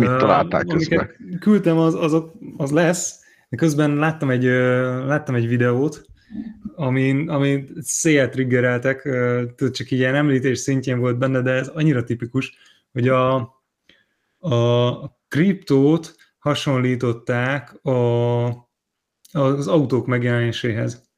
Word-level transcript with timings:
Mit 0.00 0.18
találták 0.18 0.66
közben? 0.66 1.10
Küldtem, 1.40 1.78
az, 1.78 1.94
az, 1.94 2.22
az 2.56 2.70
lesz, 2.70 3.20
de 3.48 3.56
közben 3.56 3.94
láttam 3.94 4.30
egy, 4.30 4.44
láttam 5.06 5.34
egy 5.34 5.48
videót, 5.48 6.04
amin, 6.74 7.28
amin 7.28 7.68
széjjel 7.80 8.28
triggereltek, 8.28 9.02
tudod, 9.56 9.74
csak 9.74 9.90
ilyen 9.90 10.14
említés 10.14 10.58
szintjén 10.58 10.98
volt 10.98 11.18
benne, 11.18 11.40
de 11.40 11.50
ez 11.50 11.68
annyira 11.68 12.04
tipikus, 12.04 12.52
hogy 12.92 13.08
a, 13.08 13.34
a 14.38 15.18
kriptót 15.28 16.14
hasonlították 16.38 17.84
a, 17.84 18.48
az 19.32 19.68
autók 19.68 20.06
megjelenéséhez. 20.06 21.08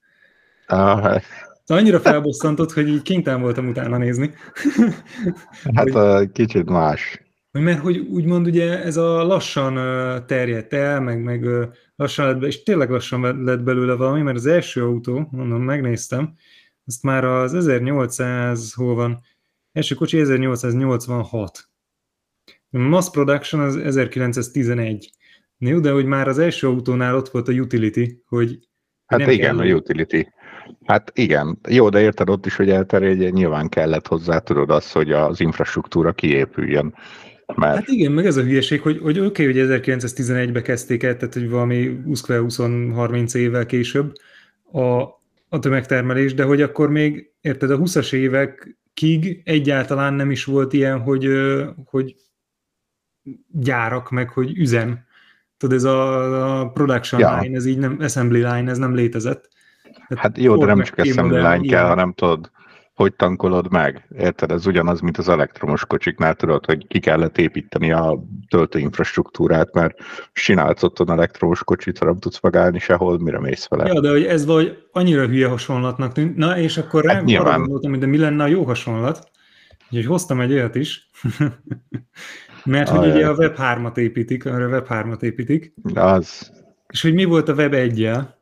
Ah. 0.67 1.23
Annyira 1.67 2.01
felbosszantott, 2.01 2.73
hogy 2.73 2.89
így 2.89 3.03
kénytelen 3.03 3.41
voltam 3.41 3.69
utána 3.69 3.96
nézni. 3.96 4.35
hát 5.75 5.91
hogy, 5.91 6.33
kicsit 6.33 6.69
más. 6.69 7.23
Mert 7.53 7.80
hogy 7.80 7.98
úgymond 7.98 8.46
ugye 8.46 8.82
ez 8.82 8.96
a 8.96 9.23
lassan 9.23 9.75
terjedt 10.27 10.72
el, 10.72 11.00
meg, 11.00 11.22
meg 11.22 11.46
lassan 11.96 12.27
lett, 12.27 12.43
és 12.43 12.63
tényleg 12.63 12.90
lassan 12.90 13.44
lett 13.44 13.63
belőle 13.63 13.94
valami, 13.94 14.22
mert 14.22 14.36
az 14.36 14.46
első 14.46 14.82
autó, 14.82 15.29
mondom, 15.31 15.63
megnéztem, 15.63 16.35
azt 16.86 17.03
már 17.03 17.25
az 17.25 17.54
1800, 17.54 18.72
hol 18.72 18.94
van, 18.94 19.21
első 19.72 19.94
kocsi 19.94 20.18
1886. 20.18 21.68
A 22.71 22.79
mass 22.79 23.11
production 23.11 23.63
az 23.63 23.77
1911. 23.77 25.11
Jó, 25.58 25.80
de 25.80 25.91
hogy 25.91 26.07
már 26.07 26.29
az 26.29 26.39
első 26.39 26.66
autónál 26.66 27.16
ott 27.16 27.29
volt 27.29 27.49
a 27.49 27.53
utility, 27.53 28.22
hogy 28.27 28.58
Hát 29.07 29.21
nem 29.21 29.30
igen, 29.30 29.57
kell... 29.57 29.66
a 29.66 29.75
utility. 29.75 30.27
Hát 30.85 31.11
igen, 31.14 31.58
jó, 31.69 31.89
de 31.89 32.00
érted 32.00 32.28
ott 32.28 32.47
is, 32.47 32.56
hogy 32.56 32.70
elterjedjen, 32.70 33.33
nyilván 33.33 33.69
kellett 33.69 34.06
hozzá, 34.06 34.39
tudod 34.39 34.70
azt, 34.70 34.92
hogy 34.92 35.12
az 35.12 35.41
infrastruktúra 35.41 36.12
kiépüljön. 36.12 36.94
Mert... 37.56 37.75
Hát 37.75 37.89
igen, 37.89 38.12
meg 38.12 38.27
ez 38.27 38.37
a 38.37 38.42
hülyeség, 38.42 38.81
hogy, 38.81 38.98
hogy 38.98 39.19
oké, 39.19 39.48
okay, 39.48 39.62
hogy 39.62 39.81
1911-ben 39.83 40.62
kezdték 40.62 41.03
el, 41.03 41.17
tehát 41.17 41.34
hogy 41.34 41.51
valami 41.51 42.01
20-30 42.06 43.34
évvel 43.34 43.67
később 43.67 44.12
a, 44.72 45.00
a 45.48 45.59
tömegtermelés, 45.61 46.34
de 46.34 46.44
hogy 46.44 46.62
akkor 46.62 46.91
még, 46.91 47.31
érted, 47.41 47.70
a 47.70 47.78
20-as 47.78 48.12
évekig 48.12 49.42
egyáltalán 49.44 50.14
nem 50.14 50.31
is 50.31 50.44
volt 50.44 50.72
ilyen, 50.72 51.00
hogy, 51.00 51.28
hogy 51.84 52.14
gyárak, 53.48 54.11
meg 54.11 54.31
hogy 54.31 54.59
üzem. 54.59 55.05
Tudod, 55.56 55.77
ez 55.77 55.84
a, 55.84 56.61
a 56.61 56.70
production 56.70 57.20
ja. 57.20 57.39
line, 57.41 57.56
ez 57.56 57.66
így 57.66 57.78
nem, 57.78 57.97
assembly 58.00 58.37
line, 58.37 58.70
ez 58.70 58.78
nem 58.78 58.94
létezett. 58.94 59.48
Tehát 60.09 60.25
hát 60.25 60.39
jó, 60.39 60.56
de 60.56 60.66
nem 60.66 60.83
csak 60.83 60.98
assembly 60.98 61.34
line 61.34 61.48
kell, 61.48 61.62
ilyen. 61.62 61.87
hanem 61.87 62.12
tudod, 62.12 62.50
hogy 62.94 63.14
tankolod 63.14 63.70
meg. 63.70 64.06
Érted? 64.18 64.50
Ez 64.50 64.66
ugyanaz, 64.66 65.00
mint 65.00 65.18
az 65.18 65.28
elektromos 65.28 65.86
kocsiknál, 65.86 66.34
tudod, 66.34 66.66
hogy 66.66 66.86
ki 66.86 67.00
kellett 67.00 67.38
építeni 67.38 67.92
a 67.92 68.24
töltőinfrastruktúrát, 68.48 69.74
mert 69.74 69.94
csinálsz 70.32 70.82
otthon 70.82 71.10
elektromos 71.10 71.64
kocsit, 71.64 71.98
ha 71.98 72.04
nem 72.04 72.18
tudsz 72.18 72.40
megállni 72.40 72.78
sehol, 72.78 73.18
mire 73.18 73.40
mész 73.40 73.68
vele. 73.68 73.86
Ja, 73.86 74.00
de 74.00 74.10
hogy 74.10 74.24
ez 74.24 74.46
vagy 74.46 74.86
annyira 74.92 75.26
hülye 75.26 75.48
hasonlatnak 75.48 76.12
tűnt. 76.12 76.36
Na, 76.36 76.58
és 76.58 76.78
akkor 76.78 77.04
hát 77.06 77.30
rá 77.30 77.38
arra 77.38 77.58
gondoltam, 77.58 77.90
hogy 77.90 78.00
de 78.00 78.06
mi 78.06 78.18
lenne 78.18 78.42
a 78.42 78.46
jó 78.46 78.64
hasonlat. 78.64 79.30
Úgyhogy 79.90 80.06
hoztam 80.06 80.40
egy 80.40 80.52
olyat 80.52 80.74
is. 80.74 81.10
mert 82.64 82.88
hogy 82.88 83.10
ugye 83.10 83.28
a 83.28 83.34
Web 83.34 83.54
3-at 83.58 83.96
építik, 83.96 84.46
arra 84.46 84.64
a 84.64 84.68
Web 84.68 84.86
3-at 84.88 85.22
építik. 85.22 85.74
Az. 85.94 86.52
És 86.88 87.02
hogy 87.02 87.14
mi 87.14 87.24
volt 87.24 87.48
a 87.48 87.54
Web 87.54 87.74
1 87.74 87.98
-jel? 87.98 88.41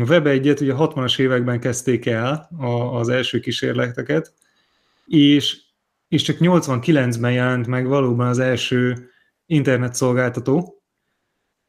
Web 0.00 0.26
1-et 0.26 0.60
ugye 0.60 0.72
a 0.72 0.88
60-as 0.88 1.18
években 1.20 1.60
kezdték 1.60 2.06
el 2.06 2.50
a, 2.58 2.66
az 2.98 3.08
első 3.08 3.40
kísérleteket, 3.40 4.32
és, 5.06 5.60
és 6.08 6.22
csak 6.22 6.36
89-ben 6.40 7.32
jelent 7.32 7.66
meg 7.66 7.86
valóban 7.86 8.26
az 8.26 8.38
első 8.38 9.10
internetszolgáltató, 9.46 10.82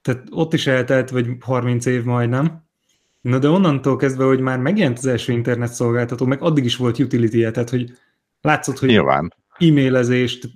tehát 0.01 0.27
ott 0.31 0.53
is 0.53 0.67
eltelt, 0.67 1.09
vagy 1.09 1.27
30 1.39 1.85
év 1.85 2.03
majdnem, 2.03 2.65
Na 3.27 3.39
de 3.39 3.49
onnantól 3.49 3.95
kezdve, 3.95 4.23
hogy 4.23 4.39
már 4.39 4.59
megjelent 4.59 4.97
az 4.97 5.05
első 5.05 5.31
internetszolgáltató, 5.33 6.25
meg 6.25 6.41
addig 6.41 6.65
is 6.65 6.75
volt 6.75 6.99
utility 6.99 7.51
tehát 7.51 7.69
hogy 7.69 7.97
látszott, 8.41 8.79
hogy 8.79 8.89
Nyilván 8.89 9.33
e-mailezést, 9.59 10.49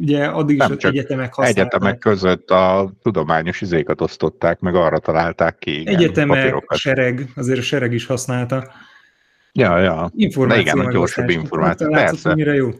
ugye 0.00 0.24
addig 0.24 0.56
Nem 0.56 0.72
is 0.72 0.78
csak 0.78 0.92
egyetemek 0.92 1.34
használták. 1.34 1.64
Egyetemek 1.64 1.98
között 1.98 2.50
a 2.50 2.92
tudományos 3.02 3.60
izékat 3.60 4.00
osztották, 4.00 4.60
meg 4.60 4.74
arra 4.74 4.98
találták 4.98 5.58
ki. 5.58 5.80
Igen, 5.80 5.94
egyetemek, 5.94 6.38
papírokat. 6.38 6.78
sereg, 6.78 7.28
azért 7.34 7.58
a 7.58 7.62
sereg 7.62 7.92
is 7.92 8.06
használta. 8.06 8.72
Ja, 9.52 9.78
ja. 9.78 10.10
Információ 10.14 10.60
igen, 10.60 10.78
a 10.78 10.92
gyorsabb 10.92 11.28
információ. 11.28 11.88
Látszott, 11.88 12.10
Persze. 12.10 12.28
hogy 12.28 12.38
mire 12.38 12.54
jó. 12.54 12.70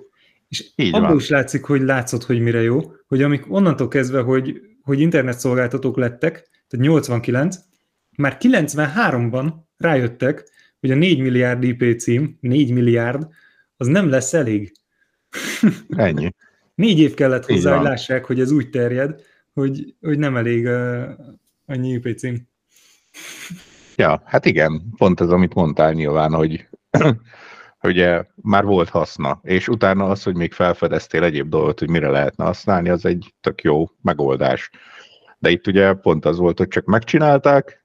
És 0.49 0.71
Így 0.77 0.95
abból 0.95 1.09
van. 1.09 1.17
is 1.17 1.29
látszik, 1.29 1.65
hogy 1.65 1.83
látszott, 1.83 2.25
hogy 2.25 2.41
mire 2.41 2.63
jó, 2.63 2.81
hogy 3.07 3.23
amik 3.23 3.53
onnantól 3.53 3.89
kezdve, 3.89 4.21
hogy, 4.21 4.61
hogy 4.83 5.01
internetszolgáltatók 5.01 5.97
lettek, 5.97 6.33
tehát 6.69 6.87
89, 6.87 7.57
már 8.17 8.37
93-ban 8.41 9.53
rájöttek, 9.77 10.45
hogy 10.81 10.91
a 10.91 10.95
4 10.95 11.21
milliárd 11.21 11.63
IP 11.65 11.99
cím, 11.99 12.39
4 12.41 12.73
milliárd, 12.73 13.27
az 13.77 13.87
nem 13.87 14.09
lesz 14.09 14.35
elég. 14.35 14.73
Ennyi. 15.97 16.35
Négy 16.75 16.99
év 16.99 17.15
kellett 17.15 17.47
hozzá, 17.47 17.75
hogy 17.77 17.85
lássák, 17.85 18.25
hogy 18.25 18.41
ez 18.41 18.51
úgy 18.51 18.71
terjed, 18.71 19.23
hogy, 19.53 19.95
hogy 20.01 20.19
nem 20.19 20.37
elég 20.37 20.65
uh, 20.65 21.09
annyi 21.67 21.93
IP 21.93 22.19
cím. 22.19 22.49
Ja, 23.97 24.23
hát 24.25 24.45
igen, 24.45 24.83
pont 24.97 25.21
ez, 25.21 25.29
amit 25.29 25.55
mondtál 25.55 25.93
nyilván, 25.93 26.33
hogy 26.33 26.67
ugye 27.83 28.25
már 28.35 28.65
volt 28.65 28.89
haszna, 28.89 29.41
és 29.43 29.69
utána 29.69 30.05
az, 30.05 30.23
hogy 30.23 30.35
még 30.35 30.53
felfedeztél 30.53 31.23
egyéb 31.23 31.49
dolgot, 31.49 31.79
hogy 31.79 31.89
mire 31.89 32.09
lehetne 32.09 32.45
használni, 32.45 32.89
az 32.89 33.05
egy 33.05 33.35
tök 33.41 33.63
jó 33.63 33.91
megoldás. 34.03 34.71
De 35.39 35.51
itt 35.51 35.67
ugye 35.67 35.93
pont 35.93 36.25
az 36.25 36.39
volt, 36.39 36.59
hogy 36.59 36.69
csak 36.69 36.85
megcsinálták, 36.85 37.85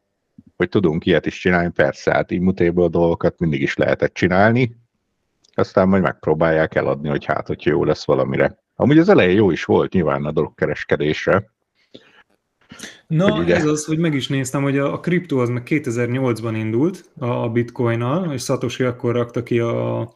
hogy 0.56 0.70
tudunk 0.70 1.06
ilyet 1.06 1.26
is 1.26 1.40
csinálni, 1.40 1.70
persze, 1.70 2.12
hát 2.12 2.32
immutable 2.32 2.88
dolgokat 2.88 3.40
mindig 3.40 3.62
is 3.62 3.76
lehetett 3.76 4.14
csinálni, 4.14 4.76
aztán 5.60 5.88
majd 5.88 6.02
megpróbálják 6.02 6.76
eladni, 6.76 7.10
hogy 7.10 7.26
hát, 7.26 7.48
hogy 7.48 7.66
jó 7.66 7.84
lesz 7.84 8.06
valamire. 8.06 8.58
Amúgy 8.76 8.98
az 8.98 9.10
elején 9.10 9.36
jó 9.36 9.52
is 9.52 9.66
volt 9.66 9.94
nyilván 9.94 10.26
a 10.26 10.32
dologkereskedésre. 10.32 11.52
Na, 13.08 13.40
ugye... 13.40 13.56
ez 13.56 13.66
az, 13.66 13.86
hogy 13.86 13.98
meg 13.98 14.14
is 14.14 14.28
néztem, 14.28 14.62
hogy 14.62 14.78
a, 14.78 14.94
a 14.94 15.00
kriptó 15.00 15.38
az 15.38 15.50
meg 15.50 15.64
2008-ban 15.66 16.54
indult 16.56 17.10
a, 17.18 17.26
a 17.26 17.50
bitcoin-nal, 17.50 18.34
és 18.34 18.44
Satoshi 18.44 18.84
akkor 18.84 19.14
rakta 19.14 19.44
ki 19.44 19.60
a 19.60 20.14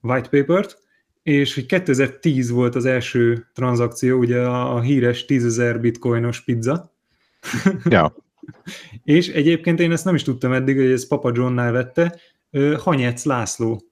white 0.00 0.28
paper-t, 0.28 0.78
és 1.22 1.54
hogy 1.54 1.66
2010 1.66 2.50
volt 2.50 2.74
az 2.74 2.84
első 2.84 3.46
tranzakció, 3.54 4.18
ugye 4.18 4.40
a, 4.40 4.74
a 4.74 4.80
híres 4.80 5.24
10.000 5.28 5.78
bitcoinos 5.80 6.40
pizza. 6.44 6.92
Ja. 7.88 8.14
és 9.04 9.28
egyébként 9.28 9.80
én 9.80 9.92
ezt 9.92 10.04
nem 10.04 10.14
is 10.14 10.22
tudtam 10.22 10.52
eddig, 10.52 10.76
hogy 10.76 10.90
ez 10.90 11.06
Papa 11.06 11.30
Johnnál 11.34 11.72
vette, 11.72 12.20
Hanyec 12.76 13.24
László 13.24 13.82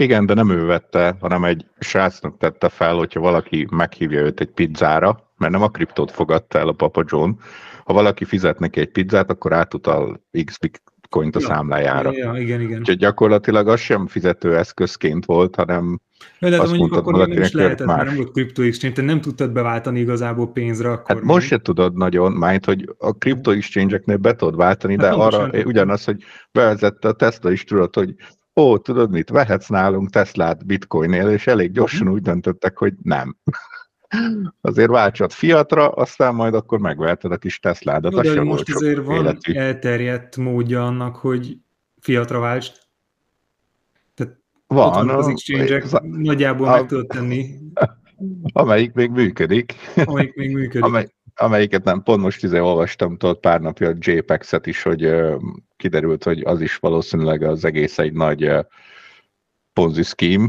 igen, 0.00 0.26
de 0.26 0.34
nem 0.34 0.50
ő 0.50 0.64
vette, 0.64 1.16
hanem 1.20 1.44
egy 1.44 1.66
srácnak 1.78 2.38
tette 2.38 2.68
fel, 2.68 2.94
hogyha 2.94 3.20
valaki 3.20 3.66
meghívja 3.70 4.20
őt 4.20 4.40
egy 4.40 4.50
pizzára, 4.50 5.30
mert 5.36 5.52
nem 5.52 5.62
a 5.62 5.68
kriptót 5.68 6.10
fogadta 6.10 6.58
el 6.58 6.68
a 6.68 6.72
Papa 6.72 7.04
John. 7.06 7.30
Ha 7.84 7.92
valaki 7.92 8.24
fizet 8.24 8.58
neki 8.58 8.80
egy 8.80 8.90
pizzát, 8.90 9.30
akkor 9.30 9.52
átutal 9.52 10.20
X 10.44 10.58
bitcoint 10.58 11.36
a 11.36 11.40
ja, 11.40 11.46
számlájára. 11.46 12.12
Ja, 12.12 12.34
igen, 12.36 12.60
igen. 12.60 12.78
Úgyhogy 12.78 12.98
gyakorlatilag 12.98 13.68
az 13.68 13.80
sem 13.80 14.06
fizetőeszközként 14.06 15.24
volt, 15.24 15.56
hanem 15.56 16.00
ja, 16.38 16.50
de 16.50 16.60
azt 16.60 16.76
mondjuk 16.76 16.98
akkor 16.98 17.28
nem 17.28 17.42
is 17.42 17.52
lehetett, 17.52 17.86
más. 17.86 17.96
mert 17.96 18.08
nem 18.08 18.16
volt 18.16 18.32
kripto 18.32 18.62
exchange, 18.62 18.96
te 18.96 19.02
nem 19.02 19.20
tudtad 19.20 19.52
beváltani 19.52 20.00
igazából 20.00 20.52
pénzre. 20.52 20.90
Akkor 20.90 21.16
hát 21.16 21.24
most 21.24 21.46
se 21.46 21.58
tudod 21.58 21.96
nagyon, 21.96 22.32
majd 22.32 22.64
hogy 22.64 22.94
a 22.98 23.12
kripto 23.12 23.50
exchange-eknél 23.50 24.16
be 24.16 24.34
tudod 24.34 24.56
váltani, 24.56 24.96
hát 24.98 25.02
de 25.02 25.22
arra 25.22 25.50
ugyanaz, 25.64 26.04
hogy 26.04 26.22
bevezette 26.52 27.08
a 27.08 27.12
Tesla 27.12 27.50
is 27.50 27.64
tudod, 27.64 27.94
hogy 27.94 28.14
ó, 28.56 28.78
tudod 28.78 29.10
mit, 29.10 29.28
vehetsz 29.28 29.68
nálunk 29.68 30.10
Teslát 30.10 30.66
bitcoinnél, 30.66 31.28
és 31.28 31.46
elég 31.46 31.72
gyorsan 31.72 32.08
úgy 32.08 32.22
döntöttek, 32.22 32.78
hogy 32.78 32.94
nem. 33.02 33.36
Azért 34.60 34.90
váltsad 34.90 35.32
fiatra, 35.32 35.88
aztán 35.88 36.34
majd 36.34 36.54
akkor 36.54 36.78
megveheted 36.78 37.32
a 37.32 37.36
kis 37.36 37.58
Tesládat. 37.58 38.12
Jó, 38.12 38.34
de 38.34 38.42
most 38.42 38.74
azért 38.74 39.04
van 39.04 39.16
életű. 39.16 39.54
elterjedt 39.54 40.36
módja 40.36 40.86
annak, 40.86 41.16
hogy 41.16 41.56
fiatra 42.00 42.38
váltsd. 42.38 42.76
Tehát 44.14 44.38
van. 44.66 45.08
Az 45.08 45.28
exchange 45.28 45.82
a, 45.90 46.06
nagyjából 46.06 46.68
a, 46.68 46.70
meg 46.70 46.86
tudod 46.86 47.06
tenni. 47.06 47.46
Amelyik 48.52 48.92
még 48.92 49.10
működik. 49.10 49.74
Amelyik 50.04 50.34
még 50.34 50.52
működik. 50.52 50.84
Amely, 50.84 51.08
amelyiket 51.40 51.84
nem, 51.84 52.02
pont 52.02 52.22
most 52.22 52.42
izé 52.42 52.58
olvastam 52.58 53.16
tudod 53.16 53.38
pár 53.38 53.60
napja 53.60 53.88
a 53.88 53.94
JPEX-et 53.98 54.66
is, 54.66 54.82
hogy 54.82 55.06
uh, 55.06 55.40
kiderült, 55.76 56.24
hogy 56.24 56.42
az 56.44 56.60
is 56.60 56.76
valószínűleg 56.76 57.42
az 57.42 57.64
egész 57.64 57.98
egy 57.98 58.12
nagy 58.12 58.44
uh, 58.44 58.64
ponzi 59.72 60.02
scheme, 60.02 60.48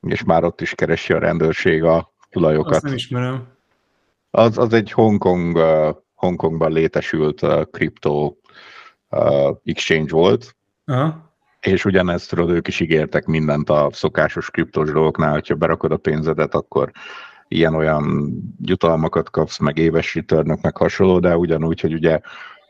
és 0.00 0.24
már 0.24 0.44
ott 0.44 0.60
is 0.60 0.74
keresi 0.74 1.12
a 1.12 1.18
rendőrség 1.18 1.84
a 1.84 2.12
tulajokat. 2.30 2.74
Azt 2.74 2.82
nem 2.82 2.94
ismerem. 2.94 3.48
Az, 4.30 4.58
az 4.58 4.72
egy 4.72 4.92
Hongkong, 4.92 5.56
uh, 5.56 5.96
Hongkongban 6.14 6.72
létesült 6.72 7.42
uh, 7.42 7.62
kripto 7.70 8.34
uh, 9.10 9.56
exchange 9.64 10.12
volt, 10.12 10.56
Aha. 10.84 11.34
és 11.60 11.84
ugyanezt 11.84 12.28
tudod, 12.28 12.50
ők 12.50 12.68
is 12.68 12.80
ígértek 12.80 13.26
mindent 13.26 13.70
a 13.70 13.88
szokásos 13.92 14.50
kriptos 14.50 14.90
dolgoknál, 14.92 15.32
hogyha 15.32 15.54
berakod 15.54 15.92
a 15.92 15.96
pénzedet, 15.96 16.54
akkor 16.54 16.90
ilyen-olyan 17.50 18.32
jutalmakat 18.62 19.30
kapsz, 19.30 19.58
meg 19.58 19.78
éves 19.78 20.14
returnök, 20.14 20.60
meg 20.60 20.76
hasonló, 20.76 21.18
de 21.18 21.36
ugyanúgy, 21.36 21.80
hogy 21.80 21.92
ugye, 21.92 22.20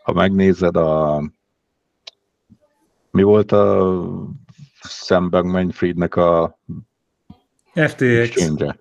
ha 0.03 0.13
megnézed 0.13 0.77
a 0.77 1.23
mi 3.11 3.23
volt 3.23 3.53
a 3.53 4.03
Sam 4.83 5.31
Bankman-Friednek 5.31 6.17
a 6.17 6.59
FTX. 7.75 8.29
FTX, 8.31 8.75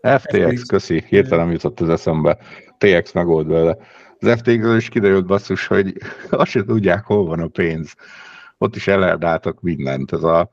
FTX, 0.00 0.62
köszi, 0.62 1.04
hirtelen 1.08 1.50
jutott 1.50 1.80
az 1.80 1.88
eszembe. 1.88 2.38
TX 2.78 3.12
megold 3.12 3.46
vele. 3.46 3.76
Az 4.18 4.32
ftx 4.38 4.76
is 4.76 4.88
kiderült 4.88 5.26
basszus, 5.26 5.66
hogy 5.66 5.96
azt 6.30 6.50
sem 6.50 6.64
tudják, 6.64 7.04
hol 7.04 7.26
van 7.26 7.40
a 7.40 7.46
pénz. 7.46 7.94
Ott 8.58 8.76
is 8.76 8.86
elerdáltak 8.86 9.60
mindent. 9.60 10.12
Ez 10.12 10.22
a 10.22 10.50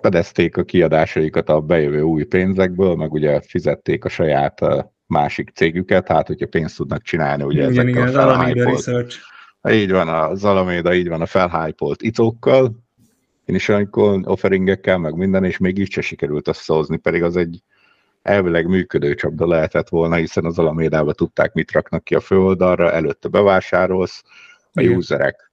fedezték 0.00 0.56
a 0.56 0.62
kiadásaikat 0.62 1.48
a 1.48 1.60
bejövő 1.60 2.00
új 2.00 2.24
pénzekből, 2.24 2.94
meg 2.94 3.12
ugye 3.12 3.40
fizették 3.40 4.04
a 4.04 4.08
saját 4.08 4.60
másik 5.06 5.50
cégüket, 5.54 6.08
hát 6.08 6.26
hogyha 6.26 6.46
pénzt 6.46 6.76
tudnak 6.76 7.02
csinálni, 7.02 7.42
ugye 7.42 7.58
igen, 7.58 7.70
ezekkel 7.70 8.08
igen, 8.08 8.28
a 8.28 8.34
felhypolt. 8.34 9.18
Így 9.70 9.90
van, 9.90 10.08
a 10.08 10.34
Zalaméda, 10.34 10.94
így 10.94 11.08
van 11.08 11.20
a 11.20 11.26
felhypolt 11.26 12.02
itókkal, 12.02 12.86
amikor 13.66 14.20
offeringekkel, 14.24 14.98
meg 14.98 15.14
minden, 15.14 15.44
és 15.44 15.58
még 15.58 15.78
így 15.78 15.90
se 15.90 16.00
sikerült 16.00 16.48
összehozni, 16.48 16.96
pedig 16.96 17.22
az 17.22 17.36
egy 17.36 17.62
elvileg 18.22 18.66
működő 18.66 19.14
csapda 19.14 19.46
lehetett 19.46 19.88
volna, 19.88 20.14
hiszen 20.14 20.44
az 20.44 20.58
Alamédába 20.58 21.12
tudták, 21.12 21.52
mit 21.52 21.72
raknak 21.72 22.04
ki 22.04 22.14
a 22.14 22.20
főoldalra, 22.20 22.92
előtte 22.92 23.28
bevásárolsz, 23.28 24.22
a 24.72 24.80
Igen. 24.80 24.96
userek 24.96 25.47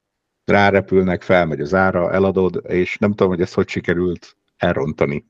rárepülnek, 0.46 1.22
felmegy 1.22 1.60
az 1.60 1.74
ára, 1.74 2.12
eladod, 2.12 2.62
és 2.68 2.98
nem 2.98 3.10
tudom, 3.10 3.28
hogy 3.28 3.42
ezt 3.42 3.54
hogy 3.54 3.68
sikerült 3.68 4.36
elrontani. 4.58 5.26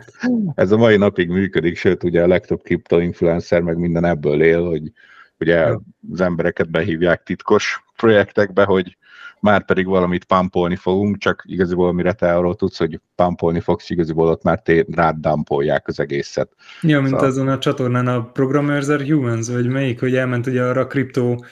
Ez 0.55 0.71
a 0.71 0.77
mai 0.77 0.97
napig 0.97 1.29
működik, 1.29 1.77
sőt, 1.77 2.03
ugye 2.03 2.23
a 2.23 2.27
legtöbb 2.27 2.61
kriptoinfluencer 2.61 3.61
meg 3.61 3.77
minden 3.77 4.05
ebből 4.05 4.41
él, 4.43 4.65
hogy 4.65 4.91
ugye 5.39 5.75
az 6.11 6.21
embereket 6.21 6.71
behívják 6.71 7.23
titkos 7.23 7.83
projektekbe, 7.95 8.63
hogy 8.63 8.97
már 9.39 9.65
pedig 9.65 9.85
valamit 9.85 10.23
pampolni 10.23 10.75
fogunk, 10.75 11.17
csak 11.17 11.43
igaziból 11.45 11.93
mire 11.93 12.13
te 12.13 12.35
arról 12.35 12.55
tudsz, 12.55 12.77
hogy 12.77 12.99
pampolni 13.15 13.59
fogsz, 13.59 13.89
igaziból 13.89 14.27
ott 14.27 14.43
már 14.43 14.61
té- 14.61 14.95
rád 14.95 15.15
dumpolják 15.15 15.87
az 15.87 15.99
egészet. 15.99 16.51
Ja, 16.81 16.97
mint 16.97 17.13
szóval... 17.13 17.25
azon 17.25 17.47
a 17.47 17.57
csatornán 17.57 18.07
a 18.07 18.23
Programmers 18.23 18.87
are 18.87 19.05
Humans, 19.13 19.49
vagy 19.49 19.67
melyik, 19.67 19.99
hogy 19.99 20.15
elment 20.15 20.47
ugye 20.47 20.63
arra 20.63 20.81
a 20.81 20.87
kriptó 20.87 21.45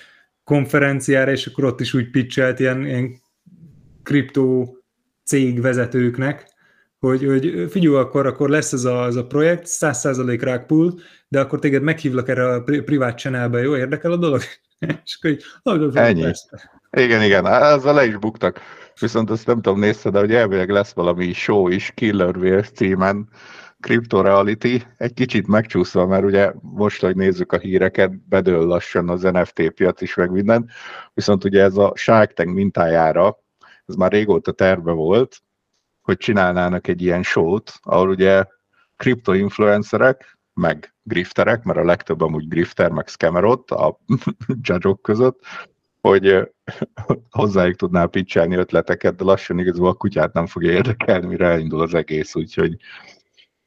konferenciára, 0.50 1.32
és 1.32 1.46
akkor 1.46 1.64
ott 1.64 1.80
is 1.80 1.94
úgy 1.94 2.10
pitchelt 2.10 2.60
ilyen, 2.60 2.86
ilyen 2.86 3.22
kriptó 4.04 4.78
cégvezetőknek, 5.26 6.48
hogy, 7.00 7.26
hogy 7.26 7.68
figyelj, 7.70 7.96
akkor, 7.96 8.26
akkor 8.26 8.50
lesz 8.50 8.74
ez 8.74 8.84
a, 8.84 9.06
ez 9.06 9.16
a 9.16 9.26
projekt, 9.26 9.68
100% 9.68 10.38
rákpull, 10.42 10.94
de 11.28 11.40
akkor 11.40 11.60
téged 11.60 11.82
meghívlak 11.82 12.30
erre 12.30 12.54
a 12.54 12.62
privát 12.62 13.18
channelbe, 13.18 13.62
jó, 13.62 13.76
érdekel 13.76 14.12
a 14.12 14.18
dolog? 14.18 14.42
és 15.06 15.18
akkor 15.20 15.32
így, 15.32 15.44
Ennyi. 15.94 16.22
Persze. 16.22 16.82
Igen, 16.92 17.24
igen, 17.24 17.46
ezzel 17.46 17.94
le 17.94 18.06
is 18.06 18.18
buktak. 18.18 18.60
Viszont 19.00 19.30
azt 19.30 19.48
nem 19.48 19.62
tudom, 19.62 19.80
nézted, 19.80 20.14
de 20.14 20.20
hogy 20.20 20.34
elvileg 20.34 20.70
lesz 20.70 20.94
valami 20.94 21.34
show 21.34 21.68
is, 21.68 21.92
Killer 21.96 22.38
Whales 22.38 22.70
címen, 22.70 23.30
Crypto 23.82 24.44
egy 24.98 25.14
kicsit 25.14 25.48
megcsúszva, 25.48 26.06
mert 26.06 26.24
ugye 26.24 26.52
most, 26.62 27.02
hogy 27.02 27.16
nézzük 27.16 27.52
a 27.52 27.58
híreket, 27.58 28.28
bedől 28.28 28.66
lassan 28.66 29.10
az 29.10 29.22
NFT 29.22 29.70
piac 29.70 30.02
is, 30.02 30.16
meg 30.16 30.32
minden, 30.32 30.70
viszont 31.14 31.44
ugye 31.44 31.64
ez 31.64 31.78
a 31.78 31.92
Shark 31.96 32.34
Tank 32.34 32.54
mintájára, 32.54 33.38
ez 33.86 33.96
már 33.96 34.12
régóta 34.12 34.52
terve 34.52 34.92
volt, 34.92 35.42
hogy 36.02 36.18
csinálnának 36.18 36.88
egy 36.88 37.02
ilyen 37.02 37.24
show-t, 37.24 37.74
ahol 37.82 38.10
ugye 38.10 38.46
kriptoinfluencerek, 38.96 40.38
meg 40.54 40.94
grifterek, 41.04 41.64
mert 41.64 41.80
a 41.80 41.84
legtöbb 41.84 42.22
amúgy 42.22 42.48
grifter, 42.48 42.92
meg 42.92 43.08
scammer 43.08 43.44
ott 43.44 43.72
a 43.72 44.00
judge 44.62 44.96
között, 45.02 45.40
hogy 46.02 46.50
hozzájuk 47.30 47.76
tudnál 47.76 48.08
pitchelni 48.08 48.56
ötleteket, 48.56 49.16
de 49.16 49.24
lassan 49.24 49.60
igazából 49.60 49.90
a 49.90 49.94
kutyát 49.94 50.34
nem 50.34 50.46
fogja 50.46 50.72
érdekelni, 50.72 51.28
mire 51.28 51.48
elindul 51.48 51.82
az 51.82 51.94
egész, 51.94 52.36
úgyhogy 52.36 52.78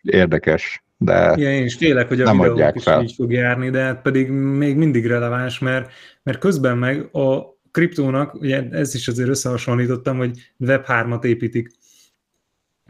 érdekes, 0.03 0.85
de 1.03 1.35
Igen, 1.37 1.53
én 1.53 1.65
is 1.65 1.75
félek, 1.75 2.09
hogy 2.09 2.21
a 2.21 2.33
videók 2.33 2.75
is 2.75 2.83
fel. 2.83 3.03
így 3.03 3.13
fog 3.13 3.33
járni, 3.33 3.71
de 3.71 3.83
hát 3.83 4.03
pedig 4.03 4.31
még 4.31 4.77
mindig 4.77 5.07
releváns, 5.07 5.59
mert, 5.59 5.93
mert 6.23 6.39
közben 6.39 6.79
meg 6.79 7.09
a 7.13 7.59
kriptónak, 7.71 8.35
ugye 8.35 8.69
ez 8.71 8.95
is 8.95 9.09
azért 9.09 9.29
összehasonlítottam, 9.29 10.17
hogy 10.17 10.53
Web3-at 10.61 11.25
építik. 11.25 11.71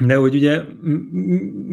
De 0.07 0.17
hogy 0.17 0.35
ugye 0.35 0.63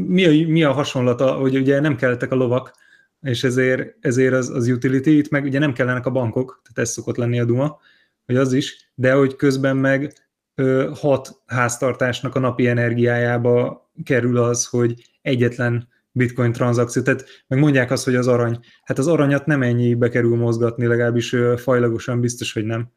mi 0.08 0.26
a, 0.26 0.48
mi 0.48 0.64
a 0.64 0.72
hasonlata, 0.72 1.34
hogy 1.34 1.58
ugye 1.58 1.80
nem 1.80 1.96
kellettek 1.96 2.32
a 2.32 2.36
lovak, 2.36 2.74
és 3.22 3.44
ezért, 3.44 3.96
ezért 4.00 4.34
az, 4.34 4.50
az 4.50 4.68
utility, 4.68 5.08
itt 5.08 5.30
meg 5.30 5.44
ugye 5.44 5.60
nem 5.60 5.74
kellenek 5.74 6.06
a 6.06 6.12
bankok, 6.12 6.62
tehát 6.64 6.90
ez 6.90 6.94
szokott 6.94 7.18
lenni 7.18 7.40
a 7.40 7.46
duma, 7.46 7.80
hogy 8.26 8.36
az 8.36 8.54
is, 8.54 8.92
de 8.96 9.14
hogy 9.14 9.36
közben 9.36 9.78
meg 9.78 10.14
ö, 10.56 10.92
hat 10.96 11.42
háztartásnak 11.46 12.36
a 12.36 12.40
napi 12.40 12.68
energiájába 12.68 13.90
kerül 14.04 14.38
az, 14.38 14.66
hogy 14.66 15.10
egyetlen 15.30 15.88
bitcoin 16.12 16.52
tranzakció, 16.52 17.02
tehát 17.02 17.26
meg 17.48 17.60
mondják 17.60 17.92
azt, 17.92 18.06
hogy 18.06 18.16
az 18.16 18.28
arany. 18.28 18.60
Hát 18.84 18.98
az 18.98 19.08
aranyat 19.08 19.46
nem 19.46 19.62
ennyi 19.62 19.96
bekerül 19.96 20.36
mozgatni, 20.36 20.86
legalábbis 20.86 21.36
fajlagosan 21.58 22.20
biztos, 22.20 22.54
hogy 22.54 22.66
nem. 22.66 22.92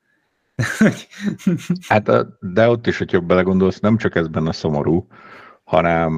hát 1.89 2.11
de 2.41 2.69
ott 2.69 2.87
is, 2.87 2.99
hogy 2.99 3.13
jobb 3.13 3.27
belegondolsz, 3.27 3.81
nem 3.81 3.97
csak 3.97 4.15
ez 4.15 4.29
benne 4.29 4.53
szomorú, 4.53 5.07
hanem 5.65 6.17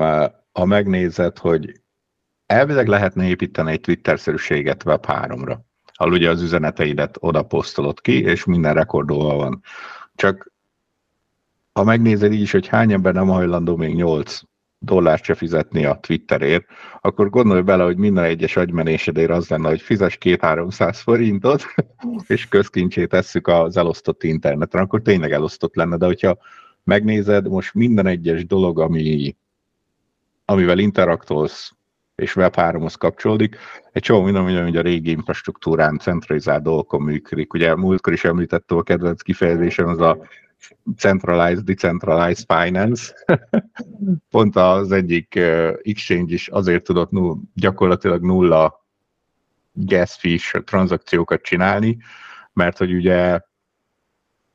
ha 0.52 0.64
megnézed, 0.64 1.38
hogy 1.38 1.81
elvileg 2.46 2.88
lehetne 2.88 3.26
építeni 3.26 3.70
egy 3.70 3.81
Twitter-szerűséget 3.81 4.82
Web3-ra, 4.84 5.58
ahol 5.93 6.12
ugye 6.12 6.31
az 6.31 6.43
üzeneteidet 6.43 7.16
oda 7.20 7.43
posztolod 7.43 8.00
ki, 8.00 8.22
és 8.22 8.44
minden 8.44 8.75
rekordolva 8.75 9.34
van. 9.34 9.62
Csak 10.14 10.52
ha 11.72 11.84
megnézed 11.84 12.32
így 12.32 12.40
is, 12.40 12.52
hogy 12.52 12.66
hány 12.66 12.93
ember 12.93 13.14
nem 13.14 13.26
hajlandó 13.26 13.76
még 13.76 13.94
8 13.94 14.40
dollárt 14.85 15.25
se 15.25 15.35
fizetni 15.35 15.85
a 15.85 15.99
Twitterért, 16.01 16.65
akkor 17.01 17.31
gondolj 17.31 17.61
bele, 17.61 17.85
hogy 17.85 17.97
minden 17.97 18.25
egyes 18.25 18.57
agymenésedért 18.57 19.31
az 19.31 19.49
lenne, 19.49 19.69
hogy 19.69 19.81
fizes 19.81 20.19
2-300 20.21 21.01
forintot, 21.03 21.65
és 22.27 22.49
közkincsét 22.49 23.09
tesszük 23.09 23.47
az 23.47 23.77
elosztott 23.77 24.23
interneten, 24.23 24.83
akkor 24.83 25.03
tényleg 25.03 25.33
elosztott 25.33 25.75
lenne, 25.75 25.97
de 25.97 26.07
hogyha 26.07 26.39
megnézed, 26.85 27.49
most 27.49 27.75
minden 27.75 28.07
egyes 28.07 28.47
dolog, 28.47 28.81
ami, 28.81 29.37
amivel 30.45 30.79
interaktolsz, 30.79 31.73
és 32.15 32.33
Web3-hoz 32.37 32.95
kapcsolódik. 32.95 33.57
Egy 33.93 34.03
csomó 34.03 34.23
minden, 34.23 34.63
hogy 34.63 34.77
a 34.77 34.83
régi 34.83 35.11
infrastruktúrán 35.11 35.99
centralizált 35.99 36.62
dolgokon 36.62 37.03
működik. 37.03 37.53
Ugye 37.53 37.75
múltkor 37.75 38.12
is 38.12 38.25
említettem 38.25 38.76
a 38.76 38.83
kedvenc 38.83 39.23
kifejezésem, 39.23 39.88
az 39.88 40.00
a 40.00 40.19
centralized, 40.97 41.64
decentralized 41.64 42.44
finance. 42.47 43.14
Pont 44.30 44.56
az 44.56 44.92
egyik 44.92 45.35
exchange 45.83 46.35
is 46.35 46.49
azért 46.49 46.85
tudott 46.85 47.11
null, 47.11 47.37
gyakorlatilag 47.54 48.23
nulla 48.23 48.87
gas 49.73 50.16
fees 50.18 50.54
tranzakciókat 50.64 51.42
csinálni, 51.42 51.99
mert 52.52 52.78
hogy 52.78 52.94
ugye 52.94 53.40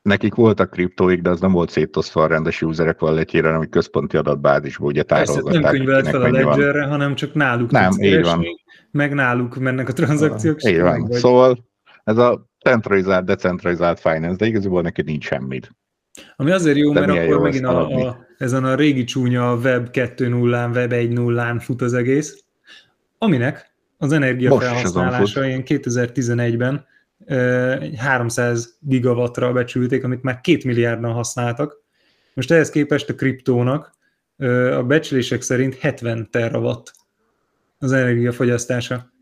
nekik 0.02 0.34
voltak 0.34 0.70
kriptóik, 0.70 1.20
de 1.20 1.30
az 1.30 1.40
nem 1.40 1.52
volt 1.52 1.70
szétosztva 1.70 2.22
a 2.22 2.26
rendes 2.26 2.62
userek 2.62 2.98
valletjére, 3.00 3.46
hanem 3.46 3.62
egy 3.62 3.68
központi 3.68 4.16
adatbázisból 4.16 4.88
ugye 4.88 5.02
tárolgatták. 5.02 5.62
nem 5.62 5.70
könyvelt 5.72 6.08
fel 6.08 6.22
a 6.22 6.30
ledgerre, 6.30 6.84
hanem 6.84 7.14
csak 7.14 7.34
náluk 7.34 7.70
Nem, 7.70 7.92
így 8.00 8.22
van. 8.22 8.44
Meg 8.90 9.14
náluk 9.14 9.56
mennek 9.56 9.88
a 9.88 9.92
tranzakciók. 9.92 10.64
Így 10.64 10.80
van. 10.80 11.00
Vagy. 11.00 11.12
Szóval 11.12 11.68
ez 12.04 12.18
a 12.18 12.48
centralizált, 12.64 13.24
decentralizált 13.24 14.00
finance, 14.00 14.36
de 14.36 14.46
igazából 14.46 14.82
neki 14.82 15.02
nincs 15.02 15.24
semmit. 15.24 15.70
Ami 16.36 16.50
azért 16.50 16.76
jó, 16.76 16.92
de 16.92 17.00
mert 17.00 17.12
akkor 17.12 17.24
jó 17.24 17.40
megint 17.40 17.64
a, 17.64 17.88
a, 17.88 18.26
ezen 18.38 18.64
a 18.64 18.74
régi 18.74 19.04
csúnya 19.04 19.54
Web 19.54 19.88
2.0-án, 19.92 20.74
Web 20.74 20.92
1.0-án 20.92 21.60
fut 21.60 21.82
az 21.82 21.94
egész, 21.94 22.44
aminek 23.18 23.74
az 23.98 24.12
energiafelhasználása 24.12 25.46
ilyen 25.46 25.62
2011-ben 25.66 26.86
300 27.96 28.76
gigawattra 28.80 29.52
becsülték, 29.52 30.04
amit 30.04 30.22
már 30.22 30.40
2 30.40 30.58
milliárdan 30.64 31.12
használtak. 31.12 31.82
Most 32.34 32.50
ehhez 32.50 32.70
képest 32.70 33.08
a 33.08 33.14
kriptónak 33.14 33.92
a 34.76 34.82
becslések 34.82 35.42
szerint 35.42 35.78
70 35.78 36.28
terawatt 36.30 36.92
az 37.78 37.92
energiafogyasztása. 37.92 39.12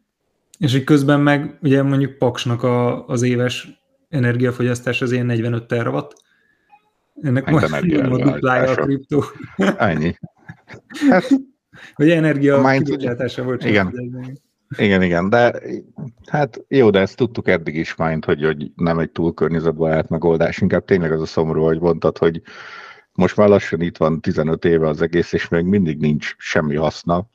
És 0.58 0.74
így 0.74 0.84
közben 0.84 1.20
meg 1.20 1.58
ugye 1.62 1.82
mondjuk 1.82 2.18
Paksnak 2.18 2.62
a, 2.62 3.06
az 3.06 3.22
éves 3.22 3.68
energiafogyasztás 4.08 5.02
az 5.02 5.12
ilyen 5.12 5.26
45 5.26 5.66
terawatt. 5.66 6.22
Ennek 7.22 7.50
most 7.50 7.72
a 7.72 7.80
duplája 7.80 8.70
a 8.70 8.74
kriptó. 8.74 9.24
Ennyi. 9.76 10.14
Hát, 11.10 11.28
Vagy 11.94 12.10
energia 12.10 12.70
kibocsátása 12.70 13.42
volt. 13.42 13.64
Igen. 13.64 13.94
Igen, 14.76 15.02
igen, 15.02 15.28
de 15.28 15.60
hát 16.26 16.64
jó, 16.68 16.90
de 16.90 17.00
ezt 17.00 17.16
tudtuk 17.16 17.48
eddig 17.48 17.74
is 17.74 17.94
mind, 17.94 18.24
hogy, 18.24 18.44
hogy 18.44 18.70
nem 18.74 18.98
egy 18.98 19.10
túl 19.10 19.34
környezetbarát 19.34 20.08
megoldás, 20.08 20.60
inkább 20.60 20.84
tényleg 20.84 21.12
az 21.12 21.20
a 21.20 21.26
szomorú, 21.26 21.62
hogy 21.62 21.80
mondtad, 21.80 22.18
hogy 22.18 22.42
most 23.12 23.36
már 23.36 23.48
lassan 23.48 23.80
itt 23.80 23.96
van 23.96 24.20
15 24.20 24.64
éve 24.64 24.88
az 24.88 25.02
egész, 25.02 25.32
és 25.32 25.48
még 25.48 25.64
mindig 25.64 25.98
nincs 25.98 26.34
semmi 26.38 26.76
haszna. 26.76 27.26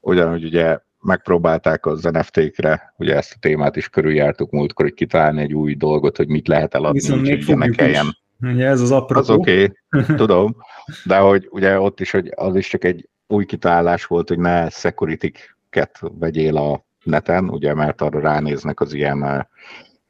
Ugyanúgy 0.00 0.44
ugye 0.44 0.78
megpróbálták 1.00 1.86
az 1.86 2.02
NFT-kre, 2.02 2.94
ugye 2.96 3.16
ezt 3.16 3.32
a 3.34 3.38
témát 3.40 3.76
is 3.76 3.88
körüljártuk 3.88 4.50
múltkor, 4.50 4.84
hogy 4.84 4.94
kitalálni 4.94 5.40
egy 5.40 5.54
új 5.54 5.74
dolgot, 5.74 6.16
hogy 6.16 6.28
mit 6.28 6.48
lehet 6.48 6.74
eladni, 6.74 6.98
Viszont 6.98 7.22
még 7.22 7.44
hogy 7.44 7.56
ne 7.56 7.68
kelljen. 7.68 8.06
Is. 8.06 8.21
Ugye 8.42 8.66
ez 8.66 8.80
az 8.80 8.90
apropó. 8.90 9.20
Az 9.20 9.30
oké, 9.30 9.72
okay, 9.90 10.16
tudom, 10.16 10.56
de 11.04 11.18
hogy 11.18 11.48
ugye 11.50 11.80
ott 11.80 12.00
is, 12.00 12.10
hogy 12.10 12.32
az 12.34 12.56
is 12.56 12.68
csak 12.68 12.84
egy 12.84 13.08
új 13.26 13.44
kitalálás 13.44 14.04
volt, 14.04 14.28
hogy 14.28 14.38
ne 14.38 14.68
security-ket 14.68 16.00
vegyél 16.18 16.56
a 16.56 16.84
neten, 17.04 17.48
ugye, 17.48 17.74
mert 17.74 18.00
arra 18.00 18.20
ránéznek 18.20 18.80
az 18.80 18.92
ilyen 18.92 19.46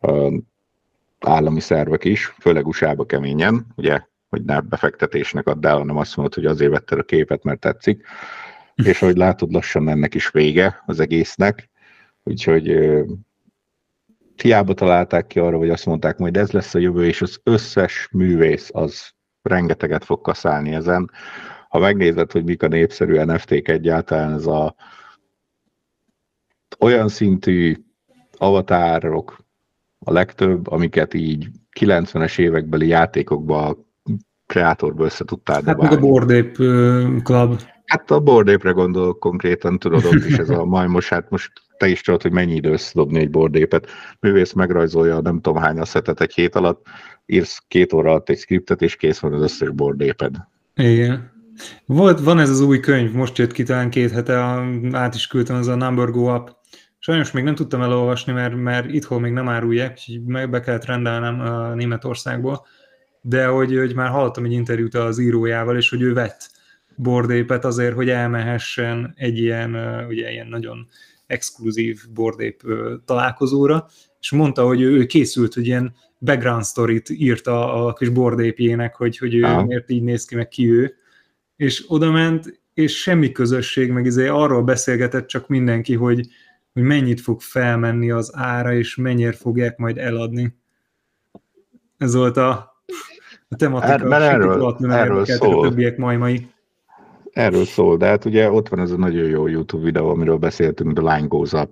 uh, 0.01 0.33
állami 1.21 1.61
szervek 1.61 2.05
is, 2.05 2.27
főleg 2.27 2.67
usa 2.67 3.07
keményen, 3.07 3.67
ugye, 3.77 4.01
hogy 4.29 4.45
ne 4.45 4.61
befektetésnek 4.61 5.47
add 5.47 5.67
el, 5.67 5.79
hanem 5.79 5.97
azt 5.97 6.17
mondod, 6.17 6.35
hogy 6.35 6.47
azért 6.47 6.71
vetted 6.71 6.99
a 6.99 7.03
képet, 7.03 7.43
mert 7.43 7.61
tetszik, 7.61 8.07
és 8.75 9.03
ahogy 9.03 9.17
látod, 9.17 9.53
lassan 9.53 9.89
ennek 9.89 10.15
is 10.15 10.31
vége 10.31 10.83
az 10.87 11.01
egésznek, 11.01 11.71
úgyhogy 12.23 12.71
uh, 12.71 13.09
hiába 14.37 14.75
találták 14.75 15.27
ki 15.27 15.39
arra, 15.39 15.57
hogy 15.57 15.71
azt 15.71 15.87
mondták, 15.87 16.17
hogy 16.17 16.37
ez 16.37 16.51
lesz 16.51 16.75
a 16.75 16.79
jövő, 16.79 17.07
és 17.07 17.23
az 17.23 17.41
összes 17.43 18.09
művész 18.13 18.71
az 18.73 19.11
rengeteget 19.43 20.05
fog 20.05 20.21
kaszálni 20.21 20.73
ezen. 20.75 21.11
Ha 21.69 21.79
megnézed, 21.79 22.33
hogy 22.33 22.45
mik 22.45 22.63
a 22.63 22.69
népszerű 22.69 23.23
NFT-k 23.23 23.69
egyáltalán, 23.69 24.33
ez 24.33 24.47
a 24.47 24.75
olyan 26.79 27.09
szintű 27.09 27.77
avatárok 28.37 29.39
a 29.99 30.13
legtöbb, 30.13 30.71
amiket 30.71 31.15
így 31.15 31.49
90-es 31.81 32.39
évekbeli 32.39 32.87
játékokban 32.87 33.71
a 33.71 33.77
kreátorból 34.47 35.07
össze 35.07 35.25
tudtál 35.25 35.63
Hát 35.67 35.77
meg 35.77 35.93
a 35.93 35.99
Board 35.99 36.31
Ape 36.31 36.53
Club. 37.23 37.61
Hát 37.85 38.11
a 38.11 38.21
Board 38.21 38.49
Ape-re 38.49 38.71
gondolok 38.71 39.19
konkrétan, 39.19 39.79
tudod, 39.79 40.05
ott 40.05 40.25
is 40.25 40.37
ez 40.37 40.51
a 40.51 40.65
majmos, 40.77 41.09
hát 41.09 41.31
most 41.31 41.53
te 41.83 41.89
is 41.89 42.01
tudod, 42.01 42.23
hogy 42.23 42.33
mennyi 42.33 42.55
idő 42.55 42.73
összedobni 42.73 43.19
egy 43.19 43.31
Board 43.31 43.57
Ape-et. 43.57 43.87
Művész 44.21 44.53
megrajzolja 44.53 45.21
nem 45.21 45.41
tudom 45.41 45.63
hány 45.63 45.79
asszetet 45.79 46.21
egy 46.21 46.35
hét 46.35 46.55
alatt, 46.55 46.87
írsz 47.27 47.63
két 47.69 47.93
óra 47.93 48.11
alatt 48.11 48.29
egy 48.29 48.39
skriptet, 48.39 48.83
és 48.83 48.97
kész 48.97 49.19
van 49.19 49.33
az 49.33 49.43
összes 49.43 49.71
Board 49.71 50.03
Ape-ed. 50.03 50.37
Igen. 50.75 51.33
Volt, 51.87 52.21
van 52.21 52.39
ez 52.39 52.51
az 52.51 52.61
új 52.61 52.81
könyv, 52.81 53.13
most 53.13 53.39
jött 53.39 53.53
ki 53.53 53.63
talán 53.63 53.91
két 53.91 54.11
hete, 54.11 54.35
át 54.93 55.15
is 55.15 55.27
küldtem, 55.27 55.57
az 55.57 55.67
a 55.69 55.75
Number 55.75 56.11
Go 56.11 56.35
Up. 56.35 56.57
Sajnos 56.99 57.31
még 57.31 57.45
nem 57.45 57.55
tudtam 57.55 57.83
elolvasni, 57.83 58.33
mert, 58.33 58.57
mert 58.57 58.91
itthon 58.93 59.21
még 59.21 59.33
nem 59.33 59.49
árulják, 59.49 59.91
úgyhogy 59.91 60.25
meg 60.25 60.51
be 60.51 60.61
kellett 60.61 60.85
rendelnem 60.85 61.41
a 61.41 61.75
Németországból, 61.75 62.67
de 63.21 63.47
hogy, 63.47 63.77
hogy 63.77 63.95
már 63.95 64.09
hallottam 64.09 64.45
egy 64.45 64.53
interjút 64.53 64.95
az 64.95 65.19
írójával, 65.19 65.77
és 65.77 65.91
hogy 65.91 66.03
ő 66.03 66.13
vett 66.13 66.51
bordépet 66.97 67.65
azért, 67.65 67.95
hogy 67.95 68.09
elmehessen 68.09 69.13
egy 69.17 69.39
ilyen, 69.39 69.75
ugye 70.09 70.31
ilyen 70.31 70.47
nagyon 70.47 70.87
exkluzív 71.33 72.01
bordép 72.15 72.63
találkozóra, 73.05 73.87
és 74.21 74.31
mondta, 74.31 74.67
hogy 74.67 74.81
ő 74.81 75.07
készült, 75.07 75.55
hogy 75.55 75.67
ilyen 75.67 75.95
background 76.19 76.65
story-t 76.65 77.09
írta 77.11 77.87
a 77.87 77.93
kis 77.93 78.09
bordépjének, 78.09 78.95
hogy, 78.95 79.19
hogy 79.19 79.35
ő 79.35 79.43
ah. 79.43 79.67
miért 79.67 79.91
így 79.91 80.03
néz 80.03 80.25
ki, 80.25 80.35
meg 80.35 80.49
ki 80.49 80.71
ő, 80.71 80.95
és 81.57 81.85
oda 81.89 82.11
ment, 82.11 82.61
és 82.75 83.01
semmi 83.01 83.33
közösség, 83.33 83.91
meg 83.91 84.05
izé 84.05 84.27
arról 84.27 84.63
beszélgetett 84.63 85.27
csak 85.27 85.49
mindenki, 85.49 85.95
hogy, 85.95 86.29
hogy 86.73 86.83
mennyit 86.83 87.21
fog 87.21 87.41
felmenni 87.41 88.11
az 88.11 88.31
ára, 88.35 88.75
és 88.75 88.97
mennyire 88.97 89.33
fogják 89.33 89.77
majd 89.77 89.99
eladni. 89.99 90.57
Ez 91.99 92.15
volt 92.15 92.37
a, 92.37 92.49
a 93.49 93.57
tematika. 93.57 93.91
Hát, 93.91 94.03
mert 94.03 94.23
erről, 94.23 94.77
erről 94.91 95.25
szól. 95.25 95.65
A 95.65 95.69
többiek 95.69 95.97
majmai. 95.97 96.52
Erről 97.33 97.65
szól, 97.65 97.97
de 97.97 98.07
hát 98.07 98.25
ugye 98.25 98.51
ott 98.51 98.69
van 98.69 98.81
ez 98.81 98.91
a 98.91 98.97
nagyon 98.97 99.29
jó 99.29 99.47
YouTube 99.47 99.85
videó, 99.85 100.09
amiről 100.09 100.37
beszéltünk, 100.37 100.99
The 100.99 101.15
Line 101.15 101.27
Goes 101.27 101.53
Up. 101.53 101.71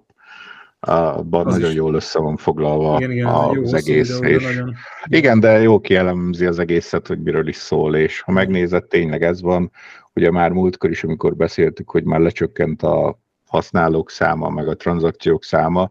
Abban 0.80 1.46
az 1.46 1.54
nagyon 1.54 1.70
is. 1.70 1.76
jól 1.76 1.94
össze 1.94 2.20
van 2.20 2.36
foglalva 2.36 2.96
igen, 2.98 3.10
igen, 3.10 3.26
az 3.26 3.74
egész. 3.74 4.18
Videó, 4.18 4.38
és 4.38 4.44
nagyon... 4.44 4.74
Igen, 5.04 5.40
de 5.40 5.60
jó 5.60 5.80
kielemzi 5.80 6.46
az 6.46 6.58
egészet, 6.58 7.06
hogy 7.06 7.22
miről 7.22 7.48
is 7.48 7.56
szól, 7.56 7.96
és 7.96 8.20
ha 8.20 8.32
megnézed, 8.32 8.84
tényleg 8.84 9.22
ez 9.22 9.40
van. 9.42 9.70
Ugye 10.14 10.30
már 10.30 10.50
múltkor 10.50 10.90
is, 10.90 11.04
amikor 11.04 11.36
beszéltük, 11.36 11.90
hogy 11.90 12.04
már 12.04 12.20
lecsökkent 12.20 12.82
a 12.82 13.18
használók 13.46 14.10
száma, 14.10 14.48
meg 14.48 14.68
a 14.68 14.76
tranzakciók 14.76 15.44
száma, 15.44 15.90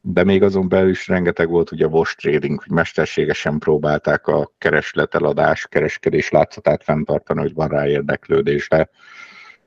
de 0.00 0.24
még 0.24 0.42
azon 0.42 0.68
belül 0.68 0.90
is 0.90 1.08
rengeteg 1.08 1.48
volt 1.48 1.72
ugye 1.72 1.84
a 1.84 1.88
wash 1.88 2.16
trading, 2.16 2.60
hogy 2.60 2.70
mesterségesen 2.70 3.58
próbálták 3.58 4.26
a 4.26 4.52
keresleteladás, 4.58 5.66
kereskedés 5.66 6.30
látszatát 6.30 6.84
fenntartani, 6.84 7.40
hogy 7.40 7.54
van 7.54 7.68
rá 7.68 7.88
érdeklődés, 7.88 8.68
de 8.68 8.90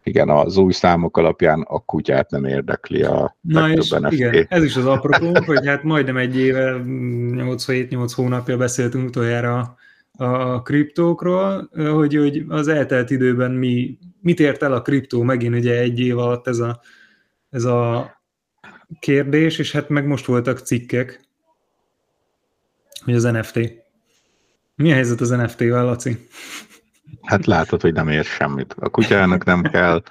igen, 0.03 0.29
az 0.29 0.57
új 0.57 0.71
számok 0.71 1.17
alapján 1.17 1.61
a 1.61 1.79
kutyát 1.79 2.29
nem 2.29 2.45
érdekli 2.45 3.03
a 3.03 3.37
Na 3.41 3.69
és 3.69 3.89
NFT. 3.89 4.11
igen, 4.11 4.45
ez 4.49 4.63
is 4.63 4.75
az 4.75 4.85
apropó, 4.85 5.31
hogy 5.45 5.67
hát 5.67 5.83
majdnem 5.83 6.17
egy 6.17 6.37
éve, 6.37 6.81
87-8 6.85 8.11
hónapja 8.15 8.57
beszéltünk 8.57 9.07
utoljára 9.07 9.75
a 10.17 10.61
kriptókról, 10.61 11.69
hogy, 11.73 12.15
hogy 12.15 12.43
az 12.47 12.67
eltelt 12.67 13.09
időben 13.09 13.51
mi, 13.51 13.97
mit 14.21 14.39
ért 14.39 14.63
el 14.63 14.73
a 14.73 14.81
kriptó 14.81 15.21
megint 15.21 15.55
ugye 15.55 15.79
egy 15.79 15.99
év 15.99 16.17
alatt 16.17 16.47
ez 16.47 16.59
a, 16.59 16.81
ez 17.49 17.63
a 17.63 18.11
kérdés, 18.99 19.59
és 19.59 19.71
hát 19.71 19.89
meg 19.89 20.07
most 20.07 20.25
voltak 20.25 20.59
cikkek, 20.59 21.21
hogy 23.03 23.15
az 23.15 23.23
NFT. 23.23 23.59
Mi 24.75 24.91
a 24.91 24.93
helyzet 24.93 25.21
az 25.21 25.29
NFT-vel, 25.29 25.85
Laci? 25.85 26.27
Hát 27.21 27.45
látod, 27.45 27.81
hogy 27.81 27.93
nem 27.93 28.09
ér 28.09 28.23
semmit. 28.23 28.75
A 28.79 28.89
kutyának 28.89 29.43
nem 29.43 29.61
kell. 29.61 30.03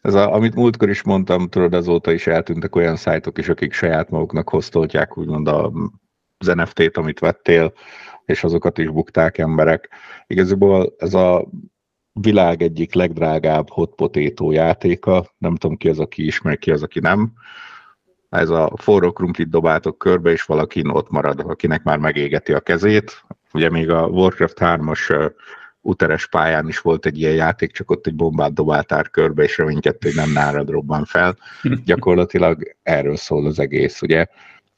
Ez 0.00 0.14
a, 0.14 0.34
amit 0.34 0.54
múltkor 0.54 0.88
is 0.88 1.02
mondtam, 1.02 1.48
tudod, 1.48 1.74
azóta 1.74 2.12
is 2.12 2.26
eltűntek 2.26 2.76
olyan 2.76 2.96
szájtok 2.96 3.38
is, 3.38 3.48
akik 3.48 3.72
saját 3.72 4.10
maguknak 4.10 4.48
hoztoltják 4.48 5.18
úgymond 5.18 5.48
a, 5.48 5.72
az 6.38 6.46
NFT-t, 6.46 6.96
amit 6.96 7.18
vettél, 7.18 7.72
és 8.24 8.44
azokat 8.44 8.78
is 8.78 8.88
bukták 8.88 9.38
emberek. 9.38 9.88
Igazából 10.26 10.94
ez 10.98 11.14
a 11.14 11.48
világ 12.12 12.62
egyik 12.62 12.94
legdrágább 12.94 13.70
hot 13.70 14.16
játéka, 14.38 15.24
nem 15.38 15.56
tudom 15.56 15.76
ki 15.76 15.88
az, 15.88 15.98
aki 15.98 16.26
ismer, 16.26 16.58
ki 16.58 16.70
az, 16.70 16.82
aki 16.82 17.00
nem. 17.00 17.32
Ez 18.30 18.48
a 18.48 18.72
forró 18.76 19.12
krumplit 19.12 19.48
dobáltok 19.48 19.98
körbe, 19.98 20.30
és 20.30 20.42
valaki 20.42 20.82
ott 20.88 21.10
marad, 21.10 21.40
akinek 21.40 21.82
már 21.82 21.98
megégeti 21.98 22.52
a 22.52 22.60
kezét. 22.60 23.24
Ugye 23.52 23.70
még 23.70 23.90
a 23.90 24.06
Warcraft 24.06 24.56
3-as 24.60 25.32
uteres 25.80 26.26
pályán 26.26 26.68
is 26.68 26.78
volt 26.78 27.06
egy 27.06 27.18
ilyen 27.18 27.34
játék, 27.34 27.72
csak 27.72 27.90
ott 27.90 28.06
egy 28.06 28.14
bombát 28.14 28.52
dobáltál 28.52 29.02
körbe, 29.02 29.42
és 29.42 29.58
reménykedte, 29.58 30.06
hogy 30.06 30.16
nem 30.16 30.32
nárad 30.32 30.70
robban 30.70 31.04
fel. 31.04 31.36
Gyakorlatilag 31.84 32.76
erről 32.82 33.16
szól 33.16 33.46
az 33.46 33.58
egész. 33.58 34.02
Ugye 34.02 34.26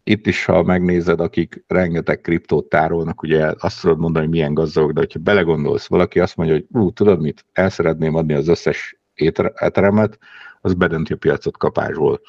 itt 0.05 0.27
is, 0.27 0.45
ha 0.45 0.63
megnézed, 0.63 1.21
akik 1.21 1.65
rengeteg 1.67 2.21
kriptót 2.21 2.69
tárolnak, 2.69 3.23
ugye 3.23 3.53
azt 3.59 3.81
tudod 3.81 3.99
mondani, 3.99 4.25
hogy 4.25 4.35
milyen 4.35 4.55
gazdagok, 4.55 4.93
de 4.93 5.01
hogyha 5.01 5.19
belegondolsz, 5.19 5.87
valaki 5.87 6.21
azt 6.21 6.37
mondja, 6.37 6.55
hogy 6.55 6.67
ú, 6.81 6.91
tudod 6.91 7.21
mit, 7.21 7.45
el 7.53 7.71
szeretném 7.71 8.15
adni 8.15 8.33
az 8.33 8.49
összes 8.49 8.97
éteremet, 9.15 10.19
az 10.63 10.75
bedönti 10.75 11.13
a 11.13 11.17
piacot 11.17 11.57
kapásból. 11.57 12.21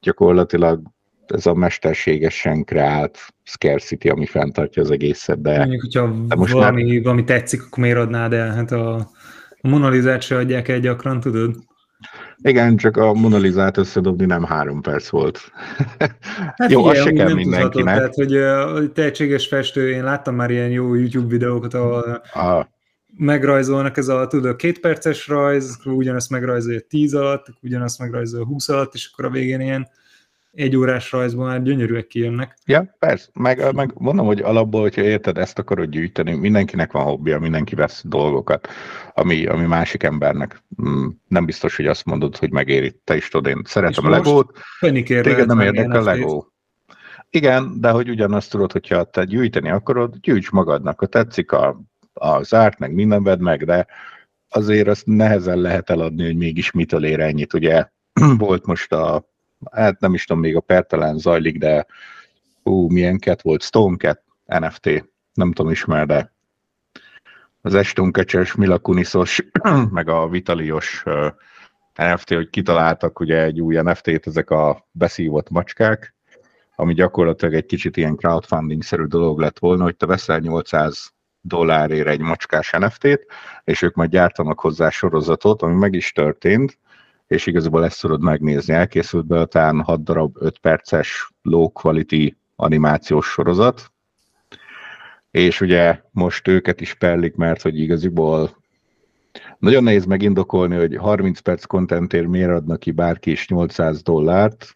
Gyakorlatilag 0.00 0.80
ez 1.26 1.46
a 1.46 1.54
mesterségesen 1.54 2.64
kreált 2.64 3.18
scarcity, 3.42 4.08
ami 4.08 4.26
fenntartja 4.26 4.82
az 4.82 4.90
egészet, 4.90 5.40
de... 5.40 5.58
Mondjuk, 5.58 5.80
hogyha 5.80 6.10
de 6.28 6.34
most 6.34 6.52
valami, 6.52 6.92
már... 6.92 7.02
valami 7.02 7.24
tetszik, 7.24 7.62
akkor 7.62 7.78
miért 7.78 7.98
adnád 7.98 8.32
el? 8.32 8.54
Hát 8.54 8.72
a, 8.72 8.94
a 9.60 9.68
monalizát 9.68 10.22
se 10.22 10.36
adják 10.36 10.68
el 10.68 10.78
gyakran, 10.78 11.20
tudod? 11.20 11.56
Igen, 12.42 12.76
csak 12.76 12.96
a 12.96 13.12
monalizát 13.12 13.76
összedobni 13.76 14.24
nem 14.24 14.44
három 14.44 14.80
perc 14.80 15.08
volt. 15.08 15.40
Hát 16.56 16.70
jó, 16.70 16.84
az 16.84 17.02
se 17.02 17.12
kell 17.12 17.34
mindenkinek. 17.34 17.96
Tehát, 17.96 18.14
hogy 18.14 18.36
a 18.36 18.92
tehetséges 18.92 19.46
festő, 19.46 19.90
én 19.90 20.04
láttam 20.04 20.34
már 20.34 20.50
ilyen 20.50 20.70
jó 20.70 20.94
YouTube 20.94 21.26
videókat, 21.26 21.74
ahol 21.74 22.22
ah. 22.32 22.66
Megrajzolnak 23.18 23.96
ez 23.96 24.08
a, 24.08 24.26
tudod, 24.26 24.56
két 24.56 24.80
perces 24.80 25.28
rajz, 25.28 25.78
ugyanazt 25.84 26.30
megrajzolja 26.30 26.80
tíz 26.80 27.14
alatt, 27.14 27.46
ugyanazt 27.62 27.98
megrajzolja 27.98 28.46
húsz 28.46 28.68
alatt, 28.68 28.94
és 28.94 29.10
akkor 29.12 29.24
a 29.24 29.30
végén 29.30 29.60
ilyen 29.60 29.88
egy 30.56 30.76
órás 30.76 31.12
rajzban 31.12 31.46
már 31.46 31.62
gyönyörűek 31.62 32.06
kijönnek. 32.06 32.56
Ja, 32.64 32.96
persze. 32.98 33.28
Meg, 33.32 33.74
meg 33.74 33.92
mondom, 33.94 34.26
hogy 34.26 34.40
alapból, 34.40 34.80
hogyha 34.80 35.02
érted, 35.02 35.38
ezt 35.38 35.58
akarod 35.58 35.88
gyűjteni, 35.88 36.34
mindenkinek 36.34 36.92
van 36.92 37.04
hobbija, 37.04 37.38
mindenki 37.38 37.74
vesz 37.74 38.02
dolgokat, 38.06 38.68
ami, 39.14 39.46
ami 39.46 39.66
másik 39.66 40.02
embernek 40.02 40.62
mm, 40.82 41.06
nem 41.28 41.44
biztos, 41.44 41.76
hogy 41.76 41.86
azt 41.86 42.04
mondod, 42.04 42.36
hogy 42.36 42.50
megéri. 42.50 43.00
Te 43.04 43.16
is 43.16 43.28
tudod, 43.28 43.56
én 43.56 43.62
szeretem 43.64 44.04
a 44.04 44.10
legót, 44.10 44.58
téged 44.80 45.46
nem 45.46 45.60
érdekel 45.60 46.00
a 46.00 46.04
legó. 46.04 46.52
Igen, 47.30 47.80
de 47.80 47.90
hogy 47.90 48.08
ugyanazt 48.08 48.50
tudod, 48.50 48.72
hogyha 48.72 49.04
te 49.04 49.24
gyűjteni 49.24 49.70
akarod, 49.70 50.16
gyűjts 50.20 50.50
magadnak, 50.50 50.98
ha 50.98 51.06
tetszik 51.06 51.52
a, 51.52 51.80
a 52.18 52.42
zárt, 52.42 52.78
meg 52.78 52.92
minden 52.92 53.22
vedd 53.22 53.40
meg, 53.40 53.64
de 53.64 53.86
azért 54.48 54.88
azt 54.88 55.06
nehezen 55.06 55.58
lehet 55.58 55.90
eladni, 55.90 56.24
hogy 56.24 56.36
mégis 56.36 56.70
mitől 56.70 57.04
ér 57.04 57.20
ennyit. 57.20 57.54
Ugye 57.54 57.86
volt 58.38 58.66
most 58.66 58.92
a 58.92 59.28
hát 59.70 60.00
nem 60.00 60.14
is 60.14 60.24
tudom, 60.24 60.42
még 60.42 60.56
a 60.56 60.60
pertelen 60.60 61.18
zajlik, 61.18 61.58
de 61.58 61.86
ú, 62.62 62.88
milyen 62.88 63.18
cat 63.18 63.42
volt, 63.42 63.62
Stone 63.62 63.96
Cat 63.96 64.22
NFT, 64.44 65.10
nem 65.34 65.52
tudom 65.52 65.72
ismer, 65.72 66.06
de 66.06 66.34
az 67.60 67.74
Eston 67.74 68.12
Kecses, 68.12 68.54
Mila 68.54 68.78
Kuniszos, 68.78 69.42
meg 69.90 70.08
a 70.08 70.28
Vitalios 70.28 71.02
NFT, 71.94 72.28
hogy 72.28 72.50
kitaláltak 72.50 73.20
ugye 73.20 73.42
egy 73.42 73.60
új 73.60 73.76
NFT-t, 73.76 74.26
ezek 74.26 74.50
a 74.50 74.88
beszívott 74.90 75.50
macskák, 75.50 76.14
ami 76.74 76.94
gyakorlatilag 76.94 77.54
egy 77.54 77.66
kicsit 77.66 77.96
ilyen 77.96 78.16
crowdfunding-szerű 78.16 79.04
dolog 79.04 79.40
lett 79.40 79.58
volna, 79.58 79.82
hogy 79.82 79.96
te 79.96 80.06
veszel 80.06 80.38
800 80.38 81.14
dollárért 81.46 82.08
egy 82.08 82.20
macskás 82.20 82.70
NFT-t, 82.70 83.26
és 83.64 83.82
ők 83.82 83.94
majd 83.94 84.10
gyártanak 84.10 84.60
hozzá 84.60 84.90
sorozatot, 84.90 85.62
ami 85.62 85.74
meg 85.74 85.94
is 85.94 86.12
történt, 86.12 86.78
és 87.26 87.46
igazából 87.46 87.84
ezt 87.84 88.00
tudod 88.00 88.22
megnézni. 88.22 88.74
Elkészült 88.74 89.26
be 89.26 89.44
talán 89.44 89.82
6 89.82 90.02
darab 90.02 90.36
5 90.40 90.58
perces 90.58 91.30
low 91.42 91.72
quality 91.72 92.36
animációs 92.56 93.26
sorozat, 93.26 93.92
és 95.30 95.60
ugye 95.60 96.00
most 96.10 96.48
őket 96.48 96.80
is 96.80 96.94
perlik, 96.94 97.34
mert 97.34 97.62
hogy 97.62 97.80
igaziból 97.80 98.50
nagyon 99.58 99.82
nehéz 99.82 100.04
megindokolni, 100.04 100.76
hogy 100.76 100.96
30 100.96 101.38
perc 101.38 101.64
kontentért 101.64 102.26
miért 102.26 102.50
adnak 102.50 102.80
ki 102.80 102.90
bárki 102.90 103.30
is 103.30 103.48
800 103.48 104.02
dollárt, 104.02 104.75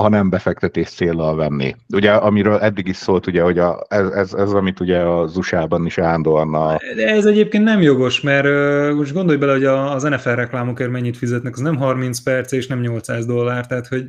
ha 0.00 0.08
nem 0.08 0.30
befektetés 0.30 0.88
célral 0.88 1.36
venni. 1.36 1.76
Ugye, 1.88 2.12
amiről 2.12 2.58
eddig 2.58 2.88
is 2.88 2.96
szólt, 2.96 3.26
ugye, 3.26 3.42
hogy 3.42 3.58
a, 3.58 3.84
ez, 3.88 4.08
ez, 4.08 4.32
ez, 4.32 4.52
amit 4.52 4.80
ugye 4.80 4.98
az 4.98 5.36
USA-ban 5.36 5.86
is 5.86 5.98
állandóan 5.98 6.54
a... 6.54 6.78
De 6.94 7.06
ez 7.08 7.26
egyébként 7.26 7.64
nem 7.64 7.80
jogos, 7.80 8.20
mert 8.20 8.46
uh, 8.46 8.96
most 8.96 9.12
gondolj 9.12 9.38
bele, 9.38 9.52
hogy 9.52 9.64
a, 9.64 9.94
az 9.94 10.02
NFL 10.02 10.28
reklámokért 10.28 10.90
mennyit 10.90 11.16
fizetnek, 11.16 11.52
az 11.52 11.60
nem 11.60 11.76
30 11.76 12.20
perc 12.20 12.52
és 12.52 12.66
nem 12.66 12.80
800 12.80 13.26
dollár, 13.26 13.66
tehát 13.66 13.86
hogy 13.86 14.08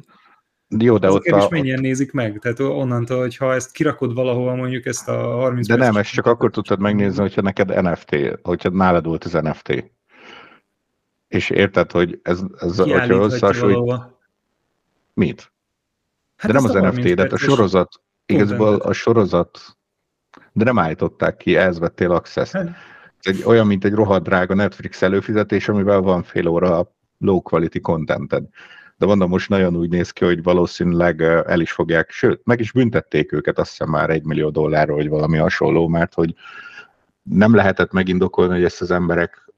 jó, 0.77 0.97
de 0.97 1.11
ott 1.11 1.25
a... 1.25 1.47
mennyien 1.49 1.79
nézik 1.79 2.11
meg? 2.11 2.39
Tehát 2.39 2.59
onnantól, 2.59 3.19
hogy 3.19 3.37
ha 3.37 3.53
ezt 3.53 3.71
kirakod 3.71 4.13
valahova, 4.13 4.55
mondjuk 4.55 4.85
ezt 4.85 5.07
a 5.07 5.13
30 5.13 5.67
De 5.67 5.75
nem, 5.75 5.95
ezt 5.95 6.11
csak 6.11 6.25
akkor 6.25 6.51
tudtad 6.51 6.79
megnézni, 6.79 7.21
hogyha 7.21 7.41
neked 7.41 7.81
NFT, 7.81 8.39
hogyha 8.41 8.69
nálad 8.69 9.05
volt 9.05 9.23
az 9.23 9.31
NFT. 9.31 9.91
És 11.27 11.49
érted, 11.49 11.91
hogy 11.91 12.19
ez, 12.23 12.41
ez 12.59 12.77
hogyha 12.77 13.23
összehasonlít... 13.23 13.93
Mit? 15.13 15.51
Hát 16.41 16.51
de 16.51 16.59
nem 16.59 16.63
az 16.63 16.95
NFT, 16.95 17.13
de 17.13 17.27
a 17.31 17.37
sorozat, 17.37 18.01
igazából 18.25 18.75
a 18.75 18.93
sorozat, 18.93 19.59
de 20.51 20.63
nem 20.63 20.79
állították 20.79 21.37
ki, 21.37 21.55
ehhez 21.55 21.79
vettél 21.79 22.11
access 22.11 22.51
hát. 22.51 22.67
Ez 23.19 23.35
egy, 23.35 23.43
olyan, 23.45 23.67
mint 23.67 23.85
egy 23.85 23.93
rohadt 23.93 24.23
drága 24.23 24.53
Netflix 24.53 25.01
előfizetés, 25.01 25.67
amivel 25.67 25.99
van 25.99 26.23
fél 26.23 26.47
óra 26.47 26.95
low 27.17 27.41
quality 27.41 27.79
contented 27.79 28.43
de 29.01 29.07
mondom, 29.07 29.29
most 29.29 29.49
nagyon 29.49 29.75
úgy 29.75 29.89
néz 29.89 30.11
ki, 30.11 30.25
hogy 30.25 30.43
valószínűleg 30.43 31.21
el 31.21 31.59
is 31.59 31.71
fogják, 31.71 32.11
sőt, 32.11 32.41
meg 32.43 32.59
is 32.59 32.71
büntették 32.71 33.31
őket, 33.31 33.59
azt 33.59 33.69
hiszem 33.69 33.89
már 33.89 34.09
egy 34.09 34.23
millió 34.23 34.49
dollárról, 34.49 34.95
vagy 34.95 35.09
valami 35.09 35.37
hasonló, 35.37 35.87
mert 35.87 36.13
hogy 36.13 36.35
nem 37.21 37.55
lehetett 37.55 37.91
megindokolni, 37.91 38.53
hogy 38.53 38.63
ezt 38.63 38.81
az 38.81 38.91
emberek 38.91 39.51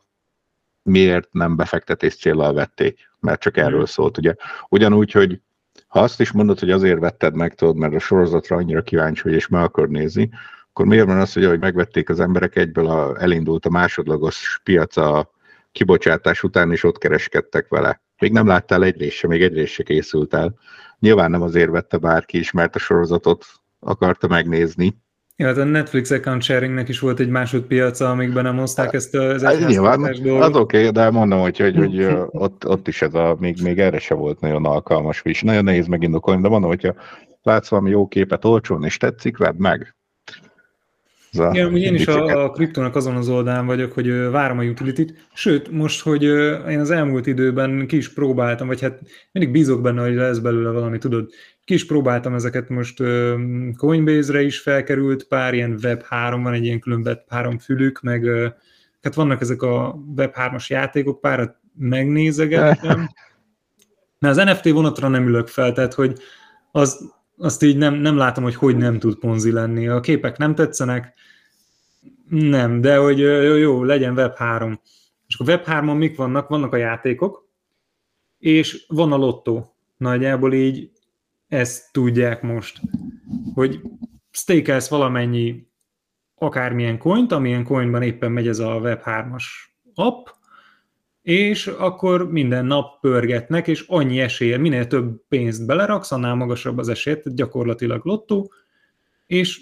miért 0.83 1.33
nem 1.33 1.55
befektetés 1.55 2.15
célral 2.15 2.53
vették, 2.53 3.09
mert 3.19 3.41
csak 3.41 3.57
erről 3.57 3.81
mm. 3.81 3.83
szólt, 3.83 4.17
ugye. 4.17 4.35
Ugyanúgy, 4.69 5.11
hogy 5.11 5.41
ha 5.87 5.99
azt 5.99 6.19
is 6.19 6.31
mondod, 6.31 6.59
hogy 6.59 6.71
azért 6.71 6.99
vetted 6.99 7.35
meg, 7.35 7.55
tudod, 7.55 7.75
mert 7.75 7.93
a 7.93 7.99
sorozatra 7.99 8.55
annyira 8.55 8.81
kíváncsi 8.81 9.21
vagy, 9.23 9.33
és 9.33 9.47
meg 9.47 9.63
akar 9.63 9.89
nézni, 9.89 10.29
akkor 10.69 10.85
miért 10.85 11.05
van 11.05 11.19
az, 11.19 11.33
hogy 11.33 11.43
ahogy 11.43 11.59
megvették 11.59 12.09
az 12.09 12.19
emberek, 12.19 12.55
egyből 12.55 12.87
a, 12.87 13.21
elindult 13.21 13.65
a 13.65 13.69
másodlagos 13.69 14.61
piac 14.63 14.97
a 14.97 15.31
kibocsátás 15.71 16.43
után, 16.43 16.71
és 16.71 16.83
ott 16.83 16.97
kereskedtek 16.97 17.67
vele. 17.67 18.01
Még 18.17 18.31
nem 18.31 18.47
láttál 18.47 18.83
egy 18.83 18.97
része, 18.97 19.27
még 19.27 19.41
egy 19.41 19.53
része 19.53 19.83
készült 19.83 20.33
el. 20.33 20.55
Nyilván 20.99 21.31
nem 21.31 21.41
azért 21.41 21.69
vette 21.69 21.97
bárki 21.97 22.37
is, 22.37 22.51
mert 22.51 22.75
a 22.75 22.79
sorozatot 22.79 23.45
akarta 23.79 24.27
megnézni. 24.27 25.02
Ja, 25.35 25.47
hát 25.47 25.57
a 25.57 25.63
Netflix 25.63 26.11
account 26.11 26.41
sharingnek 26.41 26.89
is 26.89 26.99
volt 26.99 27.19
egy 27.19 27.29
másodpiaca, 27.29 28.09
amikben 28.09 28.43
nem 28.43 28.57
hozták 28.57 28.93
ezt 28.93 29.15
az 29.15 29.43
hát, 29.43 29.67
Nyilván, 29.67 30.03
az 30.03 30.55
oké, 30.55 30.77
okay, 30.79 30.89
de 30.89 31.09
mondom, 31.09 31.39
hogy, 31.39 31.59
hogy, 31.59 31.75
hogy 31.75 32.07
ott, 32.27 32.67
ott, 32.67 32.87
is 32.87 33.01
ez 33.01 33.13
a, 33.13 33.35
még, 33.39 33.61
még 33.61 33.79
erre 33.79 33.99
se 33.99 34.13
volt 34.13 34.39
nagyon 34.39 34.65
alkalmas, 34.65 35.21
és 35.23 35.41
nagyon 35.41 35.63
nehéz 35.63 35.87
megindokolni, 35.87 36.41
de 36.41 36.47
mondom, 36.47 36.69
hogyha 36.69 36.93
látsz 37.41 37.67
valami 37.67 37.89
jó 37.89 38.07
képet 38.07 38.45
olcsón, 38.45 38.83
és 38.83 38.97
tetszik, 38.97 39.37
vedd 39.37 39.55
meg. 39.57 39.95
Igen, 41.31 41.77
én 41.77 41.93
is 41.93 42.07
a, 42.07 42.43
a 42.43 42.51
kriptónak 42.51 42.95
azon 42.95 43.15
az 43.15 43.29
oldalán 43.29 43.65
vagyok, 43.65 43.91
hogy 43.91 44.29
várom 44.29 44.57
a 44.57 44.63
utility-t, 44.63 45.27
sőt, 45.33 45.71
most, 45.71 46.01
hogy 46.01 46.23
én 46.69 46.79
az 46.79 46.91
elmúlt 46.91 47.27
időben 47.27 47.87
ki 47.87 47.97
is 47.97 48.13
próbáltam, 48.13 48.67
vagy 48.67 48.81
hát 48.81 48.99
mindig 49.31 49.53
bízok 49.53 49.81
benne, 49.81 50.01
hogy 50.01 50.13
lesz 50.13 50.37
belőle 50.37 50.69
valami, 50.69 50.97
tudod, 50.97 51.29
ki 51.65 51.73
is 51.73 51.85
próbáltam 51.85 52.33
ezeket 52.33 52.69
most 52.69 53.03
Coinbase-re 53.77 54.41
is 54.41 54.59
felkerült, 54.59 55.23
pár 55.23 55.53
ilyen 55.53 55.79
Web3, 55.81 56.39
van 56.43 56.53
egy 56.53 56.65
ilyen 56.65 56.79
külön 56.79 57.01
Web3 57.05 57.59
fülük, 57.61 58.01
meg 58.01 58.25
hát 59.01 59.13
vannak 59.13 59.41
ezek 59.41 59.61
a 59.61 59.99
Web3-as 60.15 60.67
játékok, 60.67 61.21
párat 61.21 61.55
megnézegettem, 61.77 63.09
mert 64.19 64.37
az 64.37 64.45
NFT 64.45 64.69
vonatra 64.69 65.07
nem 65.07 65.27
ülök 65.27 65.47
fel, 65.47 65.73
tehát 65.73 65.93
hogy 65.93 66.19
az, 66.71 67.13
azt 67.37 67.63
így 67.63 67.77
nem, 67.77 67.93
nem 67.93 68.17
látom, 68.17 68.43
hogy 68.43 68.55
hogy 68.55 68.77
nem 68.77 68.99
tud 68.99 69.15
ponzi 69.15 69.51
lenni. 69.51 69.87
A 69.87 69.99
képek 69.99 70.37
nem 70.37 70.55
tetszenek, 70.55 71.13
nem, 72.29 72.81
de 72.81 72.97
hogy 72.97 73.19
jó, 73.19 73.55
jó 73.55 73.83
legyen 73.83 74.13
Web3. 74.17 74.77
És 75.27 75.39
a 75.39 75.43
Web3-on 75.43 75.97
mik 75.97 76.17
vannak? 76.17 76.47
Vannak 76.47 76.73
a 76.73 76.77
játékok, 76.77 77.47
és 78.39 78.85
van 78.87 79.11
a 79.11 79.17
lottó. 79.17 79.75
Nagyjából 79.97 80.53
így 80.53 80.91
ezt 81.53 81.91
tudják 81.91 82.41
most, 82.41 82.81
hogy 83.53 83.81
stakelsz 84.31 84.89
valamennyi 84.89 85.67
akármilyen 86.35 86.97
coint, 86.97 87.31
amilyen 87.31 87.63
coinban 87.63 88.01
éppen 88.01 88.31
megy 88.31 88.47
ez 88.47 88.59
a 88.59 88.79
Web3-as 88.79 89.43
app, 89.93 90.27
és 91.21 91.67
akkor 91.67 92.31
minden 92.31 92.65
nap 92.65 92.99
pörgetnek, 92.99 93.67
és 93.67 93.85
annyi 93.87 94.19
esélye, 94.19 94.57
minél 94.57 94.87
több 94.87 95.27
pénzt 95.27 95.65
beleraksz, 95.65 96.11
annál 96.11 96.35
magasabb 96.35 96.77
az 96.77 96.89
esély, 96.89 97.13
tehát 97.13 97.35
gyakorlatilag 97.37 98.05
lottó, 98.05 98.51
és 99.25 99.61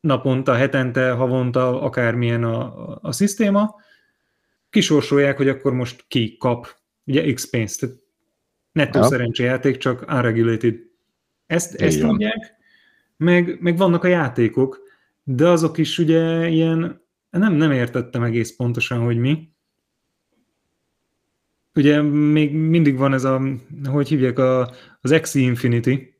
naponta, 0.00 0.54
hetente, 0.54 1.10
havonta, 1.10 1.82
akármilyen 1.82 2.44
a, 2.44 2.90
a, 2.90 2.98
a 3.02 3.12
szisztéma, 3.12 3.74
kisorsolják, 4.70 5.36
hogy 5.36 5.48
akkor 5.48 5.72
most 5.72 6.04
ki 6.08 6.36
kap 6.36 6.76
ugye 7.04 7.32
X 7.32 7.50
pénzt. 7.50 7.86
Nettó 8.72 8.98
ja. 8.98 9.04
szerencséjáték, 9.04 9.76
csak 9.76 10.04
unregulated. 10.08 10.89
Ezt, 11.50 11.74
ezt 11.74 12.02
mondják, 12.02 12.54
meg, 13.16 13.58
meg 13.60 13.76
vannak 13.76 14.04
a 14.04 14.08
játékok, 14.08 14.80
de 15.22 15.48
azok 15.48 15.78
is 15.78 15.98
ugye 15.98 16.48
ilyen, 16.48 17.02
nem, 17.30 17.52
nem 17.52 17.72
értettem 17.72 18.22
egész 18.22 18.56
pontosan, 18.56 18.98
hogy 18.98 19.16
mi, 19.16 19.52
ugye 21.74 22.02
még 22.02 22.54
mindig 22.54 22.96
van 22.96 23.12
ez 23.12 23.24
a, 23.24 23.42
hogy 23.84 24.08
hívják, 24.08 24.38
a, 24.38 24.74
az 25.00 25.12
Axie 25.12 25.42
Infinity, 25.42 26.14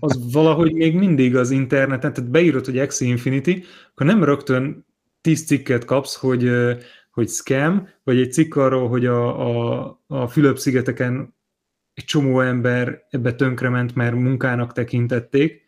az 0.00 0.32
valahogy 0.32 0.72
még 0.72 0.94
mindig 0.96 1.36
az 1.36 1.50
interneten, 1.50 2.12
tehát 2.12 2.30
beírod, 2.30 2.64
hogy 2.64 2.78
Axie 2.78 3.08
Infinity, 3.08 3.64
akkor 3.90 4.06
nem 4.06 4.24
rögtön 4.24 4.86
tíz 5.20 5.46
cikket 5.46 5.84
kapsz, 5.84 6.14
hogy, 6.14 6.50
hogy 7.10 7.28
scam, 7.28 7.88
vagy 8.04 8.18
egy 8.18 8.32
cikk 8.32 8.56
arról, 8.56 8.88
hogy 8.88 9.06
a, 9.06 9.48
a, 9.48 10.00
a 10.06 10.28
Fülöp-szigeteken 10.28 11.34
egy 11.94 12.04
csomó 12.04 12.40
ember 12.40 13.06
ebbe 13.10 13.34
tönkrement, 13.34 13.94
mert 13.94 14.14
munkának 14.14 14.72
tekintették, 14.72 15.64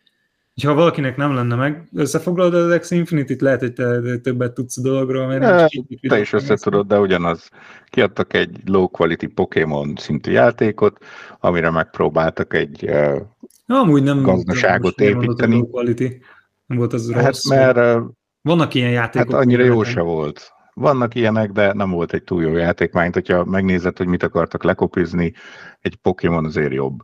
ha 0.63 0.73
valakinek 0.73 1.17
nem 1.17 1.33
lenne 1.33 1.55
meg, 1.55 1.87
összefoglalod 1.93 2.53
az 2.53 2.79
X 2.79 2.91
Infinity-t, 2.91 3.41
lehet, 3.41 3.59
hogy 3.59 3.73
te 3.73 4.17
többet 4.17 4.53
tudsz 4.53 4.77
a 4.77 4.81
dologról, 4.81 5.27
mert 5.27 5.43
e, 5.43 5.69
Te 6.07 6.19
is 6.19 6.33
össze 6.33 6.55
tudod, 6.55 6.87
de 6.87 6.99
ugyanaz. 6.99 7.49
Kiadtak 7.89 8.33
egy 8.33 8.57
low 8.65 8.87
quality 8.87 9.25
Pokémon 9.25 9.93
szintű 9.95 10.31
játékot, 10.31 10.97
amire 11.39 11.69
megpróbáltak 11.69 12.53
egy 12.53 12.83
uh, 12.83 13.21
Amúgy 13.67 14.03
nem 14.03 14.21
gazdaságot 14.21 14.99
nem 14.99 15.07
építeni. 15.07 15.55
Low 15.55 15.69
quality. 15.69 16.21
Nem 16.65 16.77
volt 16.77 16.93
az 16.93 17.11
hát, 17.11 17.25
rossz. 17.25 17.49
mert, 17.49 18.03
Vannak 18.41 18.73
ilyen 18.73 18.91
játékok. 18.91 19.31
Hát 19.31 19.41
annyira 19.41 19.63
jó 19.63 19.83
se 19.83 20.01
volt. 20.01 20.51
Vannak 20.79 21.15
ilyenek, 21.15 21.51
de 21.51 21.73
nem 21.73 21.91
volt 21.91 22.13
egy 22.13 22.23
túl 22.23 22.41
jó 22.41 22.55
játék, 22.55 22.91
mert 22.91 23.13
hogyha 23.13 23.45
megnézed, 23.45 23.97
hogy 23.97 24.07
mit 24.07 24.23
akartak 24.23 24.63
lekopizni, 24.63 25.33
egy 25.81 25.95
Pokémon 25.95 26.45
azért 26.45 26.73
jobb. 26.73 26.99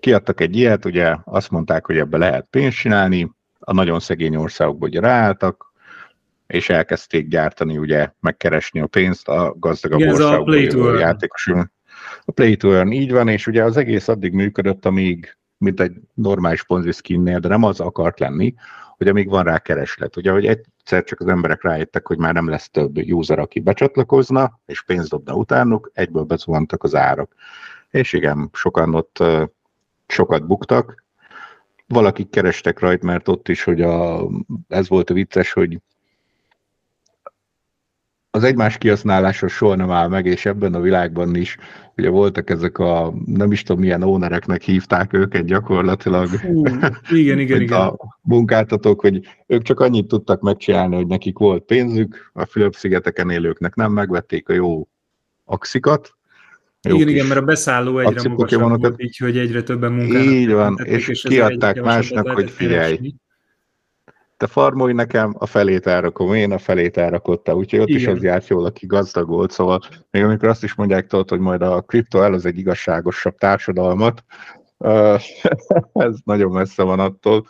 Kiadtak 0.00 0.40
egy 0.40 0.56
ilyet, 0.56 0.84
ugye 0.84 1.16
azt 1.24 1.50
mondták, 1.50 1.86
hogy 1.86 1.96
ebbe 1.96 2.18
lehet 2.18 2.46
pénzt 2.50 2.76
csinálni, 2.76 3.30
a 3.58 3.72
nagyon 3.72 4.00
szegény 4.00 4.36
országokból 4.36 4.88
ugye 4.88 5.00
ráálltak, 5.00 5.72
és 6.46 6.68
elkezdték 6.68 7.28
gyártani, 7.28 7.78
ugye 7.78 8.10
megkeresni 8.20 8.80
a 8.80 8.86
pénzt 8.86 9.28
a 9.28 9.54
gazdagabb 9.58 10.00
Igen, 10.00 10.98
játékos. 10.98 11.50
A 12.24 12.32
Play 12.32 12.56
to 12.56 12.72
Earn 12.72 12.90
így 12.90 13.12
van, 13.12 13.28
és 13.28 13.46
ugye 13.46 13.64
az 13.64 13.76
egész 13.76 14.08
addig 14.08 14.32
működött, 14.32 14.86
amíg, 14.86 15.36
mint 15.58 15.80
egy 15.80 15.96
normális 16.14 16.64
Ponzi 16.64 16.92
skinnél, 16.92 17.38
de 17.38 17.48
nem 17.48 17.62
az 17.62 17.80
akart 17.80 18.20
lenni, 18.20 18.54
hogy 19.02 19.10
amíg 19.10 19.28
van 19.28 19.44
rá 19.44 19.58
kereslet. 19.58 20.16
Ugye, 20.16 20.30
hogy 20.30 20.46
egyszer 20.46 21.04
csak 21.04 21.20
az 21.20 21.26
emberek 21.26 21.62
rájöttek, 21.62 22.06
hogy 22.06 22.18
már 22.18 22.34
nem 22.34 22.48
lesz 22.48 22.70
több 22.70 22.96
user, 22.96 23.38
aki 23.38 23.60
becsatlakozna, 23.60 24.60
és 24.66 24.82
pénzt 24.82 25.08
dobna 25.08 25.34
utánuk, 25.34 25.90
egyből 25.94 26.22
bezuhantak 26.24 26.82
az 26.82 26.94
árak. 26.94 27.34
És 27.90 28.12
igen, 28.12 28.48
sokan 28.52 28.94
ott 28.94 29.24
sokat 30.06 30.46
buktak. 30.46 31.04
Valakik 31.86 32.30
kerestek 32.30 32.78
rajt, 32.78 33.02
mert 33.02 33.28
ott 33.28 33.48
is, 33.48 33.64
hogy 33.64 33.80
a, 33.80 34.28
ez 34.68 34.88
volt 34.88 35.10
a 35.10 35.14
vicces, 35.14 35.52
hogy 35.52 35.78
az 38.34 38.44
egymás 38.44 38.78
kihasználása 38.78 39.48
soha 39.48 39.74
nem 39.74 39.90
áll 39.90 40.08
meg, 40.08 40.26
és 40.26 40.46
ebben 40.46 40.74
a 40.74 40.80
világban 40.80 41.34
is 41.34 41.56
ugye 41.96 42.08
voltak 42.08 42.50
ezek 42.50 42.78
a, 42.78 43.14
nem 43.26 43.52
is 43.52 43.62
tudom 43.62 43.82
milyen 43.82 44.02
ónereknek 44.02 44.62
hívták 44.62 45.12
őket 45.12 45.44
gyakorlatilag. 45.44 46.28
Hú, 46.28 46.66
igen, 47.20 47.38
igen, 47.38 47.60
igen. 47.60 47.80
A 47.80 47.96
munkáltatók, 48.20 49.00
hogy 49.00 49.20
ők 49.46 49.62
csak 49.62 49.80
annyit 49.80 50.06
tudtak 50.06 50.40
megcsinálni, 50.40 50.94
hogy 50.94 51.06
nekik 51.06 51.38
volt 51.38 51.62
pénzük, 51.64 52.30
a 52.32 52.44
Fülöp-szigeteken 52.44 53.30
élőknek 53.30 53.74
nem 53.74 53.92
megvették 53.92 54.48
a 54.48 54.52
jó 54.52 54.88
axikat, 55.44 56.14
jó 56.82 56.94
igen, 56.94 57.08
igen, 57.08 57.26
mert 57.26 57.40
a 57.40 57.44
beszálló 57.44 57.98
egyre 57.98 58.28
magasabb 58.28 58.80
volt, 58.80 59.02
így, 59.02 59.16
hogy 59.16 59.38
egyre 59.38 59.62
többen 59.62 59.92
munkának. 59.92 60.24
Így 60.24 60.52
van, 60.52 60.78
és, 60.84 61.08
és 61.08 61.22
kiadták 61.22 61.82
másnak, 61.82 62.28
hogy 62.28 62.50
figyelj, 62.50 62.96
keresni 62.96 63.20
te 64.42 64.48
farmolj 64.48 64.92
nekem, 64.92 65.34
a 65.38 65.46
felét 65.46 65.86
elrakom 65.86 66.34
én, 66.34 66.52
a 66.52 66.58
felét 66.58 66.96
elrakotta, 66.96 67.54
úgyhogy 67.54 67.80
ott 67.80 67.88
Igen. 67.88 68.00
is 68.00 68.06
az 68.06 68.22
járt 68.22 68.48
jól, 68.48 68.64
aki 68.64 68.86
gazdag 68.86 69.28
volt, 69.28 69.50
szóval 69.50 69.80
még 70.10 70.22
amikor 70.22 70.48
azt 70.48 70.64
is 70.64 70.74
mondják 70.74 71.06
tudod, 71.06 71.28
hogy 71.28 71.38
majd 71.38 71.62
a 71.62 71.80
kripto 71.80 72.22
el 72.22 72.32
az 72.32 72.46
egy 72.46 72.58
igazságosabb 72.58 73.34
társadalmat, 73.36 74.24
ez 75.92 76.16
nagyon 76.24 76.50
messze 76.50 76.82
van 76.82 77.00
attól, 77.00 77.46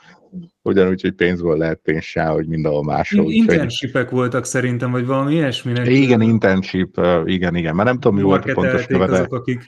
ugyanúgy, 0.63 1.01
hogy 1.01 1.13
pénzből 1.13 1.57
lehet 1.57 1.81
pénz 1.83 2.05
se, 2.05 2.25
hogy 2.25 2.47
mindenhol 2.47 2.85
máshol. 2.85 3.31
Internshipek 3.31 4.11
voltak 4.11 4.45
szerintem, 4.45 4.91
vagy 4.91 5.07
valami 5.07 5.35
ilyesminek. 5.35 5.89
Igen, 5.89 6.21
internship, 6.21 7.01
igen, 7.25 7.55
igen, 7.55 7.75
mert 7.75 7.89
nem 7.89 7.99
tudom, 7.99 8.17
mi 8.17 8.23
volt 8.23 8.45
a 8.49 8.53
pontos 8.53 8.87
neve, 8.87 9.05
azok, 9.05 9.35
akik... 9.35 9.67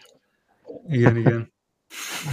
Igen, 0.89 1.17
igen. 1.17 1.53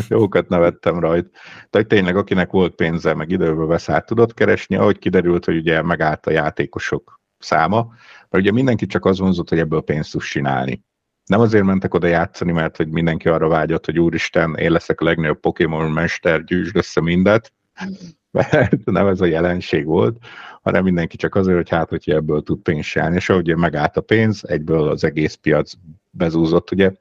Jókat 0.10 0.50
nevettem 0.50 1.00
rajta. 1.00 1.30
Tehát 1.69 1.88
tényleg, 1.88 2.15
akinek 2.15 2.52
volt 2.52 2.76
pénze, 2.76 3.13
meg 3.13 3.30
időből 3.30 3.67
beszállt, 3.67 4.06
tudott 4.06 4.34
keresni, 4.34 4.76
ahogy 4.76 5.00
kiderült, 5.00 5.45
hogy 5.45 5.56
ugye 5.56 5.82
megállt 5.82 6.26
a 6.26 6.32
játékosok 6.32 7.19
száma, 7.38 7.93
mert 8.30 8.43
ugye 8.43 8.52
mindenki 8.52 8.86
csak 8.86 9.06
az 9.06 9.19
vonzott, 9.19 9.50
hogy 9.50 9.60
ebből 9.60 9.82
pénzt 9.82 10.12
tud 10.12 10.21
csinálni. 10.21 10.84
Nem 11.26 11.39
azért 11.39 11.63
mentek 11.63 11.93
oda 11.93 12.08
játszani, 12.08 12.52
mert 12.52 12.78
hogy 12.78 12.88
mindenki 12.88 13.30
arra 13.30 13.47
vágyott, 13.47 13.86
hogy 13.86 14.00
úristen, 14.00 14.56
én 14.56 14.71
leszek 14.71 15.02
a 15.02 15.06
legnagyobb 15.06 15.39
Pokémon 15.39 15.91
mester, 15.91 16.43
gyűjtsd 16.43 16.76
össze 16.76 17.02
mindet, 17.02 17.54
mert 18.32 18.86
nem 18.86 19.08
ez 19.08 19.21
a 19.21 19.26
jelenség 19.26 19.86
volt, 19.86 20.17
hanem 20.62 20.84
mindenki 20.84 21.17
csak 21.17 21.36
azért, 21.36 21.58
hogy 21.58 21.69
hát, 21.69 21.89
hogy 21.89 22.10
ebből 22.10 22.41
tud 22.41 22.62
pénzt 22.62 22.89
csinálni, 22.89 23.15
és 23.15 23.30
ahogy 23.30 23.56
megállt 23.56 23.97
a 23.97 24.02
pénz, 24.02 24.43
egyből 24.47 24.88
az 24.88 25.04
egész 25.04 25.34
piac 25.34 25.74
bezúzott, 26.12 26.71
ugye. 26.71 26.91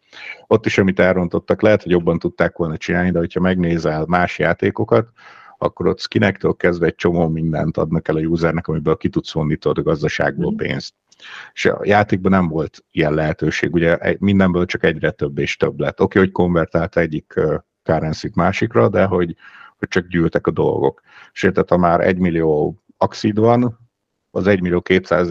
Ott 0.46 0.66
is, 0.66 0.78
amit 0.78 1.00
elrontottak, 1.00 1.62
lehet, 1.62 1.82
hogy 1.82 1.92
jobban 1.92 2.18
tudták 2.18 2.56
volna 2.56 2.76
csinálni, 2.76 3.10
de 3.10 3.18
hogyha 3.18 3.40
megnézel 3.40 4.04
más 4.06 4.38
játékokat, 4.38 5.08
akkor 5.58 5.86
ott 5.86 6.00
skinektől 6.00 6.54
kezdve 6.54 6.86
egy 6.86 6.94
csomó 6.94 7.28
mindent 7.28 7.76
adnak 7.76 8.08
el 8.08 8.16
a 8.16 8.20
usernek, 8.20 8.68
amiből 8.68 8.96
ki 8.96 9.08
tudsz 9.08 9.32
vonni 9.32 9.56
a 9.60 9.82
gazdaságból 9.82 10.52
mm. 10.52 10.56
pénzt. 10.56 10.94
És 11.52 11.64
a 11.64 11.80
játékban 11.82 12.30
nem 12.30 12.48
volt 12.48 12.84
ilyen 12.90 13.14
lehetőség, 13.14 13.72
ugye 13.72 13.98
mindenből 14.18 14.66
csak 14.66 14.84
egyre 14.84 15.10
több 15.10 15.38
és 15.38 15.56
több 15.56 15.80
lett. 15.80 16.00
Oké, 16.00 16.02
okay, 16.02 16.22
hogy 16.22 16.32
konvertált 16.32 16.96
egyik 16.96 17.34
currency 17.82 18.30
másikra, 18.34 18.88
de 18.88 19.04
hogy, 19.04 19.36
hogy 19.78 19.88
csak 19.88 20.06
gyűltek 20.06 20.46
a 20.46 20.50
dolgok. 20.50 21.00
Érted, 21.42 21.68
ha 21.68 21.76
már 21.76 22.00
egy 22.00 22.18
millió 22.18 22.82
axid 22.96 23.38
van, 23.38 23.78
az 24.30 24.46
1 24.46 24.60
millió 24.60 24.80
200 24.80 25.30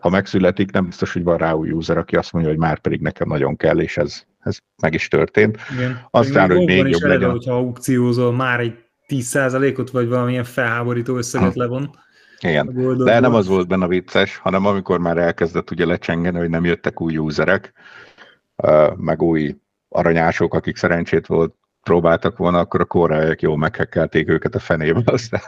ha 0.00 0.08
megszületik, 0.08 0.70
nem 0.70 0.84
biztos, 0.84 1.12
hogy 1.12 1.22
van 1.22 1.36
rá 1.36 1.52
új 1.52 1.70
user, 1.70 1.98
aki 1.98 2.16
azt 2.16 2.32
mondja, 2.32 2.50
hogy 2.50 2.60
már 2.60 2.78
pedig 2.78 3.00
nekem 3.00 3.28
nagyon 3.28 3.56
kell, 3.56 3.78
és 3.78 3.96
ez, 3.96 4.22
ez 4.38 4.58
meg 4.82 4.94
is 4.94 5.08
történt. 5.08 5.58
Igen. 5.76 6.06
Aztán, 6.10 6.50
hogy 6.50 6.66
még 6.66 6.86
jobb 6.86 7.02
legyen. 7.02 7.30
hogyha 7.30 7.54
aukciózol, 7.54 8.32
már 8.32 8.60
egy 8.60 8.84
10%-ot, 9.08 9.90
vagy 9.90 10.08
valamilyen 10.08 10.44
felháborító 10.44 11.16
összeget 11.16 11.52
ha. 11.52 11.60
levon. 11.60 11.90
Igen, 12.40 12.96
de 13.04 13.20
nem 13.20 13.34
az 13.34 13.46
volt 13.46 13.68
benne 13.68 13.84
a 13.84 13.88
vicces, 13.88 14.36
hanem 14.36 14.66
amikor 14.66 14.98
már 14.98 15.18
elkezdett 15.18 15.70
ugye 15.70 15.86
lecsengeni, 15.86 16.38
hogy 16.38 16.48
nem 16.48 16.64
jöttek 16.64 17.00
új 17.00 17.16
userek, 17.16 17.72
meg 18.96 19.22
új 19.22 19.56
aranyások, 19.88 20.54
akik 20.54 20.76
szerencsét 20.76 21.26
volt, 21.26 21.54
próbáltak 21.88 22.36
volna, 22.36 22.58
akkor 22.58 22.80
a 22.80 22.84
koreaiak 22.84 23.42
jól 23.42 23.56
meghekkelték 23.56 24.28
őket 24.28 24.54
a 24.54 24.58
fenébe, 24.58 25.02
aztán 25.12 25.40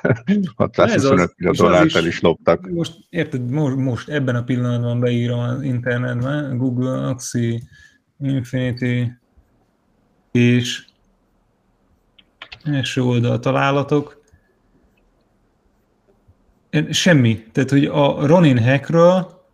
625 0.56 1.32
millió 1.36 1.52
dollárt 1.52 1.94
el 1.94 2.06
is 2.06 2.20
loptak. 2.20 2.70
Most, 2.70 2.94
érted, 3.08 3.50
most, 3.50 3.76
most 3.76 4.08
ebben 4.08 4.34
a 4.34 4.42
pillanatban 4.42 5.00
beírom 5.00 5.38
az 5.38 5.62
internetben, 5.62 6.56
Google 6.56 7.06
Axi 7.08 7.62
Infinity, 8.18 9.12
és 10.32 10.84
első 12.64 13.02
oldal 13.02 13.38
találatok. 13.38 14.22
Semmi. 16.90 17.44
Tehát, 17.52 17.70
hogy 17.70 17.84
a 17.84 18.26
Ronin 18.26 18.58
hackről 18.58 19.44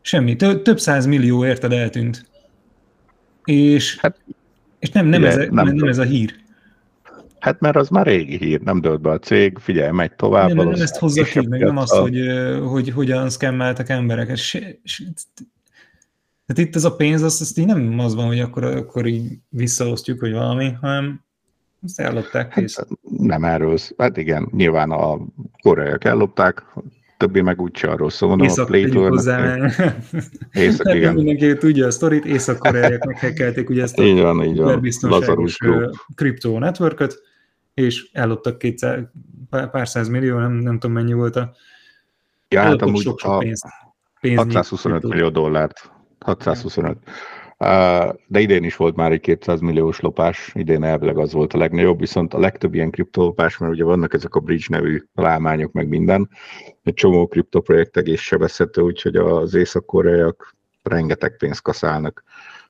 semmi. 0.00 0.36
Több 0.36 0.80
száz 0.80 1.06
millió 1.06 1.44
érted 1.44 1.72
eltűnt. 1.72 2.30
És 3.44 3.98
hát 3.98 4.16
és 4.82 4.90
nem, 4.90 5.06
nem, 5.06 5.20
Ugye, 5.20 5.30
ez, 5.30 5.36
a, 5.36 5.52
nem, 5.52 5.66
nem 5.66 5.88
ez 5.88 5.98
a 5.98 6.02
hír. 6.02 6.34
Hát 7.38 7.60
mert 7.60 7.76
az 7.76 7.88
már 7.88 8.06
régi 8.06 8.36
hír, 8.36 8.60
nem 8.60 8.80
dölt 8.80 9.00
be 9.00 9.10
a 9.10 9.18
cég, 9.18 9.58
figyelj, 9.58 9.90
megy 9.90 10.14
tovább. 10.14 10.52
Nem, 10.52 10.68
nem 10.68 10.80
ezt 10.80 10.96
hozza 10.96 11.22
ki, 11.22 11.46
meg 11.46 11.60
nem 11.60 11.76
az, 11.76 11.92
a... 11.92 12.00
hogy, 12.00 12.20
hogy 12.68 12.90
hogyan 12.90 13.30
szkemmeltek 13.30 13.88
embereket. 13.88 14.36
Se, 14.36 14.58
se, 14.84 15.04
tehát 16.46 16.68
itt 16.68 16.76
ez 16.76 16.84
a 16.84 16.96
pénz, 16.96 17.22
azt, 17.22 17.40
azt 17.40 17.58
így 17.58 17.66
nem 17.66 17.98
az 17.98 18.14
van, 18.14 18.26
hogy 18.26 18.40
akkor, 18.40 18.64
akkor 18.64 19.06
így 19.06 19.38
visszaosztjuk, 19.48 20.20
hogy 20.20 20.32
valami, 20.32 20.72
hanem 20.80 21.24
azt 21.82 22.00
ellopták. 22.00 22.52
Hát, 22.52 22.86
nem 23.18 23.44
erről, 23.44 23.78
hát 23.98 24.16
igen, 24.16 24.48
nyilván 24.52 24.90
a 24.90 25.18
koreaiak 25.62 26.04
ellopták, 26.04 26.64
többi 27.22 27.40
meg 27.40 27.60
úgyse 27.60 27.88
arról 27.88 28.10
szól. 28.10 28.28
Mondom, 28.28 28.46
Észak, 28.46 28.64
a 28.64 28.66
Playtoy 28.66 29.08
hozzá, 29.08 29.56
Észak, 30.52 30.94
igen. 30.94 31.14
Mindenki 31.14 31.56
tudja 31.56 31.86
a 31.86 31.90
sztorit, 31.90 32.24
észak-koreaiak 32.24 33.04
meghekkelték 33.04 33.70
ugye 33.70 33.82
ezt 33.82 33.98
a 33.98 34.02
így 34.02 34.20
van, 34.20 34.44
így 34.44 34.56
van. 34.58 34.88
Lazarus 35.00 35.58
kriptó 36.14 36.58
networköt, 36.58 37.22
és 37.74 38.08
elloptak 38.12 38.58
kétszer, 38.58 39.10
pár 39.50 39.88
száz 39.88 40.08
millió, 40.08 40.38
nem, 40.38 40.52
nem 40.52 40.78
tudom 40.78 40.96
mennyi 40.96 41.12
volt 41.12 41.36
a... 41.36 41.52
Ja, 42.48 42.60
hát 42.60 42.82
amúgy 42.82 43.02
sok, 43.02 43.18
sok 43.20 43.38
pénzt, 43.38 43.66
pénzt 44.20 44.42
625 44.42 45.02
millió 45.02 45.28
dollárt. 45.28 45.90
625. 46.18 46.96
De 48.26 48.40
idén 48.40 48.64
is 48.64 48.76
volt 48.76 48.96
már 48.96 49.12
egy 49.12 49.20
200 49.20 49.60
milliós 49.60 50.00
lopás, 50.00 50.50
idén 50.54 50.84
elvileg 50.84 51.18
az 51.18 51.32
volt 51.32 51.52
a 51.52 51.58
legnagyobb, 51.58 51.98
viszont 51.98 52.34
a 52.34 52.38
legtöbb 52.38 52.74
ilyen 52.74 52.90
kriptolopás, 52.90 53.58
mert 53.58 53.72
ugye 53.72 53.84
vannak 53.84 54.14
ezek 54.14 54.34
a 54.34 54.40
bridge 54.40 54.64
nevű 54.68 55.02
találmányok, 55.14 55.72
meg 55.72 55.88
minden, 55.88 56.28
egy 56.82 56.94
csomó 56.94 57.26
kriptoprojekt 57.26 57.96
egész 57.96 58.20
sebezhető, 58.20 58.82
úgyhogy 58.82 59.16
az 59.16 59.54
észak-koreaiak 59.54 60.56
rengeteg 60.82 61.36
pénzt 61.36 61.62
kaszálnak. 61.62 62.22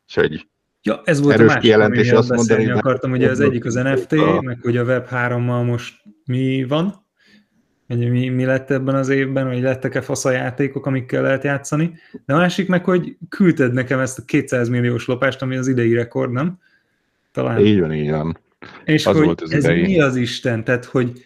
És 0.06 0.16
egy 0.16 0.46
Ja, 0.84 1.00
ez 1.04 1.20
volt 1.20 1.34
erős 1.34 1.44
a 1.44 1.48
másik, 1.48 1.62
kijelentés 1.62 2.10
azt 2.10 2.28
mondani, 2.28 2.70
akartam, 2.70 3.12
ugye 3.12 3.30
az 3.30 3.40
egyik 3.40 3.64
az 3.64 3.74
NFT, 3.74 4.12
a... 4.12 4.40
meg 4.40 4.58
hogy 4.62 4.76
a 4.76 4.84
Web3-mal 4.84 5.66
most 5.66 6.02
mi 6.24 6.64
van, 6.64 7.01
hogy 7.98 8.10
mi, 8.10 8.28
mi 8.28 8.44
lett 8.44 8.70
ebben 8.70 8.94
az 8.94 9.08
évben, 9.08 9.46
hogy 9.46 9.60
lettek-e 9.60 10.00
faszajátékok, 10.00 10.86
amikkel 10.86 11.22
lehet 11.22 11.44
játszani. 11.44 11.94
De 12.26 12.34
a 12.34 12.36
másik 12.36 12.68
meg, 12.68 12.84
hogy 12.84 13.16
küldted 13.28 13.72
nekem 13.72 13.98
ezt 13.98 14.18
a 14.18 14.22
200 14.24 14.68
milliós 14.68 15.06
lopást, 15.06 15.42
ami 15.42 15.56
az 15.56 15.68
idei 15.68 15.94
rekord, 15.94 16.32
nem? 16.32 16.58
Talán. 17.32 17.58
Így 17.58 17.80
van, 17.80 17.92
így 17.92 18.10
van. 18.10 18.38
És 18.84 19.06
az 19.06 19.16
hogy 19.16 19.24
volt 19.24 19.40
az 19.40 19.52
ez 19.52 19.64
idei. 19.64 19.82
mi 19.82 20.00
az 20.00 20.16
Isten? 20.16 20.64
Tehát, 20.64 20.84
hogy 20.84 21.24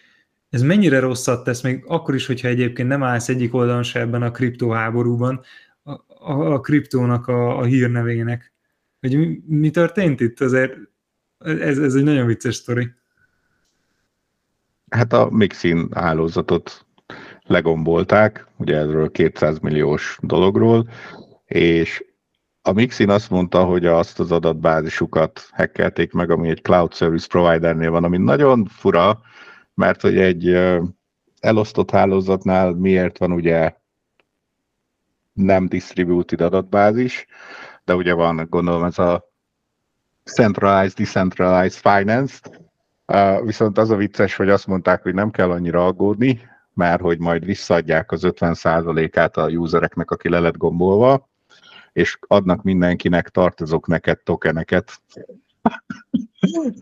ez 0.49 0.61
mennyire 0.61 0.99
rosszat 0.99 1.43
tesz, 1.43 1.61
még 1.61 1.83
akkor 1.87 2.15
is, 2.15 2.25
hogyha 2.25 2.47
egyébként 2.47 2.87
nem 2.87 3.03
állsz 3.03 3.29
egyik 3.29 3.53
oldalon 3.53 3.83
se 3.83 3.99
ebben 3.99 4.21
a 4.21 4.31
kriptoháborúban, 4.31 5.41
a, 5.83 5.91
a, 6.07 6.53
a 6.53 6.59
kriptónak 6.59 7.27
a, 7.27 7.59
a 7.59 7.63
hírnevének. 7.63 8.53
Hogy 8.99 9.17
mi, 9.17 9.41
mi 9.45 9.69
történt 9.69 10.19
itt? 10.19 10.41
Azért 10.41 10.73
ez, 11.37 11.77
ez 11.77 11.93
egy 11.93 12.03
nagyon 12.03 12.25
vicces 12.25 12.55
sztori. 12.55 12.89
Hát 14.89 15.13
a 15.13 15.29
Mixin 15.29 15.87
hálózatot 15.93 16.85
legombolták, 17.43 18.47
ugye 18.57 18.75
erről 18.75 19.11
200 19.11 19.59
milliós 19.59 20.17
dologról, 20.21 20.89
és 21.45 22.05
a 22.61 22.71
Mixin 22.71 23.09
azt 23.09 23.29
mondta, 23.29 23.63
hogy 23.63 23.85
azt 23.85 24.19
az 24.19 24.31
adatbázisukat 24.31 25.49
hackelték 25.51 26.11
meg, 26.11 26.29
ami 26.29 26.49
egy 26.49 26.61
cloud 26.61 26.93
service 26.93 27.27
providernél 27.27 27.91
van, 27.91 28.03
ami 28.03 28.17
nagyon 28.17 28.65
fura, 28.65 29.21
mert 29.73 30.01
hogy 30.01 30.17
egy 30.17 30.57
elosztott 31.39 31.91
hálózatnál 31.91 32.73
miért 32.73 33.17
van 33.17 33.31
ugye 33.31 33.75
nem 35.33 35.67
distributed 35.67 36.41
adatbázis, 36.41 37.25
de 37.83 37.95
ugye 37.95 38.13
van, 38.13 38.47
gondolom 38.49 38.83
ez 38.83 38.99
a 38.99 39.31
centralized, 40.23 40.97
decentralized 40.97 41.79
finance, 41.93 42.39
Uh, 43.13 43.45
viszont 43.45 43.77
az 43.77 43.89
a 43.89 43.95
vicces, 43.95 44.35
hogy 44.35 44.49
azt 44.49 44.67
mondták, 44.67 45.01
hogy 45.01 45.13
nem 45.13 45.31
kell 45.31 45.51
annyira 45.51 45.85
aggódni, 45.85 46.41
mert 46.73 47.01
hogy 47.01 47.19
majd 47.19 47.45
visszaadják 47.45 48.11
az 48.11 48.21
50%-át 48.23 49.37
a 49.37 49.47
usereknek, 49.47 50.11
aki 50.11 50.29
le 50.29 50.39
lett 50.39 50.57
gombolva, 50.57 51.29
és 51.93 52.17
adnak 52.27 52.63
mindenkinek, 52.63 53.29
tartozok 53.29 53.87
neked 53.87 54.19
tokeneket, 54.23 55.01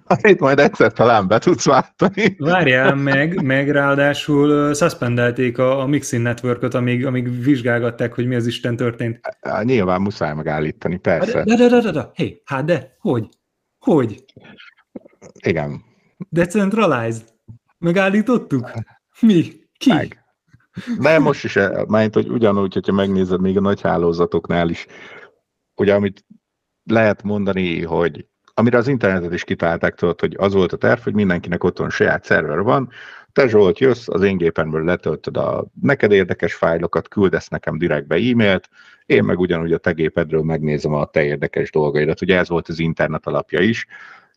Amit 0.06 0.40
majd 0.40 0.60
egyszer 0.60 0.92
talán 0.92 1.28
be 1.28 1.40
tudsz 1.40 1.66
váltani. 1.66 2.36
Várjál 2.38 2.96
meg, 2.96 3.42
meg 3.42 3.72
ráadásul 3.72 4.74
suspendelték 4.74 5.58
a, 5.58 5.80
a 5.80 5.86
Mixing 5.86 6.24
Network-ot, 6.24 6.74
amíg, 6.74 7.06
amíg 7.06 7.44
vizsgálgatták, 7.44 8.14
hogy 8.14 8.28
mi 8.28 8.36
az 8.36 8.48
Isten 8.48 8.76
történt. 8.76 9.20
Há, 9.42 9.62
nyilván 9.62 10.02
muszáj 10.02 10.34
megállítani, 10.34 10.98
persze. 10.98 11.44
De, 11.44 11.56
de, 11.56 11.68
de, 11.68 11.80
de, 11.80 11.92
de. 11.92 12.10
Hé, 12.14 12.42
hát 12.46 12.66
de, 12.66 12.96
hogy? 13.00 13.30
Hogy? 13.80 14.24
Igen. 15.40 15.84
Decentralized. 16.30 17.34
Megállítottuk? 17.78 18.72
Mi? 19.20 19.52
Ki? 19.78 19.94
Meg. 19.94 20.24
De 21.00 21.20
most 21.20 21.44
is, 21.44 21.54
mert 21.88 22.14
hogy 22.14 22.30
ugyanúgy, 22.30 22.74
hogyha 22.74 22.94
megnézed 22.94 23.42
még 23.42 23.58
a 23.58 23.62
nagy 23.62 23.82
hálózatoknál 23.82 24.70
is, 24.70 24.86
ugye 25.76 25.94
amit 25.94 26.26
lehet 26.84 27.24
mondani, 27.24 27.84
hogy 27.84 28.28
amire 28.54 28.78
az 28.78 28.88
internetet 28.88 29.34
is 29.34 29.44
kitálták, 29.44 29.96
tudod, 29.96 30.20
hogy 30.20 30.36
az 30.38 30.54
volt 30.54 30.74
a 30.74 30.78
terv, 30.78 31.02
hogy 31.02 31.14
mindenkinek 31.14 31.64
otthon 31.64 31.90
saját 31.90 32.24
szerver 32.24 32.62
van, 32.62 32.90
te 33.32 33.48
Zsolt 33.48 33.80
jössz, 33.80 34.08
az 34.08 34.22
én 34.22 34.38
gépemről 34.38 34.84
letöltöd 34.84 35.38
a 35.38 35.66
neked 35.82 36.12
érdekes 36.12 36.54
fájlokat, 36.54 37.08
küldesz 37.08 37.48
nekem 37.48 37.78
direktbe 37.78 38.16
e-mailt, 38.16 38.70
én 39.06 39.24
meg 39.24 39.40
ugyanúgy 39.40 39.74
a 39.74 39.78
te 39.78 39.92
gépedről 39.92 40.44
megnézem 40.44 40.94
a 40.94 41.06
te 41.06 41.24
érdekes 41.24 41.72
dolgaidat. 41.72 42.22
Ugye 42.22 42.38
ez 42.38 42.50
volt 42.50 42.68
az 42.68 42.80
internet 42.80 43.28
alapja 43.28 43.60
is, 43.60 43.88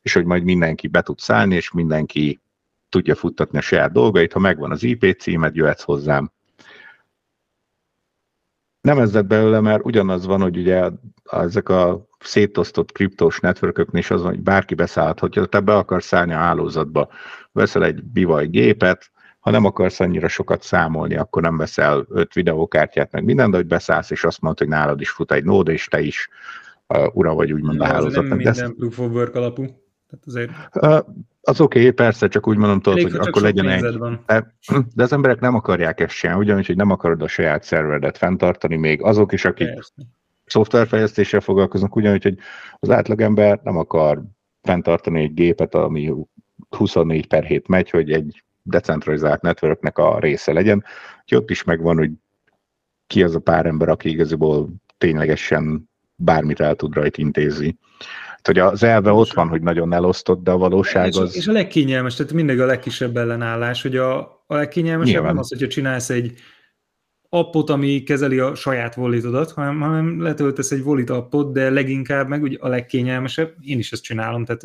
és 0.02 0.12
hogy 0.12 0.24
majd 0.24 0.42
mindenki 0.42 0.88
be 0.88 1.02
tud 1.02 1.18
szállni, 1.18 1.54
és 1.54 1.70
mindenki 1.70 2.40
tudja 2.88 3.14
futtatni 3.14 3.58
a 3.58 3.60
saját 3.60 3.92
dolgait, 3.92 4.32
ha 4.32 4.38
megvan 4.38 4.70
az 4.70 4.82
IP 4.82 5.16
címed, 5.20 5.56
jöhetsz 5.56 5.82
hozzám. 5.82 6.32
Nem 8.80 8.98
ez 8.98 9.12
lett 9.12 9.26
belőle, 9.26 9.60
mert 9.60 9.84
ugyanaz 9.84 10.26
van, 10.26 10.40
hogy 10.40 10.56
ugye 10.56 10.90
ezek 11.24 11.68
a 11.68 12.06
szétosztott 12.18 12.92
kriptós 12.92 13.40
networköknél 13.40 14.00
is 14.00 14.10
az 14.10 14.22
van, 14.22 14.30
hogy 14.30 14.40
bárki 14.40 14.74
beszállhat, 14.74 15.18
hogyha 15.18 15.46
te 15.46 15.60
be 15.60 15.76
akarsz 15.76 16.06
szállni 16.06 16.32
a 16.32 16.36
hálózatba, 16.36 17.08
veszel 17.52 17.84
egy 17.84 18.02
bivaj 18.02 18.46
gépet, 18.46 19.10
ha 19.38 19.50
nem 19.50 19.64
akarsz 19.64 20.00
annyira 20.00 20.28
sokat 20.28 20.62
számolni, 20.62 21.16
akkor 21.16 21.42
nem 21.42 21.56
veszel 21.56 22.06
öt 22.08 22.32
videókártyát, 22.32 23.12
meg 23.12 23.24
minden, 23.24 23.50
de 23.50 23.56
hogy 23.56 23.66
beszállsz, 23.66 24.10
és 24.10 24.24
azt 24.24 24.40
mondod, 24.40 24.58
hogy 24.58 24.68
nálad 24.68 25.00
is 25.00 25.10
fut 25.10 25.32
egy 25.32 25.44
nód, 25.44 25.68
és 25.68 25.86
te 25.86 26.00
is 26.00 26.28
uh, 26.86 27.16
ura 27.16 27.34
vagy 27.34 27.52
úgymond 27.52 27.80
a 27.80 27.84
hálózatnak. 27.84 28.28
Nem 28.28 28.54
minden 28.54 28.74
proof 28.74 28.98
of 28.98 29.12
work 29.12 29.34
alapú. 29.34 29.64
Tehát 30.08 30.24
azért... 30.26 30.50
Az 31.40 31.60
oké, 31.60 31.78
okay, 31.78 31.90
persze, 31.90 32.28
csak 32.28 32.46
úgy 32.48 32.56
mondom, 32.56 32.80
tudod, 32.80 33.02
hogy 33.02 33.14
akkor 33.14 33.42
legyen 33.42 33.68
egy. 33.68 33.98
De, 34.94 35.02
az 35.02 35.12
emberek 35.12 35.40
nem 35.40 35.54
akarják 35.54 36.00
ezt 36.00 36.14
sem, 36.14 36.38
ugyanúgy, 36.38 36.66
hogy 36.66 36.76
nem 36.76 36.90
akarod 36.90 37.22
a 37.22 37.28
saját 37.28 37.62
szerveredet 37.62 38.18
fenntartani, 38.18 38.76
még 38.76 39.02
azok 39.02 39.32
is, 39.32 39.44
akik 39.44 39.66
persze. 39.66 39.92
szoftverfejlesztéssel 40.44 41.40
foglalkoznak, 41.40 41.96
ugyanúgy, 41.96 42.22
hogy 42.22 42.38
az 42.78 42.90
átlagember 42.90 43.60
nem 43.62 43.76
akar 43.76 44.22
fenntartani 44.62 45.22
egy 45.22 45.34
gépet, 45.34 45.74
ami 45.74 46.14
24 46.68 47.26
per 47.26 47.44
7 47.44 47.68
megy, 47.68 47.90
hogy 47.90 48.12
egy 48.12 48.44
decentralizált 48.62 49.42
networknek 49.42 49.98
a 49.98 50.18
része 50.18 50.52
legyen. 50.52 50.84
Úgyhogy 51.20 51.38
ott 51.38 51.50
is 51.50 51.64
megvan, 51.64 51.96
hogy 51.96 52.10
ki 53.06 53.22
az 53.22 53.34
a 53.34 53.38
pár 53.38 53.66
ember, 53.66 53.88
aki 53.88 54.08
igazából 54.08 54.68
ténylegesen 54.98 55.90
bármit 56.14 56.60
el 56.60 56.74
tud 56.74 56.94
rajta 56.94 57.20
intézni 57.20 57.78
hogy 58.46 58.58
az 58.58 58.82
elve 58.82 59.12
ott 59.12 59.32
van, 59.32 59.48
hogy 59.48 59.62
nagyon 59.62 59.92
elosztott, 59.92 60.42
de 60.42 60.50
a 60.50 60.58
valóság 60.58 61.16
az... 61.16 61.36
És 61.36 61.46
a 61.46 61.52
legkényelmes, 61.52 62.14
tehát 62.14 62.32
mindig 62.32 62.60
a 62.60 62.66
legkisebb 62.66 63.16
ellenállás, 63.16 63.82
hogy 63.82 63.96
a, 63.96 64.18
a 64.46 64.54
legkényelmesebb 64.54 65.22
nem 65.22 65.38
az, 65.38 65.48
hogyha 65.48 65.66
csinálsz 65.66 66.10
egy 66.10 66.32
appot, 67.28 67.70
ami 67.70 68.02
kezeli 68.02 68.38
a 68.38 68.54
saját 68.54 68.94
volitodat, 68.94 69.50
hanem, 69.50 69.80
hanem 69.80 70.22
letöltesz 70.22 70.70
egy 70.70 70.82
volit 70.82 71.10
appot, 71.10 71.52
de 71.52 71.70
leginkább 71.70 72.28
meg 72.28 72.42
ugye 72.42 72.56
a 72.60 72.68
legkényelmesebb, 72.68 73.54
én 73.60 73.78
is 73.78 73.92
ezt 73.92 74.02
csinálom, 74.02 74.44
tehát 74.44 74.62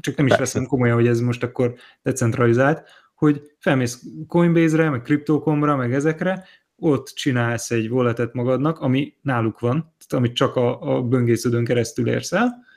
csak 0.00 0.16
nem 0.16 0.26
is 0.26 0.32
Persze. 0.32 0.44
veszem 0.44 0.66
komolyan, 0.66 0.94
hogy 0.94 1.06
ez 1.06 1.20
most 1.20 1.42
akkor 1.42 1.74
decentralizált, 2.02 2.82
hogy 3.14 3.42
felmész 3.58 4.02
Coinbase-re, 4.26 4.90
meg 4.90 5.02
Crypto.com-ra, 5.02 5.76
meg 5.76 5.94
ezekre, 5.94 6.44
ott 6.80 7.06
csinálsz 7.06 7.70
egy 7.70 7.90
walletet 7.90 8.32
magadnak, 8.32 8.78
ami 8.78 9.14
náluk 9.22 9.60
van, 9.60 9.74
tehát 9.76 10.24
amit 10.24 10.34
csak 10.36 10.56
a, 10.56 10.96
a 10.96 11.02
böngésződön 11.02 11.64
keresztül 11.64 12.08
érsz 12.08 12.32
el, 12.32 12.68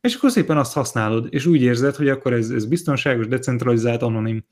és 0.00 0.14
akkor 0.14 0.30
szépen 0.30 0.56
azt 0.56 0.72
használod, 0.72 1.26
és 1.30 1.46
úgy 1.46 1.62
érzed, 1.62 1.94
hogy 1.94 2.08
akkor 2.08 2.32
ez, 2.32 2.50
ez 2.50 2.66
biztonságos, 2.66 3.26
decentralizált, 3.28 4.02
anonim. 4.02 4.44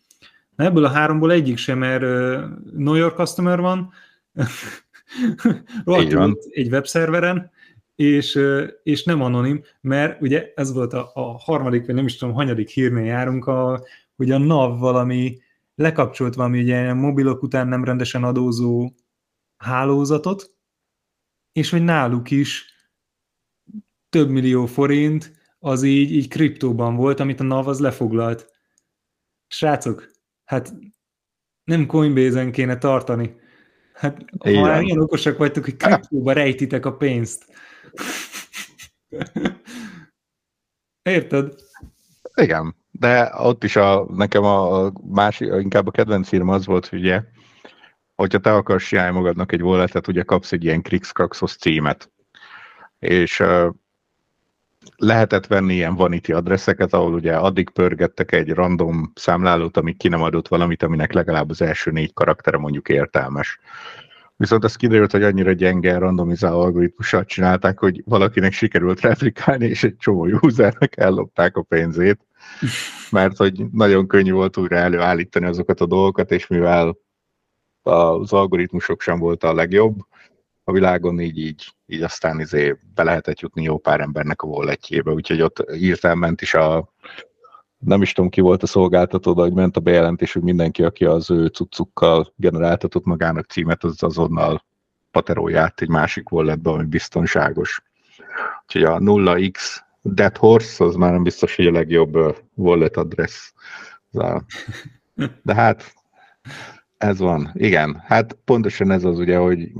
Na 0.56 0.64
ebből 0.64 0.84
a 0.84 0.88
háromból 0.88 1.32
egyik 1.32 1.56
sem, 1.56 1.78
mert 1.78 2.02
uh, 2.02 2.44
New 2.72 2.94
York 2.94 3.16
customer 3.16 3.60
van, 3.60 3.92
van. 5.84 6.38
egy 6.50 6.68
webszerveren, 6.68 7.50
és, 7.94 8.38
és 8.82 9.04
nem 9.04 9.22
anonim, 9.22 9.62
mert 9.80 10.20
ugye 10.22 10.52
ez 10.54 10.72
volt 10.72 10.92
a, 10.92 11.10
a 11.14 11.38
harmadik, 11.38 11.86
vagy 11.86 11.94
nem 11.94 12.06
is 12.06 12.16
tudom, 12.16 12.34
hanyadik 12.34 12.68
hírnél 12.68 13.04
járunk, 13.04 13.46
a, 13.46 13.84
hogy 14.16 14.30
a 14.30 14.38
NAV 14.38 14.78
valami 14.78 15.38
lekapcsolt 15.74 16.34
valami 16.34 16.60
ugye 16.60 16.92
mobilok 16.92 17.42
után 17.42 17.68
nem 17.68 17.84
rendesen 17.84 18.24
adózó 18.24 18.94
hálózatot, 19.56 20.56
és 21.52 21.70
hogy 21.70 21.82
náluk 21.82 22.30
is 22.30 22.72
több 24.08 24.28
millió 24.28 24.66
forint 24.66 25.32
az 25.58 25.82
így, 25.82 26.12
így 26.12 26.28
kriptóban 26.28 26.96
volt, 26.96 27.20
amit 27.20 27.40
a 27.40 27.42
NAV 27.42 27.68
az 27.68 27.80
lefoglalt. 27.80 28.52
Srácok, 29.46 30.10
hát 30.44 30.74
nem 31.64 31.86
Coinbase-en 31.86 32.52
kéne 32.52 32.78
tartani. 32.78 33.36
Hát 33.92 34.24
Igen. 34.32 34.62
ha 34.62 34.80
ilyen 34.80 35.00
okosak 35.00 35.38
vagytok, 35.38 35.64
hogy 35.64 35.76
kriptóba 35.76 36.32
rejtitek 36.32 36.86
a 36.86 36.96
pénzt. 36.96 37.52
Érted? 41.02 41.54
Igen, 42.34 42.83
de 42.98 43.32
ott 43.36 43.64
is 43.64 43.76
a, 43.76 44.06
nekem 44.08 44.44
a 44.44 44.92
másik, 45.10 45.52
inkább 45.60 45.86
a 45.86 45.90
kedvenc 45.90 46.32
írma 46.32 46.54
az 46.54 46.66
volt, 46.66 46.86
hogy 46.86 46.98
ugye, 46.98 47.22
hogyha 48.14 48.38
te 48.38 48.52
akarsz 48.52 48.86
csinálni 48.86 49.14
magadnak 49.14 49.52
egy 49.52 49.62
walletet, 49.62 50.08
ugye 50.08 50.22
kapsz 50.22 50.52
egy 50.52 50.64
ilyen 50.64 50.82
Krixkraxos 50.82 51.56
címet. 51.56 52.10
És 52.98 53.40
uh, 53.40 53.74
lehetett 54.96 55.46
venni 55.46 55.74
ilyen 55.74 55.94
vanity 55.94 56.32
adresszeket, 56.32 56.92
ahol 56.92 57.12
ugye 57.12 57.36
addig 57.36 57.70
pörgettek 57.70 58.32
egy 58.32 58.50
random 58.50 59.12
számlálót, 59.14 59.76
ami 59.76 59.92
ki 59.92 60.08
nem 60.08 60.22
adott 60.22 60.48
valamit, 60.48 60.82
aminek 60.82 61.12
legalább 61.12 61.50
az 61.50 61.62
első 61.62 61.90
négy 61.90 62.12
karaktere 62.12 62.58
mondjuk 62.58 62.88
értelmes. 62.88 63.58
Viszont 64.36 64.64
az 64.64 64.76
kiderült, 64.76 65.12
hogy 65.12 65.22
annyira 65.22 65.52
gyenge 65.52 65.98
randomizáló 65.98 66.60
algoritmussal 66.60 67.24
csinálták, 67.24 67.78
hogy 67.78 68.02
valakinek 68.04 68.52
sikerült 68.52 69.00
replikálni, 69.00 69.66
és 69.66 69.84
egy 69.84 69.96
csomó 69.96 70.38
usernek 70.40 70.96
ellopták 70.96 71.56
a 71.56 71.62
pénzét, 71.62 72.18
mert 73.10 73.36
hogy 73.36 73.64
nagyon 73.72 74.06
könnyű 74.06 74.32
volt 74.32 74.56
újra 74.56 74.76
előállítani 74.76 75.46
azokat 75.46 75.80
a 75.80 75.86
dolgokat, 75.86 76.30
és 76.30 76.46
mivel 76.46 76.96
az 77.82 78.32
algoritmusok 78.32 79.00
sem 79.00 79.18
volt 79.18 79.44
a 79.44 79.54
legjobb, 79.54 79.98
a 80.64 80.72
világon 80.72 81.20
így, 81.20 81.38
így, 81.38 81.66
így 81.86 82.02
aztán 82.02 82.40
izé 82.40 82.76
be 82.94 83.02
lehetett 83.02 83.40
jutni 83.40 83.62
jó 83.62 83.78
pár 83.78 84.00
embernek 84.00 84.42
a 84.42 84.46
walletjébe, 84.46 85.10
úgyhogy 85.10 85.42
ott 85.42 85.70
hirtelen 85.70 86.18
ment 86.18 86.42
is 86.42 86.54
a 86.54 86.92
nem 87.78 88.02
is 88.02 88.12
tudom 88.12 88.30
ki 88.30 88.40
volt 88.40 88.62
a 88.62 88.66
szolgáltató, 88.66 89.32
de 89.32 89.42
hogy 89.42 89.52
ment 89.52 89.76
a 89.76 89.80
bejelentés, 89.80 90.32
hogy 90.32 90.42
mindenki, 90.42 90.82
aki 90.84 91.04
az 91.04 91.30
ő 91.30 91.46
cuccukkal 91.46 92.32
generáltatott 92.36 93.04
magának 93.04 93.46
címet, 93.46 93.84
az 93.84 94.02
azonnal 94.02 94.64
paterolját 95.10 95.80
egy 95.80 95.88
másik 95.88 96.30
walletbe, 96.30 96.70
ami 96.70 96.84
biztonságos. 96.84 97.82
Úgyhogy 98.62 98.82
a 98.82 98.98
0x 98.98 99.76
Dead 100.06 100.36
Horse, 100.36 100.84
az 100.84 100.94
már 100.94 101.12
nem 101.12 101.22
biztos, 101.22 101.56
hogy 101.56 101.66
a 101.66 101.70
legjobb 101.70 102.36
wallet 102.54 102.96
address. 102.96 103.52
De 105.42 105.54
hát 105.54 105.94
ez 106.98 107.18
van. 107.18 107.50
Igen, 107.54 108.02
hát 108.06 108.38
pontosan 108.44 108.90
ez 108.90 109.04
az 109.04 109.18
ugye, 109.18 109.36
hogy 109.36 109.70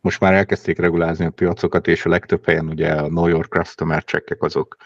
most 0.00 0.20
már 0.20 0.34
elkezdték 0.34 0.78
regulázni 0.78 1.24
a 1.24 1.30
piacokat, 1.30 1.86
és 1.86 2.04
a 2.06 2.08
legtöbb 2.08 2.44
helyen 2.44 2.68
ugye 2.68 2.92
a 2.92 3.08
New 3.08 3.26
York 3.26 3.52
customer 3.52 4.04
checkek 4.04 4.42
azok, 4.42 4.76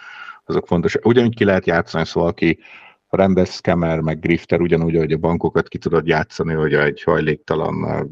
azok 0.45 0.67
fontos. 0.67 0.97
Ugyanúgy 1.03 1.35
ki 1.35 1.45
lehet 1.45 1.67
játszani, 1.67 2.07
szóval 2.07 2.29
aki 2.29 2.59
a 3.07 3.17
rendes 3.17 3.51
scammer, 3.51 4.01
meg 4.01 4.21
grifter, 4.21 4.61
ugyanúgy, 4.61 4.97
hogy 4.97 5.13
a 5.13 5.19
bankokat 5.19 5.69
ki 5.69 5.79
tudod 5.79 6.07
játszani, 6.07 6.53
hogy 6.53 6.75
egy 6.75 7.03
hajléktalan 7.03 8.09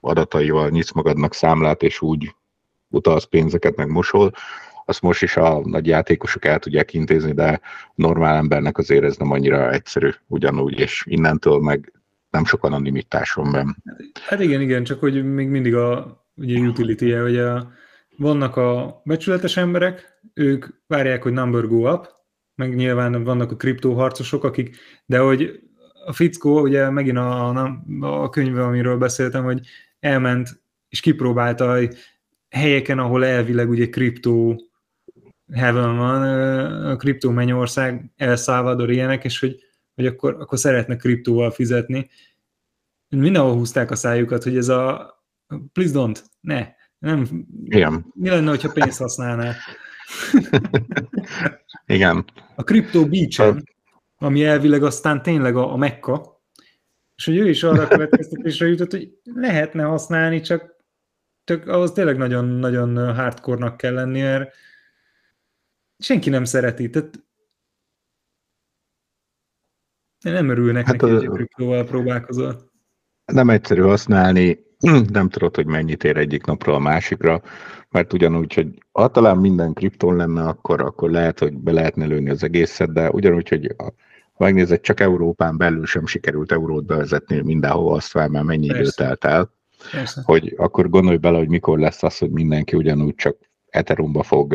adataival 0.00 0.68
nyitsz 0.68 0.92
magadnak 0.92 1.34
számlát, 1.34 1.82
és 1.82 2.00
úgy 2.00 2.34
utalsz 2.88 3.24
pénzeket, 3.24 3.76
meg 3.76 3.88
mosol, 3.88 4.32
azt 4.84 5.02
most 5.02 5.22
is 5.22 5.36
a 5.36 5.60
nagy 5.64 5.86
játékosok 5.86 6.44
el 6.44 6.58
tudják 6.58 6.94
intézni, 6.94 7.32
de 7.32 7.60
normál 7.94 8.36
embernek 8.36 8.78
azért 8.78 9.04
ez 9.04 9.16
nem 9.16 9.30
annyira 9.30 9.72
egyszerű 9.72 10.10
ugyanúgy, 10.26 10.78
és 10.78 11.04
innentől 11.06 11.60
meg 11.60 11.92
nem 12.30 12.44
sok 12.44 12.64
anonimitáson 12.64 13.50
van. 13.50 13.76
Hát 14.26 14.40
igen, 14.40 14.60
igen, 14.60 14.84
csak 14.84 15.00
hogy 15.00 15.32
még 15.34 15.48
mindig 15.48 15.74
a 15.74 16.20
ugye 16.34 16.58
utility 16.58 17.12
-e, 17.12 17.20
hogy 17.20 17.38
a, 17.38 17.72
vannak 18.16 18.56
a 18.56 19.00
becsületes 19.04 19.56
emberek, 19.56 20.20
ők 20.34 20.66
várják, 20.86 21.22
hogy 21.22 21.32
number 21.32 21.66
go 21.66 21.92
up, 21.92 22.08
meg 22.54 22.74
nyilván 22.74 23.24
vannak 23.24 23.50
a 23.50 23.56
kriptóharcosok, 23.56 24.44
akik, 24.44 24.76
de 25.06 25.18
hogy 25.18 25.60
a 26.04 26.12
fickó, 26.12 26.60
ugye 26.60 26.90
megint 26.90 27.16
a, 27.16 27.48
a, 27.48 27.80
a 28.00 28.28
könyve, 28.28 28.64
amiről 28.64 28.96
beszéltem, 28.96 29.44
hogy 29.44 29.60
elment 30.00 30.62
és 30.88 31.00
kipróbálta 31.00 31.78
helyeken, 32.50 32.98
ahol 32.98 33.24
elvileg 33.24 33.68
ugye 33.68 33.88
kriptó 33.88 34.60
heaven 35.54 35.96
van, 35.96 36.22
a 36.84 36.96
kriptó 36.96 37.30
mennyország, 37.30 38.12
El 38.16 38.36
Salvador 38.36 38.90
ilyenek, 38.90 39.24
és 39.24 39.40
hogy, 39.40 39.56
hogy 39.94 40.06
akkor, 40.06 40.36
akkor 40.40 40.58
szeretnek 40.58 40.98
kriptóval 40.98 41.50
fizetni. 41.50 42.10
Mindenhol 43.08 43.54
húzták 43.54 43.90
a 43.90 43.96
szájukat, 43.96 44.42
hogy 44.42 44.56
ez 44.56 44.68
a 44.68 45.10
please 45.72 45.92
don't, 45.94 46.18
ne, 46.40 46.68
nem. 46.98 47.46
Igen. 47.64 48.12
Mi 48.14 48.28
lenne, 48.28 48.48
hogyha 48.48 48.72
pénzt 48.72 48.98
használnál? 48.98 49.54
Igen. 51.86 52.24
A 52.54 52.62
Crypto 52.62 53.08
beach 53.08 53.62
ami 54.22 54.44
elvileg 54.44 54.82
aztán 54.82 55.22
tényleg 55.22 55.56
a, 55.56 55.72
a 55.72 55.76
mekka, 55.76 56.42
és 57.16 57.24
hogy 57.24 57.36
ő 57.36 57.48
is 57.48 57.62
arra 57.62 57.88
következtetésre 57.88 58.66
jutott, 58.68 58.90
hogy 58.90 59.12
lehetne 59.34 59.82
használni, 59.82 60.40
csak, 60.40 60.76
csak 61.44 61.68
ahhoz 61.68 61.92
tényleg 61.92 62.16
nagyon-nagyon 62.16 63.14
hardcore-nak 63.14 63.76
kell 63.76 63.94
lenni, 63.94 64.20
mert 64.20 64.54
senki 66.02 66.30
nem 66.30 66.44
szereti. 66.44 66.90
Tehát 66.90 67.20
nem 70.22 70.48
örülnek 70.48 70.86
hát 70.86 71.00
neki, 71.00 71.14
a, 71.14 71.18
hogy 71.18 71.28
kriptóval 71.28 71.84
próbálkozol. 71.84 72.70
Nem 73.24 73.50
egyszerű 73.50 73.80
használni, 73.80 74.58
nem 75.12 75.28
tudod, 75.28 75.56
hogy 75.56 75.66
mennyit 75.66 76.04
ér 76.04 76.16
egyik 76.16 76.44
napról 76.44 76.74
a 76.74 76.78
másikra, 76.78 77.42
mert 77.90 78.12
ugyanúgy, 78.12 78.54
hogy 78.54 78.82
ha 78.92 79.08
talán 79.08 79.36
minden 79.36 79.72
kriptón 79.72 80.16
lenne, 80.16 80.42
akkor, 80.42 80.80
akkor 80.80 81.10
lehet, 81.10 81.38
hogy 81.38 81.54
be 81.54 81.72
lehetne 81.72 82.06
lőni 82.06 82.30
az 82.30 82.42
egészet, 82.42 82.92
de 82.92 83.10
ugyanúgy, 83.10 83.48
hogy 83.48 83.74
a, 83.76 83.84
ha 84.32 84.44
megnézed, 84.44 84.80
csak 84.80 85.00
Európán 85.00 85.56
belül 85.56 85.86
sem 85.86 86.06
sikerült 86.06 86.52
eurót 86.52 86.84
bevezetni 86.84 87.40
mindenhol 87.40 87.94
azt 87.94 88.08
fel, 88.08 88.28
mert 88.28 88.44
mennyi 88.44 88.66
idő 88.66 88.88
telt 88.96 89.24
el, 89.24 89.52
Persze. 89.90 90.22
hogy 90.24 90.54
akkor 90.56 90.88
gondolj 90.88 91.16
bele, 91.16 91.38
hogy 91.38 91.48
mikor 91.48 91.78
lesz 91.78 92.02
az, 92.02 92.18
hogy 92.18 92.30
mindenki 92.30 92.76
ugyanúgy 92.76 93.14
csak 93.14 93.36
Ethereumba 93.66 94.22
fog 94.22 94.54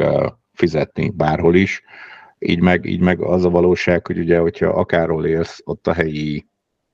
fizetni 0.57 1.09
bárhol 1.09 1.55
is, 1.55 1.81
így 2.39 2.59
meg, 2.59 2.85
így 2.85 2.99
meg 2.99 3.21
az 3.21 3.45
a 3.45 3.49
valóság, 3.49 4.07
hogy 4.07 4.17
ugye, 4.17 4.37
hogyha 4.37 4.67
akárhol 4.67 5.25
élsz, 5.25 5.61
ott 5.63 5.87
a 5.87 5.93
helyi, 5.93 6.47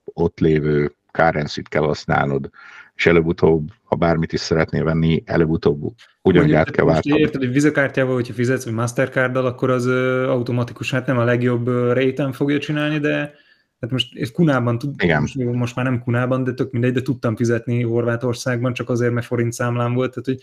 ott 0.03 0.39
lévő 0.39 0.95
currency 1.11 1.61
kell 1.61 1.83
használnod, 1.83 2.49
és 2.95 3.05
előbb-utóbb, 3.05 3.69
ha 3.83 3.95
bármit 3.95 4.33
is 4.33 4.39
szeretnél 4.39 4.83
venni, 4.83 5.23
előbb-utóbb 5.25 5.93
ugyanúgy 6.21 6.53
át 6.53 6.71
kell 6.71 6.85
váltani. 6.85 7.19
Érted, 7.19 7.41
hogy 7.41 7.51
vizekártyával, 7.51 8.13
hogyha 8.13 8.33
fizetsz, 8.33 8.63
vagy 8.63 8.73
Mastercarddal, 8.73 9.45
akkor 9.45 9.69
az 9.69 9.87
automatikusan 10.27 10.99
hát 10.99 11.07
nem 11.07 11.17
a 11.17 11.23
legjobb 11.23 11.91
réten 11.93 12.31
fogja 12.31 12.59
csinálni, 12.59 12.99
de 12.99 13.33
hát 13.79 13.91
most 13.91 14.17
ez 14.19 14.31
Kunában, 14.31 14.77
tud, 14.77 14.93
Igen. 14.97 15.21
Most, 15.21 15.35
most 15.35 15.75
már 15.75 15.85
nem 15.85 16.03
Kunában, 16.03 16.43
de 16.43 16.53
tök 16.53 16.71
mindegy, 16.71 16.93
de 16.93 17.01
tudtam 17.01 17.35
fizetni 17.35 17.83
Horvátországban, 17.83 18.73
csak 18.73 18.89
azért, 18.89 19.13
mert 19.13 19.25
forint 19.25 19.53
számlám 19.53 19.93
volt, 19.93 20.09
tehát 20.09 20.25
hogy 20.25 20.41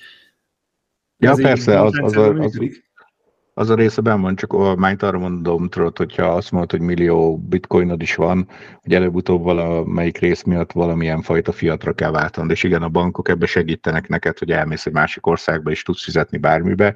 Ja, 1.23 1.35
persze, 1.35 1.81
az, 1.81 1.93
az, 2.01 2.17
az, 2.17 2.33
az, 2.39 2.59
az 3.55 3.71
a 3.71 3.75
része 3.75 4.01
ben 4.01 4.21
van, 4.21 4.37
csak 4.37 4.53
a 4.53 4.75
mányt 4.75 5.03
arra 5.03 5.19
mondom, 5.19 5.69
tudod, 5.69 5.97
hogyha 5.97 6.25
azt 6.27 6.51
mondod, 6.51 6.71
hogy 6.71 6.81
millió 6.81 7.39
bitcoinod 7.39 8.03
is 8.03 8.15
van, 8.15 8.49
hogy 8.83 8.95
előbb-utóbb 8.95 9.43
valamelyik 9.43 10.19
rész 10.19 10.43
miatt 10.43 10.73
valamilyen 10.73 11.23
fajta 11.23 11.53
fiatra 11.53 11.93
kell 11.93 12.11
váltanod. 12.11 12.51
És 12.51 12.63
igen, 12.63 12.83
a 12.83 12.89
bankok 12.89 13.29
ebbe 13.29 13.47
segítenek 13.47 14.09
neked, 14.09 14.39
hogy 14.39 14.51
elmész 14.51 14.87
egy 14.87 14.93
másik 14.93 15.27
országba, 15.27 15.71
és 15.71 15.83
tudsz 15.83 16.05
fizetni 16.05 16.39
bármibe. 16.39 16.95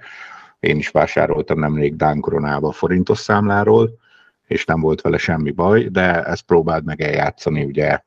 Én 0.60 0.76
is 0.76 0.88
vásároltam 0.88 1.58
nemrég 1.58 1.96
Dán 1.96 2.20
koronába 2.20 2.72
forintos 2.72 3.18
számláról, 3.18 3.98
és 4.46 4.64
nem 4.64 4.80
volt 4.80 5.00
vele 5.00 5.18
semmi 5.18 5.50
baj, 5.50 5.88
de 5.88 6.22
ezt 6.22 6.42
próbáld 6.42 6.84
meg 6.84 7.00
eljátszani, 7.00 7.64
ugye 7.64 8.00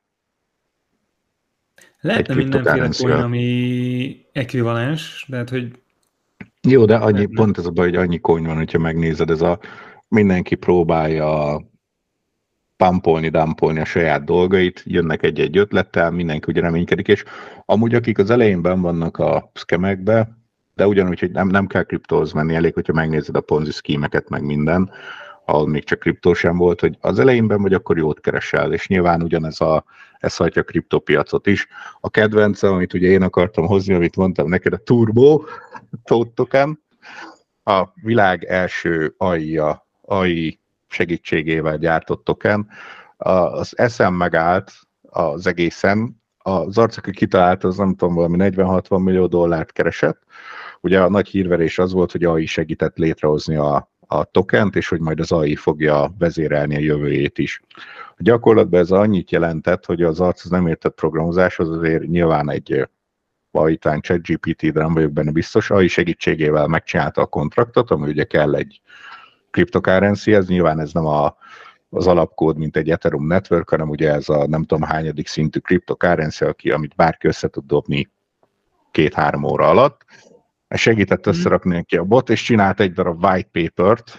Lehetne 2.02 2.36
mindenféle 2.36 2.90
coin, 2.98 3.14
ami 3.14 4.26
ekvivalens, 4.32 5.26
tehát 5.30 5.50
hogy 5.50 5.72
jó, 6.62 6.86
de 6.86 6.96
annyi, 6.96 7.26
pont 7.26 7.58
ez 7.58 7.66
a 7.66 7.72
baj, 7.72 7.86
hogy 7.86 7.96
annyi 7.96 8.20
kony 8.20 8.44
van, 8.44 8.56
hogyha 8.56 8.80
megnézed, 8.80 9.30
ez 9.30 9.42
a 9.42 9.60
mindenki 10.08 10.56
próbálja 10.56 11.62
pampolni, 12.78 13.30
dampolni 13.30 13.80
a 13.80 13.86
saját 13.86 14.24
dolgait, 14.24 14.84
jönnek 14.86 15.24
egy-egy 15.24 15.58
ötlettel, 15.58 16.12
mindenki 16.12 16.52
ugye 16.52 16.62
reménykedik, 16.62 17.08
és 17.08 17.24
amúgy 17.66 17.96
akik 17.96 18.18
az 18.18 18.30
elején 18.30 18.62
ben 18.62 18.82
vannak 18.82 19.18
a 19.18 19.52
szkemekbe, 19.54 20.38
de 20.76 20.88
ugyanúgy, 20.88 21.20
hogy 21.20 21.32
nem, 21.32 21.48
nem 21.48 21.68
kell 21.68 21.84
kriptóhoz 21.84 22.32
menni, 22.32 22.56
elég, 22.56 22.74
hogyha 22.74 22.94
megnézed 22.94 23.36
a 23.36 23.42
ponzi 23.42 23.72
szkímeket, 23.72 24.30
meg 24.30 24.44
minden, 24.44 24.92
ahol 25.46 25.68
még 25.68 25.84
csak 25.84 26.00
kriptó 26.00 26.34
sem 26.34 26.58
volt, 26.58 26.80
hogy 26.80 26.98
az 27.02 27.20
elejénben 27.20 27.62
vagy 27.62 27.74
akkor 27.74 27.98
jót 27.98 28.20
keresel, 28.20 28.74
és 28.74 28.88
nyilván 28.88 29.22
ugyanez 29.22 29.62
a, 29.62 29.84
ez 30.20 30.36
hagyja 30.36 30.62
a 30.62 30.66
kriptopiacot 30.66 31.48
is. 31.48 31.68
A 32.02 32.10
kedvencem, 32.10 32.74
amit 32.74 32.94
ugye 32.94 33.08
én 33.08 33.22
akartam 33.22 33.66
hozni, 33.66 33.94
amit 33.94 34.16
mondtam 34.16 34.50
neked, 34.50 34.74
a 34.74 34.78
Turbo 34.78 35.44
token, 36.34 36.84
a 37.64 37.88
világ 37.94 38.44
első 38.44 39.14
AI-ja, 39.18 39.88
AI 40.02 40.60
segítségével 40.88 41.78
gyártott 41.78 42.24
token, 42.24 42.68
az 43.18 43.78
eszem 43.78 44.14
megállt 44.14 44.72
az 45.02 45.48
egészen, 45.48 46.22
az 46.38 46.78
arc, 46.78 46.98
aki 46.98 47.12
kitalálta, 47.12 47.68
az 47.68 47.78
nem 47.78 47.96
tudom, 47.96 48.14
valami 48.14 48.38
40-60 48.40 49.04
millió 49.04 49.26
dollárt 49.28 49.72
keresett. 49.72 50.22
Ugye 50.82 51.02
a 51.02 51.10
nagy 51.10 51.28
hírverés 51.28 51.80
az 51.80 51.92
volt, 51.92 52.12
hogy 52.12 52.24
AI 52.24 52.46
segített 52.46 52.98
létrehozni 52.98 53.56
a, 53.56 53.92
a 54.00 54.24
tokent, 54.24 54.76
és 54.76 54.88
hogy 54.88 55.00
majd 55.00 55.20
az 55.20 55.32
AI 55.32 55.56
fogja 55.56 56.14
vezérelni 56.18 56.76
a 56.76 56.80
jövőjét 56.80 57.38
is. 57.38 57.62
A 58.10 58.24
gyakorlatban 58.24 58.80
ez 58.80 58.92
annyit 58.92 59.32
jelentett, 59.32 59.86
hogy 59.86 60.02
az 60.02 60.20
arc 60.20 60.46
az 60.46 60.50
nem 60.50 60.68
értett 60.68 60.96
programozáshoz, 60.96 61.70
azért 61.70 62.08
nyilván 62.08 62.50
egy 62.50 62.88
Python, 63.64 64.02
ChatGPT, 64.02 64.72
de 64.72 64.82
nem 64.82 64.94
vagyok 64.94 65.12
benne 65.12 65.32
biztos, 65.32 65.70
AI 65.70 65.88
segítségével 65.88 66.68
megcsinálta 66.68 67.22
a 67.22 67.26
kontraktot, 67.26 67.92
ami 67.92 68.10
ugye 68.10 68.24
kell 68.24 68.56
egy 68.56 68.82
cryptocurrency, 69.52 70.34
ez 70.34 70.48
nyilván 70.48 70.80
ez 70.80 70.94
nem 70.94 71.06
a, 71.06 71.36
az 71.90 72.08
alapkód, 72.08 72.58
mint 72.58 72.78
egy 72.78 72.90
Ethereum 72.90 73.28
network, 73.28 73.70
hanem 73.70 73.90
ugye 73.90 74.12
ez 74.12 74.30
a 74.30 74.48
nem 74.48 74.64
tudom 74.64 74.88
hányadik 74.88 75.28
szintű 75.28 75.60
cryptocurrency, 75.60 76.46
aki, 76.46 76.72
amit 76.72 76.96
bárki 76.96 77.28
össze 77.28 77.48
tud 77.48 77.66
dobni 77.66 78.10
két-három 78.92 79.44
óra 79.44 79.70
alatt, 79.70 80.06
segített 80.70 81.26
mhm. 81.26 81.30
összerakni 81.30 81.76
neki 81.76 81.98
a 81.98 82.04
bot, 82.04 82.30
és 82.30 82.44
csinált 82.44 82.80
egy 82.80 82.94
darab 82.94 83.24
white 83.24 83.50
paper-t. 83.52 84.12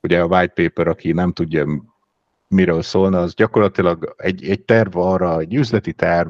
Ugye 0.00 0.20
a 0.20 0.26
white 0.26 0.62
paper, 0.62 0.86
aki 0.86 1.12
nem 1.12 1.32
tudja, 1.32 1.66
miről 2.48 2.82
szólna, 2.82 3.20
az 3.20 3.34
gyakorlatilag 3.34 4.14
egy, 4.16 4.48
egy 4.48 4.64
terv 4.64 4.96
arra, 4.96 5.38
egy 5.38 5.54
üzleti 5.54 5.92
terv, 5.92 6.28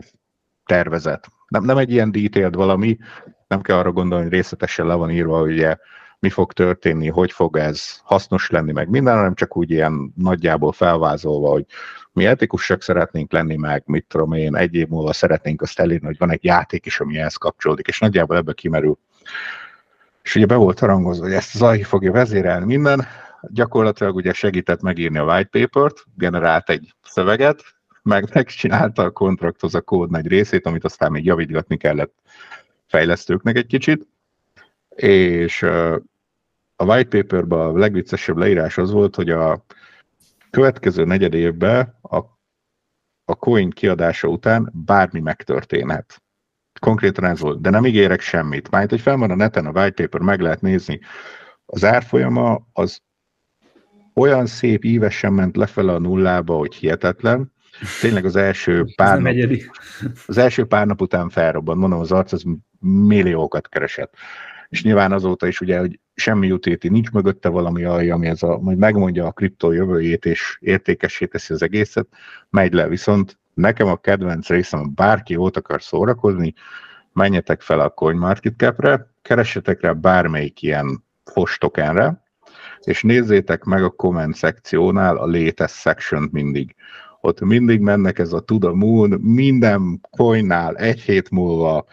tervezet. 0.65 1.29
Nem, 1.49 1.65
nem 1.65 1.77
egy 1.77 1.91
ilyen 1.91 2.13
detailed 2.13 2.55
valami, 2.55 2.99
nem 3.49 3.61
kell 3.61 3.77
arra 3.79 3.93
gondolni, 3.93 4.25
hogy 4.25 4.33
részletesen 4.33 4.87
le 4.87 4.95
van 4.95 5.11
írva, 5.11 5.43
ugye 5.43 5.77
mi 6.19 6.31
fog 6.31 6.53
történni, 6.53 7.09
hogy 7.09 7.33
fog 7.33 7.57
ez 7.57 8.01
hasznos 8.03 8.51
lenni, 8.51 8.73
meg 8.73 8.89
minden, 8.89 9.15
hanem 9.15 9.35
csak 9.35 9.57
úgy 9.57 9.71
ilyen 9.71 10.13
nagyjából 10.17 10.73
felvázolva, 10.73 11.51
hogy 11.51 11.65
mi 12.13 12.27
etikusak 12.27 12.83
szeretnénk 12.83 13.33
lenni, 13.33 13.57
meg 13.57 13.83
mit 13.87 14.07
tudom 14.09 14.33
én, 14.33 14.57
egy 14.57 14.75
év 14.75 14.89
múlva 14.89 15.13
szeretnénk 15.13 15.63
azt 15.63 15.81
elérni, 15.81 16.07
hogy 16.07 16.19
van 16.19 16.31
egy 16.31 16.45
játék 16.45 16.87
is, 16.87 17.01
ami 17.01 17.19
ehhez 17.19 17.37
kapcsolódik, 17.37 17.87
és 17.87 17.99
nagyjából 17.99 18.37
ebbe 18.37 18.53
kimerül. 18.53 18.99
És 20.23 20.35
ugye 20.35 20.47
be 20.47 20.55
volt 20.55 20.79
harangozva, 20.79 21.25
hogy 21.25 21.35
ezt 21.35 21.55
az 21.55 21.63
AI 21.63 21.83
fogja 21.83 22.13
vezérelni 22.13 22.65
minden, 22.65 23.07
gyakorlatilag 23.43 24.15
ugye 24.15 24.33
segített 24.33 24.81
megírni 24.81 25.19
a 25.19 25.25
white 25.25 25.59
paper-t, 25.61 26.05
generált 26.15 26.71
egy 26.71 26.95
szöveget, 27.03 27.63
meg 28.09 28.29
megcsinálta 28.35 29.03
a 29.03 29.11
kontrakthoz 29.11 29.75
a 29.75 29.81
kód 29.81 30.11
nagy 30.11 30.27
részét, 30.27 30.67
amit 30.67 30.85
aztán 30.85 31.13
még 31.13 31.25
javítgatni 31.25 31.77
kellett 31.77 32.15
fejlesztőknek 32.87 33.57
egy 33.57 33.67
kicsit, 33.67 34.07
és 34.89 35.63
a 36.77 36.85
white 36.85 37.09
paperben 37.09 37.59
a 37.59 37.73
legviccesebb 37.73 38.37
leírás 38.37 38.79
az 38.79 38.91
volt, 38.91 39.15
hogy 39.15 39.31
a 39.31 39.65
következő 40.51 41.05
negyed 41.05 41.35
évben 41.35 41.99
a, 42.03 42.17
a 43.25 43.35
coin 43.35 43.71
kiadása 43.71 44.29
után 44.29 44.73
bármi 44.75 45.21
megtörténhet. 45.21 46.23
Konkrétan 46.81 47.25
ez 47.25 47.41
volt, 47.41 47.61
de 47.61 47.71
nem 47.71 47.87
ígérek 47.87 48.21
semmit. 48.21 48.71
Majd, 48.71 48.91
hogy 48.91 49.01
fel 49.01 49.17
van 49.17 49.31
a 49.31 49.35
neten 49.35 49.67
a 49.67 49.81
white 49.81 50.03
paper, 50.03 50.21
meg 50.21 50.41
lehet 50.41 50.61
nézni. 50.61 51.01
Az 51.67 51.85
árfolyama 51.85 52.67
az 52.73 53.03
olyan 54.15 54.47
szép 54.47 54.85
ívesen 54.85 55.33
ment 55.33 55.57
lefele 55.57 55.93
a 55.93 55.99
nullába, 55.99 56.57
hogy 56.57 56.75
hihetetlen. 56.75 57.53
Tényleg 58.01 58.25
az 58.25 58.37
első 58.37 58.85
pár 58.97 59.21
nap, 59.21 59.35
az 60.27 60.39
első 60.39 60.65
pár 60.65 60.87
nap 60.87 61.01
után 61.01 61.29
felrobban, 61.29 61.79
mondom, 61.79 62.01
az 62.01 62.13
arc 62.13 62.33
az 62.33 62.45
milliókat 62.81 63.69
keresett 63.69 64.15
és 64.69 64.83
nyilván 64.83 65.13
azóta 65.13 65.47
is 65.47 65.61
ugye, 65.61 65.79
hogy 65.79 66.01
semmi 66.15 66.51
utéti, 66.51 66.89
nincs 66.89 67.11
mögötte 67.11 67.49
valami 67.49 67.85
alja, 67.85 68.15
ami 68.15 68.27
ez 68.27 68.43
a, 68.43 68.59
majd 68.59 68.79
megmondja 68.79 69.27
a 69.27 69.33
kriptó 69.33 69.73
jövőjét, 69.73 70.25
és 70.25 70.59
értékessé 70.61 71.27
teszi 71.27 71.53
az 71.53 71.63
egészet, 71.63 72.07
megy 72.51 72.73
le. 72.73 72.89
Viszont 72.89 73.39
nekem 73.55 73.87
a 73.87 73.97
kedvenc 73.97 74.49
részem, 74.49 74.95
bárki 74.95 75.37
ott 75.37 75.57
akar 75.57 75.83
szórakozni, 75.83 76.55
menjetek 77.13 77.61
fel 77.61 77.81
a 77.81 77.91
CoinMarketCap-re, 77.91 79.11
keressetek 79.23 79.81
rá 79.81 79.93
bármelyik 79.93 80.63
ilyen 80.63 81.05
fostokenre, 81.25 82.23
és 82.81 83.03
nézzétek 83.03 83.65
meg 83.65 83.85
a 83.85 83.91
comment 83.91 84.35
szekciónál 84.35 85.17
a 85.17 85.27
latest 85.27 85.75
section 85.75 86.29
mindig. 86.33 86.75
Ott 87.21 87.41
mindig 87.41 87.81
mennek 87.81 88.19
ez 88.19 88.33
a 88.33 88.41
to 88.41 88.59
the 88.59 88.71
moon, 88.71 89.11
minden 89.11 90.01
coinnál 90.11 90.77
egy 90.77 91.01
hét 91.01 91.31
múlva. 91.31 91.87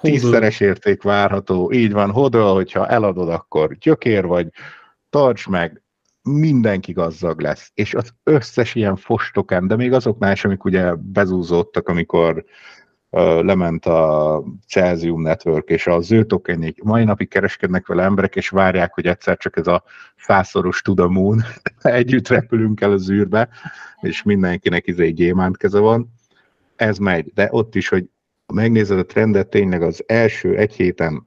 Tízszeres 0.00 0.60
érték 0.60 1.02
várható, 1.02 1.72
így 1.72 1.92
van, 1.92 2.10
hodol, 2.10 2.54
hogyha 2.54 2.88
eladod, 2.88 3.28
akkor 3.28 3.76
gyökér 3.78 4.26
vagy, 4.26 4.48
tarts 5.10 5.48
meg, 5.48 5.82
mindenki 6.22 6.92
gazdag 6.92 7.40
lesz, 7.40 7.70
és 7.74 7.94
az 7.94 8.14
összes 8.22 8.74
ilyen 8.74 8.96
fostokán, 8.96 9.66
de 9.66 9.76
még 9.76 9.92
azoknál 9.92 10.32
is, 10.32 10.44
amik 10.44 10.64
ugye 10.64 10.94
bezúzódtak, 10.94 11.88
amikor 11.88 12.44
lement 13.22 13.86
a 13.86 14.42
Celsium 14.66 15.22
Network, 15.22 15.68
és 15.68 15.86
az 15.86 16.12
ő 16.12 16.24
tokenik, 16.24 16.82
mai 16.82 17.04
napig 17.04 17.28
kereskednek 17.28 17.86
vele 17.86 18.02
emberek, 18.02 18.36
és 18.36 18.48
várják, 18.48 18.94
hogy 18.94 19.06
egyszer 19.06 19.36
csak 19.36 19.56
ez 19.56 19.66
a 19.66 19.82
fászoros 20.16 20.82
tudamún 20.82 21.42
együtt 21.82 22.28
repülünk 22.28 22.80
el 22.80 22.92
az 22.92 23.10
űrbe, 23.10 23.48
és 24.00 24.22
mindenkinek 24.22 24.86
izé 24.86 25.10
gyémánt 25.10 25.56
keze 25.56 25.78
van. 25.78 26.12
Ez 26.76 26.98
megy, 26.98 27.32
de 27.34 27.48
ott 27.50 27.74
is, 27.74 27.88
hogy 27.88 28.08
megnézed 28.54 28.98
a 28.98 29.06
trendet, 29.06 29.48
tényleg 29.48 29.82
az 29.82 30.04
első 30.06 30.56
egy 30.56 30.74
héten 30.74 31.22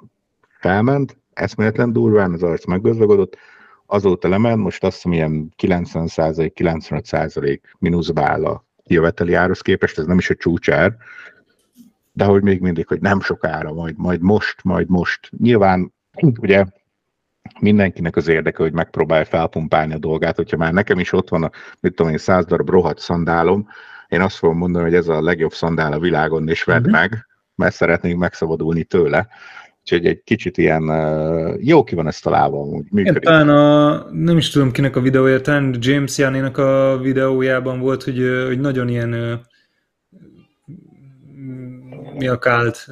felment, 0.60 1.18
eszméletlen 1.34 1.94
durván, 1.94 2.34
az 2.34 2.44
arc 2.44 2.66
meggazdagodott, 2.66 3.38
azóta 3.86 4.28
lement, 4.28 4.62
most 4.62 4.84
azt 4.84 4.96
hiszem 4.96 5.12
ilyen 5.12 5.54
90-95% 5.64 7.60
mínuszba 7.80 8.22
áll 8.22 8.46
a 8.46 8.66
jöveteli 8.84 9.34
árhoz 9.34 9.62
képest, 9.62 10.00
ez 10.00 10.06
nem 10.06 10.18
is 10.18 10.30
a 10.30 10.36
csúcsár, 10.36 10.98
de 12.20 12.26
hogy 12.26 12.42
még 12.42 12.62
mindig, 12.62 12.88
hogy 12.88 13.02
nem 13.02 13.22
sokára, 13.22 13.74
majd, 13.74 13.98
majd 13.98 14.22
most, 14.22 14.64
majd 14.64 14.90
most. 14.90 15.30
Nyilván, 15.38 15.94
ugye 16.40 16.66
mindenkinek 17.60 18.16
az 18.16 18.28
érdeke, 18.28 18.64
hogy 18.64 18.74
megpróbálja 18.74 19.26
felpumpálni 19.26 19.94
a 19.94 19.98
dolgát, 19.98 20.36
hogyha 20.36 20.58
már 20.58 20.74
nekem 20.74 21.00
is 21.00 21.14
ott 21.14 21.30
van 21.30 21.44
a, 21.44 21.52
mit 21.80 21.96
tudom 21.96 22.12
én, 22.12 22.18
száz 22.18 22.46
darab 22.46 22.70
rohadt 22.70 23.00
szandálom, 23.00 23.68
én 24.08 24.22
azt 24.22 24.36
fogom 24.36 24.58
mondani, 24.58 24.84
hogy 24.84 24.94
ez 24.94 25.08
a 25.08 25.22
legjobb 25.22 25.54
szandál 25.54 25.94
a 25.94 26.00
világon, 26.00 26.48
és 26.48 26.64
vedd 26.64 26.78
uh-huh. 26.78 26.94
meg, 26.94 27.26
mert 27.56 27.76
szeretnénk 27.76 28.20
megszabadulni 28.20 28.84
tőle. 28.84 29.28
Úgyhogy 29.80 30.06
egy 30.06 30.24
kicsit 30.24 30.58
ilyen 30.58 30.84
jó 31.60 31.84
ki 31.84 31.96
van 31.96 32.08
ezt 32.08 32.24
találva, 32.24 32.62
amúgy 32.62 32.86
működik. 32.92 33.24
Talán 33.24 33.50
a, 33.50 34.06
nem 34.12 34.38
is 34.38 34.50
tudom 34.50 34.72
kinek 34.72 34.96
a 34.96 35.02
videója, 35.02 35.42
talán 35.42 35.76
James 35.80 36.18
Jánénak 36.18 36.58
a 36.58 37.00
videójában 37.02 37.80
volt, 37.80 38.04
hogy, 38.04 38.20
hogy 38.48 38.60
nagyon 38.60 38.88
ilyen 38.88 39.42
mi 42.20 42.28
a 42.28 42.40
kált 42.40 42.88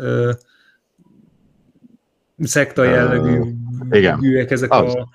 szekta 2.40 2.84
jellegű 2.84 3.38
uh, 3.38 3.48
igen. 3.92 4.20
Gűek, 4.20 4.52
ezek 4.52 4.72
az. 4.72 4.96
a 4.96 5.10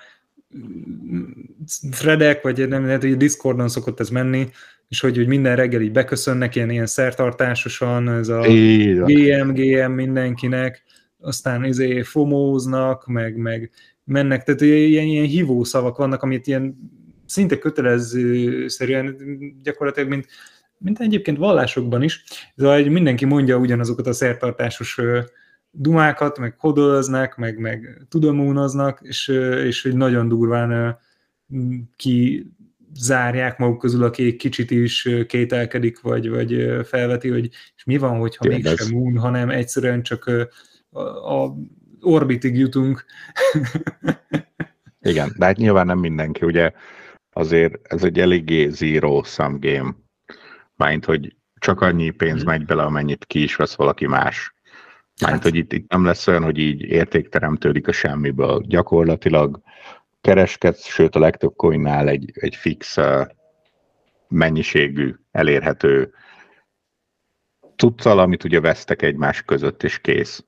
threadek, 1.91 2.43
vagy 2.43 2.69
nem 2.69 2.85
lehet, 2.85 3.03
hogy 3.03 3.17
Discordon 3.17 3.69
szokott 3.69 4.01
ez 4.01 4.09
menni, 4.09 4.51
és 4.89 5.01
hogy, 5.01 5.17
hogy 5.17 5.27
minden 5.27 5.57
reggel 5.57 5.81
így 5.81 5.93
beköszönnek 5.93 6.55
ilyen, 6.55 6.71
ilyen 6.71 6.87
szertartásosan, 6.87 8.09
ez 8.09 8.29
a 8.29 8.41
GM, 9.07 9.53
GM 9.53 9.91
mindenkinek, 9.91 10.83
aztán 11.21 11.65
izé 11.65 12.03
fomóznak, 12.03 13.07
meg, 13.07 13.37
meg 13.37 13.71
mennek, 14.05 14.43
tehát 14.43 14.61
ilyen, 14.61 15.05
ilyen 15.05 15.27
hívó 15.27 15.65
szavak 15.65 15.97
vannak, 15.97 16.23
amit 16.23 16.47
ilyen 16.47 16.77
szinte 17.27 17.59
kötelezőszerűen 17.59 19.17
gyakorlatilag, 19.63 20.09
mint, 20.09 20.27
mint 20.83 21.01
egyébként 21.01 21.39
vallásokban 21.39 22.03
is, 22.03 22.25
de 22.55 22.75
hogy 22.75 22.91
mindenki 22.91 23.25
mondja 23.25 23.57
ugyanazokat 23.57 24.07
a 24.07 24.13
szertartásos 24.13 25.01
dumákat, 25.71 26.39
meg 26.39 26.55
hodoloznak, 26.59 27.37
meg, 27.37 27.59
meg 27.59 28.07
tudomúnoznak, 28.09 28.99
és, 29.03 29.29
és 29.65 29.83
hogy 29.83 29.97
nagyon 29.97 30.29
durván 30.29 30.99
ki 31.97 32.47
zárják 32.95 33.59
maguk 33.59 33.79
közül, 33.79 34.03
aki 34.05 34.37
kicsit 34.37 34.71
is 34.71 35.09
kételkedik, 35.27 36.01
vagy, 36.01 36.31
vagy 36.31 36.81
felveti, 36.85 37.29
hogy 37.29 37.49
és 37.77 37.85
mi 37.85 37.99
van, 37.99 38.19
hogyha 38.19 38.49
mégsem 38.49 38.89
moon, 38.91 39.19
hanem 39.19 39.51
egyszerűen 39.51 40.03
csak 40.03 40.31
a, 40.91 41.01
a 41.35 41.55
orbitig 42.01 42.57
jutunk. 42.57 43.05
Igen, 45.01 45.33
de 45.37 45.45
hát 45.45 45.57
nyilván 45.57 45.87
nem 45.87 45.99
mindenki, 45.99 46.45
ugye 46.45 46.73
azért 47.33 47.93
ez 47.93 48.05
egy 48.05 48.19
eléggé 48.19 48.69
zero 48.69 49.23
sum 49.23 49.61
game, 49.61 49.95
Mányt, 50.77 51.05
hogy 51.05 51.37
csak 51.55 51.81
annyi 51.81 52.11
pénz 52.11 52.43
mm. 52.43 52.47
megy 52.47 52.65
bele, 52.65 52.83
amennyit 52.83 53.25
ki 53.25 53.43
is 53.43 53.57
vesz 53.57 53.75
valaki 53.75 54.07
más. 54.07 54.55
Mányt, 55.21 55.35
hát. 55.35 55.43
hogy 55.43 55.55
itt, 55.55 55.73
itt 55.73 55.91
nem 55.91 56.05
lesz 56.05 56.27
olyan, 56.27 56.43
hogy 56.43 56.59
így 56.59 56.81
érték 56.81 57.29
teremtődik 57.29 57.89
a 57.89 57.93
semmiből. 57.93 58.63
Gyakorlatilag 58.67 59.61
kereskedsz, 60.21 60.87
sőt 60.87 61.17
a 61.17 61.21
legtöbb 61.21 61.57
coinnál 61.57 62.09
egy, 62.09 62.31
egy 62.35 62.57
fix 62.57 62.97
uh, 62.97 63.27
mennyiségű, 64.29 65.15
elérhető 65.31 66.13
tudszal, 67.77 68.19
amit 68.19 68.45
ugye 68.45 68.61
vesztek 68.61 69.03
egymás 69.03 69.43
között, 69.43 69.83
és 69.83 69.99
kész. 69.99 70.45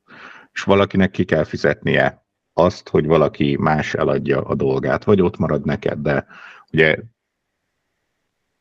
És 0.53 0.63
valakinek 0.63 1.11
ki 1.11 1.25
kell 1.25 1.45
fizetnie 1.45 2.25
azt, 2.53 2.89
hogy 2.89 3.07
valaki 3.07 3.57
más 3.61 3.95
eladja 3.95 4.41
a 4.43 4.55
dolgát, 4.55 5.05
vagy 5.05 5.21
ott 5.21 5.37
marad 5.37 5.65
neked, 5.65 5.99
de 5.99 6.27
ugye 6.73 6.97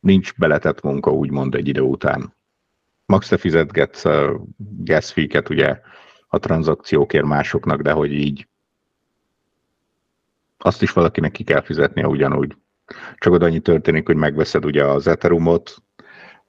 nincs 0.04 0.34
beletett 0.38 0.82
munka, 0.82 1.12
úgymond 1.12 1.56
egy 1.56 1.68
idő 1.68 1.82
után. 1.82 2.36
Max 3.06 3.28
te 3.28 3.38
fizetgetsz 3.38 4.06
uh, 4.06 4.34
gas 4.58 5.12
fee 5.12 5.44
ugye 5.50 5.80
a 6.28 6.40
tranzakciókért 6.40 7.26
másoknak, 7.26 7.82
de 7.82 7.92
hogy 7.92 8.12
így 8.12 8.48
azt 10.58 10.82
is 10.82 10.92
valakinek 10.92 11.32
ki 11.32 11.44
kell 11.44 11.62
fizetnie 11.62 12.08
ugyanúgy. 12.08 12.56
Csak 13.18 13.34
oda 13.34 13.46
annyi 13.46 13.60
történik, 13.60 14.06
hogy 14.06 14.16
megveszed 14.16 14.66
ugye 14.66 14.86
az 14.86 15.08
Ethereumot, 15.08 15.76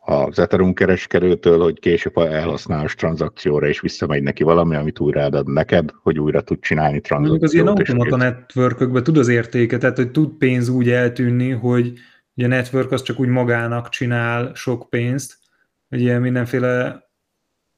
az 0.06 0.38
Ethereum 0.38 0.74
kereskedőtől, 0.74 1.60
hogy 1.60 1.78
később 1.80 2.16
elhasználás 2.16 2.94
tranzakcióra 2.94 3.66
is 3.66 3.80
visszamegy 3.80 4.22
neki 4.22 4.42
valami, 4.42 4.76
amit 4.76 5.00
újra 5.00 5.22
ad 5.24 5.48
neked, 5.48 5.90
hogy 6.02 6.18
újra 6.18 6.40
tud 6.40 6.60
csinálni 6.60 7.00
tranzakciót. 7.00 7.42
Az 7.42 7.54
ilyen 7.54 7.66
automata 7.66 8.16
network 8.16 9.02
tud 9.02 9.18
az 9.18 9.28
értéke, 9.28 9.78
tehát 9.78 9.96
hogy 9.96 10.10
tud 10.10 10.28
pénz 10.28 10.68
úgy 10.68 10.90
eltűnni, 10.90 11.50
hogy 11.50 11.92
ugye 12.36 12.46
a 12.46 12.48
network 12.48 12.92
az 12.92 13.02
csak 13.02 13.20
úgy 13.20 13.28
magának 13.28 13.88
csinál 13.88 14.54
sok 14.54 14.90
pénzt, 14.90 15.38
hogy 15.88 16.00
ilyen 16.00 16.20
mindenféle 16.20 17.04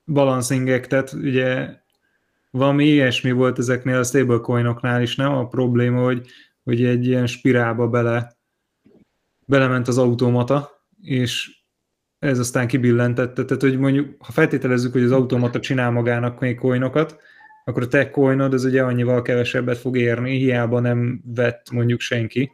balancingek, 0.05 0.87
tehát 0.87 1.13
ugye 1.13 1.69
valami 2.51 2.85
ilyesmi 2.85 3.33
volt 3.33 3.59
ezeknél 3.59 3.99
a 3.99 4.05
stablecoinoknál 4.05 5.03
is, 5.03 5.17
nem? 5.17 5.33
A 5.33 5.49
probléma, 5.49 6.03
hogy, 6.03 6.27
hogy 6.65 6.85
egy 6.85 7.07
ilyen 7.07 7.27
spirálba 7.27 7.89
bele, 7.89 8.37
belement 9.45 9.89
az 9.89 9.99
automata, 9.99 10.71
és 11.03 11.51
ez 12.19 12.39
aztán 12.39 12.67
kibillentette, 12.67 13.45
tehát 13.45 13.63
hogy 13.63 13.79
mondjuk, 13.79 14.15
ha 14.19 14.33
feltételezzük, 14.33 14.93
hogy 14.93 15.03
az 15.03 15.13
automata 15.13 15.61
csinál 15.61 15.91
magának 15.91 16.41
még 16.41 16.59
coinokat, 16.59 17.21
akkor 17.65 17.83
a 17.83 17.89
te 17.89 18.11
coinod 18.11 18.55
az 18.55 18.65
ugye 18.65 18.83
annyival 18.83 19.23
kevesebbet 19.23 19.79
fog 19.79 19.97
érni, 19.97 20.37
hiába 20.37 20.81
nem 20.81 21.23
vett 21.25 21.71
mondjuk 21.71 22.01
senki. 22.01 22.53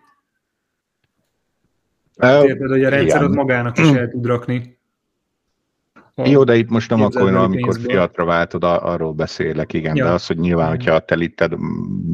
Érted, 2.20 2.68
hogy 2.68 2.84
a 2.84 2.88
rendszer 2.88 3.26
magának 3.26 3.78
is 3.78 3.90
el 3.90 4.08
tud 4.08 4.26
rakni. 4.26 4.80
Jó, 6.14 6.44
de 6.44 6.56
itt 6.56 6.68
most 6.68 6.90
nem 6.90 7.02
akkor, 7.02 7.34
amikor 7.34 7.80
fiatra 7.80 8.24
váltod, 8.24 8.64
arról 8.64 9.12
beszélek, 9.12 9.72
igen, 9.72 9.96
ja. 9.96 10.04
de 10.04 10.10
az, 10.10 10.26
hogy 10.26 10.38
nyilván, 10.38 10.68
hogyha 10.68 10.98
telíted 10.98 11.52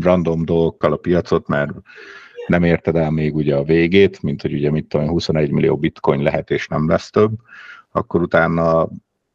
random 0.01 0.44
dolgokkal 0.44 0.92
a 0.92 0.96
piacot, 0.96 1.49
mert 1.49 1.72
nem 2.46 2.64
érted 2.64 2.96
el 2.96 3.11
még 3.11 3.34
ugye 3.34 3.57
a 3.57 3.62
végét, 3.62 4.22
mint 4.22 4.42
hogy 4.42 4.53
ugye 4.53 4.70
mit 4.70 4.86
tudom, 4.86 5.09
21 5.09 5.51
millió 5.51 5.76
bitcoin 5.76 6.22
lehet 6.22 6.51
és 6.51 6.68
nem 6.68 6.88
lesz 6.88 7.11
több, 7.11 7.32
akkor 7.90 8.22
utána, 8.22 8.88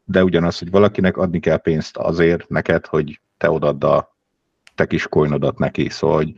de 0.03 0.23
ugyanaz, 0.23 0.59
hogy 0.59 0.69
valakinek 0.69 1.17
adni 1.17 1.39
kell 1.39 1.57
pénzt 1.57 1.97
azért 1.97 2.49
neked, 2.49 2.85
hogy 2.85 3.19
te 3.37 3.51
odadd 3.51 3.85
a 3.85 4.15
te 4.75 4.85
kis 4.85 5.07
coinodat 5.07 5.57
neki, 5.57 5.89
szóval 5.89 6.15
hogy 6.15 6.33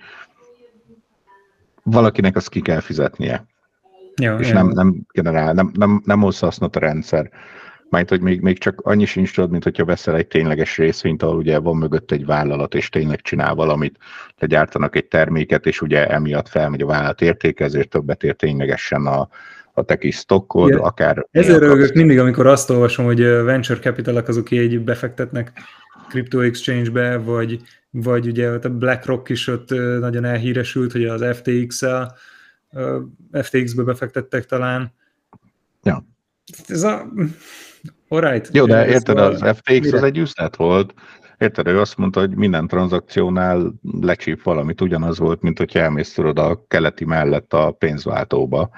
valakinek 1.84 2.36
azt 2.36 2.50
ki 2.50 2.62
kell 2.62 2.80
fizetnie. 2.80 3.46
Ja, 4.22 4.38
és 4.40 4.48
ja. 4.48 4.54
nem, 4.54 4.68
nem 4.68 4.96
generál, 5.12 5.54
nem, 5.54 5.72
nem, 5.74 6.02
nem 6.06 6.22
hoz 6.22 6.40
hasznot 6.40 6.76
a 6.76 6.80
rendszer. 6.80 7.32
Majd, 7.90 8.10
hogy 8.10 8.22
még, 8.22 8.42
még 8.42 8.58
csak 8.58 8.82
annyi 8.82 9.06
sincs 9.06 9.34
tudod, 9.34 9.50
mint 9.50 9.64
hogyha 9.64 9.86
veszel 9.86 10.16
egy 10.16 10.28
tényleges 10.28 10.78
részvényt, 10.78 11.24
ahol 11.24 11.38
ugye 11.38 11.60
van 11.60 11.76
mögött 11.76 12.12
egy 12.12 12.26
vállalat, 12.26 12.74
és 12.76 12.90
tényleg 12.90 13.22
csinál 13.22 13.56
valamit, 13.56 13.98
te 14.38 14.46
gyártanak 14.46 14.96
egy 14.96 15.08
terméket, 15.08 15.66
és 15.66 15.82
ugye 15.82 16.08
emiatt 16.08 16.48
felmegy 16.48 16.82
a 16.82 16.86
vállalat 16.86 17.22
értéke, 17.22 17.64
ezért 17.64 17.90
többet 17.90 18.24
ér 18.24 18.36
ténylegesen 18.36 19.06
a, 19.06 19.30
a 19.74 19.84
te 19.84 19.98
kis 19.98 20.16
stockod, 20.16 20.70
ja. 20.70 20.82
akár... 20.82 21.28
Ezért 21.32 21.60
rögök 21.60 21.94
mindig, 21.94 22.20
amikor 22.20 22.48
azt 22.48 22.70
olvasom, 22.70 23.06
hogy 23.06 23.22
venture 23.22 23.80
capital 23.80 24.18
azok 24.18 24.52
így 24.52 24.80
befektetnek 24.80 25.52
crypto 26.10 26.40
exchange-be, 26.40 27.18
vagy, 27.18 27.62
vagy 27.90 28.28
ugye 28.28 28.50
a 28.50 28.70
BlackRock 28.70 29.30
is 29.30 29.48
ott 29.48 29.70
nagyon 30.00 30.26
elhíresült, 30.26 30.92
hogy 30.92 31.06
az 31.06 31.26
FTX-el, 31.38 32.16
FTX-be 33.32 33.84
befektettek 33.84 34.46
talán. 34.46 34.94
Ja. 35.84 36.06
Ez 36.68 36.84
a 36.84 37.08
Alright. 38.08 38.50
Jó, 38.54 38.66
de 38.66 38.88
érted, 38.88 39.18
az 39.18 39.44
FTX 39.56 39.80
mire? 39.80 39.98
az 39.98 40.04
egy 40.04 40.18
üzlet 40.18 40.56
volt. 40.56 40.94
Érted, 41.38 41.68
ő 41.68 41.80
azt 41.80 41.98
mondta, 41.98 42.20
hogy 42.20 42.36
minden 42.36 42.68
tranzakciónál 42.68 43.74
lecsíp 44.02 44.44
valamit, 44.44 44.82
ugyanaz 44.82 45.20
volt, 45.20 45.42
mint 45.42 45.58
hogyha 45.58 45.80
elmész 45.80 46.14
tudod 46.14 46.40
a 46.40 46.66
keleti 46.68 47.06
mellett 47.06 47.54
a 47.54 47.72
pénzváltóba. 47.72 48.70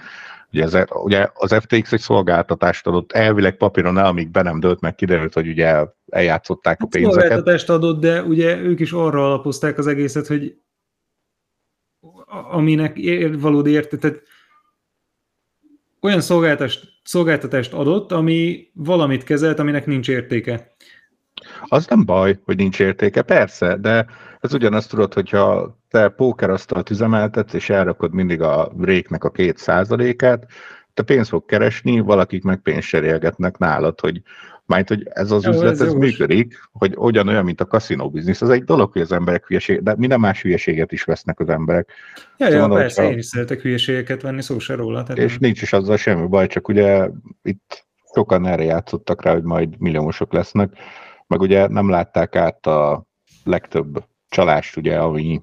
Ugye, 0.52 0.64
ez, 0.64 0.78
ugye 0.90 1.28
az 1.34 1.54
FTX 1.54 1.92
egy 1.92 2.00
szolgáltatást 2.00 2.88
adott, 2.88 3.12
elvileg 3.12 3.58
papíron 3.58 3.98
el, 3.98 4.06
amíg 4.06 4.32
be 4.32 4.42
nem 4.42 4.60
dölt, 4.60 4.80
meg 4.80 4.96
kiderült, 4.96 5.34
hogy 5.34 5.48
ugye 5.48 5.86
eljátszották 6.10 6.80
a 6.80 6.84
hát 6.84 6.92
pénzeket. 6.92 7.20
Szolgáltatást 7.20 7.70
adott, 7.70 8.02
de 8.02 8.24
ugye 8.24 8.58
ők 8.58 8.80
is 8.80 8.92
arra 8.92 9.26
alapozták 9.26 9.78
az 9.78 9.88
egészet, 9.88 10.28
hogy 10.28 10.58
aminek 12.28 12.98
valódi 13.40 13.70
érte, 13.70 13.98
tehát 13.98 14.22
olyan 16.02 16.22
szolgáltatást, 16.22 16.88
szolgáltatást 17.04 17.74
adott, 17.74 18.12
ami 18.12 18.70
valamit 18.74 19.24
kezelt, 19.24 19.60
aminek 19.60 19.86
nincs 19.86 20.10
értéke. 20.10 20.76
Az 21.62 21.88
nem 21.88 22.06
baj, 22.06 22.40
hogy 22.44 22.56
nincs 22.56 22.80
értéke, 22.80 23.22
persze, 23.22 23.78
de 23.78 24.06
ez 24.40 24.54
ugyanazt 24.54 24.90
tudod, 24.90 25.14
hogyha 25.14 25.78
te 25.90 26.10
pókerasztalt 26.10 26.90
üzemeltetsz, 26.90 27.54
és 27.54 27.70
elrakod 27.70 28.14
mindig 28.14 28.42
a 28.42 28.72
réknek 28.80 29.24
a 29.24 29.32
két 29.32 29.58
százalékát, 29.58 30.46
te 30.94 31.04
pénzt 31.04 31.30
fog 31.30 31.46
keresni, 31.46 32.00
valakik 32.00 32.44
meg 32.44 32.62
pénzt 32.62 32.88
serélgetnek 32.88 33.58
nálad, 33.58 34.00
hogy 34.00 34.22
majd, 34.68 34.88
hogy 34.88 35.08
ez 35.10 35.32
az 35.32 35.44
jó, 35.44 35.52
üzlet, 35.52 35.72
ez, 35.72 35.82
ez 35.82 35.94
működik, 35.94 36.60
hogy 36.72 36.94
ugyanolyan, 36.96 37.44
mint 37.44 37.62
a 37.62 37.66
kaszinó 37.66 38.10
biznisz. 38.10 38.42
Az 38.42 38.50
egy 38.50 38.64
dolog, 38.64 38.92
hogy 38.92 39.02
az 39.02 39.12
emberek 39.12 39.48
hülyeség, 39.48 39.82
de 39.82 39.96
minden 39.98 40.20
más 40.20 40.42
hülyeséget 40.42 40.92
is 40.92 41.04
vesznek 41.04 41.40
az 41.40 41.50
emberek. 41.50 41.92
Ja, 42.16 42.26
szóval 42.38 42.54
ja, 42.54 42.60
mondom, 42.60 42.78
persze, 42.78 43.02
hogyha... 43.02 43.14
én 43.14 43.20
is 43.20 43.26
szeretek 43.26 43.62
hülyeségeket 43.62 44.22
venni, 44.22 44.42
szó 44.42 44.60
se 44.60 44.76
róla. 44.76 45.04
Tehát 45.04 45.18
és 45.18 45.30
nem. 45.30 45.40
nincs 45.40 45.62
is 45.62 45.74
azzal 45.74 45.98
semmi 45.98 46.28
baj, 46.28 46.48
csak 46.48 46.68
ugye 46.68 47.10
itt 47.42 47.86
sokan 48.14 48.48
erre 48.48 48.64
játszottak 48.64 49.24
rá, 49.24 49.34
hogy 49.34 49.44
majd 49.44 49.80
milliómosok 49.80 50.34
lesznek, 50.34 50.74
meg 51.28 51.42
ugye 51.42 51.68
nem 51.68 51.90
látták 51.90 52.36
át 52.36 52.66
a 52.66 53.06
legtöbb 53.44 54.04
csalást, 54.30 54.78
ugye, 54.78 54.98
ami, 54.98 55.42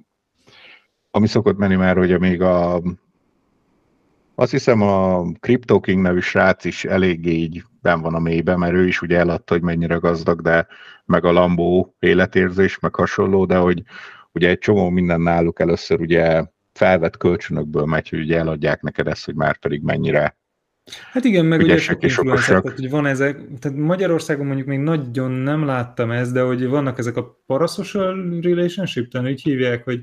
ami 1.10 1.26
szokott 1.26 1.56
menni 1.56 1.74
már, 1.74 1.96
hogy 1.96 2.18
még 2.18 2.42
a 2.42 2.82
azt 4.34 4.50
hiszem 4.50 4.82
a 4.82 5.24
Crypto 5.40 5.80
King 5.80 6.02
nevű 6.02 6.20
srác 6.20 6.64
is 6.64 6.84
eléggé 6.84 7.30
így 7.30 7.64
ben 7.82 8.00
van 8.00 8.14
a 8.14 8.18
mélyben, 8.18 8.58
mert 8.58 8.74
ő 8.74 8.86
is 8.86 9.02
ugye 9.02 9.18
eladta, 9.18 9.54
hogy 9.54 9.62
mennyire 9.62 9.94
gazdag, 9.94 10.40
de 10.40 10.66
meg 11.04 11.24
a 11.24 11.32
Lambó 11.32 11.94
életérzés, 11.98 12.78
meg 12.78 12.94
hasonló, 12.94 13.44
de 13.46 13.56
hogy 13.56 13.82
ugye 14.32 14.48
egy 14.48 14.58
csomó 14.58 14.88
minden 14.88 15.20
náluk 15.20 15.60
először 15.60 16.00
ugye 16.00 16.44
felvett 16.72 17.16
kölcsönökből 17.16 17.84
megy, 17.84 18.08
hogy 18.08 18.20
ugye 18.20 18.38
eladják 18.38 18.82
neked 18.82 19.06
ezt, 19.06 19.24
hogy 19.24 19.34
már 19.34 19.56
pedig 19.56 19.82
mennyire 19.82 20.36
Hát 21.12 21.24
igen, 21.24 21.46
meg 21.46 21.60
ugye 21.60 21.78
sok 21.78 22.02
és 22.02 22.18
okosak. 22.18 22.62
Tehát, 22.62 22.78
hogy 22.78 22.90
van 22.90 23.06
ezek, 23.06 23.40
tehát 23.58 23.78
Magyarországon 23.78 24.46
mondjuk 24.46 24.66
még 24.66 24.78
nagyon 24.78 25.30
nem 25.30 25.64
láttam 25.64 26.10
ezt, 26.10 26.32
de 26.32 26.40
hogy 26.42 26.66
vannak 26.66 26.98
ezek 26.98 27.16
a 27.16 27.40
parasocial 27.46 28.40
relationship, 28.40 29.10
tehát 29.10 29.30
úgy 29.30 29.42
hívják, 29.42 29.84
hogy 29.84 30.00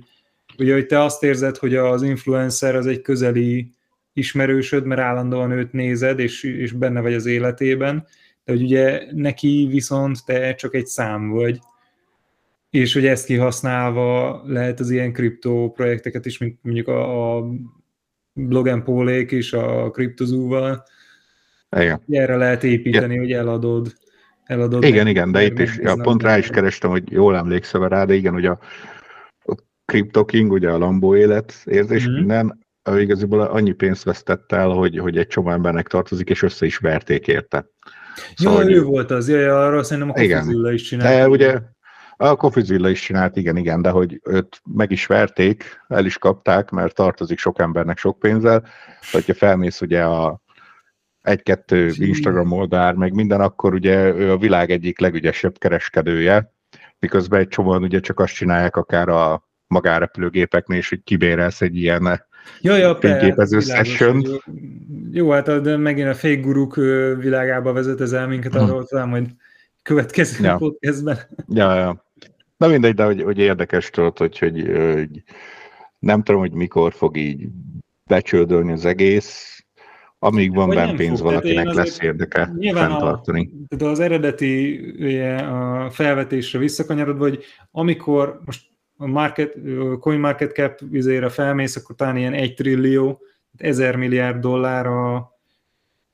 ugye, 0.58 0.74
hogy 0.74 0.86
te 0.86 1.02
azt 1.04 1.24
érzed, 1.24 1.58
hogy 1.58 1.76
az 1.76 2.02
influencer 2.02 2.76
az 2.76 2.86
egy 2.86 3.02
közeli 3.02 3.72
ismerősöd, 4.14 4.86
mert 4.86 5.02
állandóan 5.02 5.52
őt 5.52 5.72
nézed, 5.72 6.20
és, 6.20 6.44
és 6.44 6.72
benne 6.72 7.02
vagy 7.02 7.14
az 7.14 7.26
életében, 7.26 8.08
de 8.44 8.52
hogy 8.52 8.62
ugye 8.62 9.02
neki 9.12 9.68
viszont 9.72 10.26
te 10.26 10.56
csak 10.56 10.76
egy 10.76 10.86
szám 10.86 11.30
vagy, 11.30 11.60
és 12.70 12.94
hogy 12.94 13.06
ezt 13.06 13.26
kihasználva 13.26 14.42
lehet 14.46 14.80
az 14.80 14.90
ilyen 14.90 15.14
kriptó 15.14 15.72
projekteket 15.72 16.26
is, 16.26 16.38
mint 16.38 16.60
mondjuk 16.62 16.88
a, 16.88 17.38
a 17.38 17.48
Blogen 18.34 18.84
Pólék 18.84 19.32
és 19.32 19.54
a 19.54 19.92
kriptozúval, 19.92 20.84
igen. 21.80 22.02
Erre 22.10 22.36
lehet 22.36 22.64
építeni, 22.64 23.14
igen. 23.14 23.26
hogy 23.26 23.32
eladod. 23.32 23.94
eladod 24.44 24.84
igen, 24.84 25.08
igen, 25.08 25.32
de 25.32 25.44
itt 25.44 25.60
is, 25.60 25.78
ja, 25.78 25.96
pont 25.96 26.24
rá 26.24 26.38
is 26.38 26.48
kerestem, 26.48 26.90
hogy 26.90 27.12
jól 27.12 27.36
emlékszem 27.36 27.84
rá, 27.84 28.06
de 28.06 28.14
igen, 28.14 28.34
hogy 28.34 28.46
a, 28.46 28.60
a 29.44 29.56
Crypto 29.86 30.26
King, 30.26 30.52
ugye 30.52 30.70
a 30.70 30.78
Lambó 30.78 31.16
élet 31.16 31.54
érzés, 31.66 32.08
mm-hmm. 32.08 32.18
minden, 32.18 32.60
igaziból 32.86 33.42
annyi 33.42 33.72
pénzt 33.72 34.04
vesztett 34.04 34.52
el, 34.52 34.70
hogy, 34.70 34.98
hogy 34.98 35.18
egy 35.18 35.28
csomó 35.28 35.52
embernek 35.52 35.88
tartozik, 35.88 36.30
és 36.30 36.42
össze 36.42 36.66
is 36.66 36.78
verték 36.78 37.28
érte. 37.28 37.66
Szóval, 38.36 38.70
Jó, 38.70 38.78
ő 38.78 38.84
volt 38.84 39.12
az, 39.12 39.30
jaj, 39.30 39.48
arra 39.48 39.84
szerintem 39.84 40.10
a 40.10 40.14
Kofizilla 40.14 40.72
is 40.72 40.82
csinált. 40.82 41.10
De 41.10 41.30
ugye 41.30 41.60
a 42.18 42.36
Kofizilla 42.36 42.90
is 42.90 43.02
csinált, 43.02 43.36
igen, 43.36 43.58
igen, 43.58 43.82
de 43.82 43.90
hogy 43.90 44.20
őt 44.24 44.62
meg 44.76 44.92
is 44.92 45.06
verték, 45.06 45.82
el 45.88 46.06
is 46.06 46.18
kapták, 46.18 46.70
mert 46.70 46.96
tartozik 46.96 47.40
sok 47.40 47.60
embernek 47.60 47.98
sok 47.98 48.20
pénzzel. 48.20 48.64
Hogyha 49.12 49.34
felmész 49.34 49.82
ugye 49.82 50.04
a 50.04 50.42
egy-kettő 51.22 51.92
Instagram 51.96 52.52
oldal, 52.52 52.94
meg 52.94 53.14
minden, 53.14 53.42
akkor 53.42 53.74
ugye 53.74 54.14
ő 54.14 54.32
a 54.32 54.38
világ 54.38 54.72
egyik 54.72 55.00
legügyesebb 55.00 55.58
kereskedője, 55.58 56.54
miközben 57.00 57.40
egy 57.40 57.48
csomóan 57.48 57.84
ugye 57.84 58.00
csak 58.00 58.20
azt 58.20 58.34
csinálják 58.34 58.76
akár 58.76 59.10
a 59.10 59.50
magárepülőgépeknél 59.68 60.78
is, 60.78 60.90
hogy 60.90 61.04
kibérelsz 61.04 61.62
egy 61.62 61.76
ilyen 61.76 62.30
Ja, 62.62 62.76
ja, 62.76 62.96
fényképező 62.96 63.60
session. 63.60 64.24
Jó, 65.12 65.30
hát 65.30 65.62
de 65.62 65.78
megint 65.78 66.08
a 66.08 66.14
fake 66.14 66.36
guruk 66.36 66.76
világába 67.20 67.74
vezet 67.74 68.02
ez 68.02 68.12
el 68.12 68.28
minket, 68.28 68.54
hmm. 68.54 68.64
arról 68.64 68.86
talán 68.86 69.10
majd 69.10 69.28
következő 69.82 70.44
ja. 70.44 70.56
podcastben. 70.56 71.18
Ja, 71.48 71.76
ja. 71.76 72.06
Na 72.58 72.68
mindegy, 72.68 72.96
de 72.96 73.04
hogy, 73.04 73.22
hogy 73.22 73.38
érdekes 73.38 73.90
tudod, 73.90 74.18
hogy, 74.18 74.38
hogy, 74.38 74.72
hogy 74.94 75.24
nem 76.00 76.24
tudom, 76.24 76.42
hogy 76.42 76.52
mikor 76.52 76.94
fog 76.94 77.18
így 77.18 77.48
becsődölni 78.06 78.72
az 78.72 78.86
egész, 78.86 79.64
amíg 80.20 80.54
van 80.54 80.70
benne 80.70 80.96
pénz, 80.96 81.20
fog, 81.20 81.28
valakinek 81.28 81.74
lesz 81.74 82.02
érdeke 82.02 82.52
fenntartani. 82.74 83.50
A, 83.70 83.76
de 83.76 83.86
az 83.86 84.00
eredeti 84.00 84.80
ugye, 85.00 85.36
a 85.36 85.90
felvetésre 85.92 86.60
visszakanyarodva, 86.60 87.24
hogy 87.24 87.44
amikor 87.72 88.40
most 88.46 88.71
a 89.02 89.08
market, 89.08 89.58
coin 90.00 90.20
market 90.20 90.52
cap 90.52 90.80
vizére 90.90 91.30
felmész, 91.30 91.76
akkor 91.76 91.96
talán 91.96 92.18
ilyen 92.18 92.34
egy 92.34 92.54
trillió, 92.54 93.22
ezer 93.58 93.96
milliárd 93.96 94.40
dollár 94.40 94.86
a, 94.86 95.38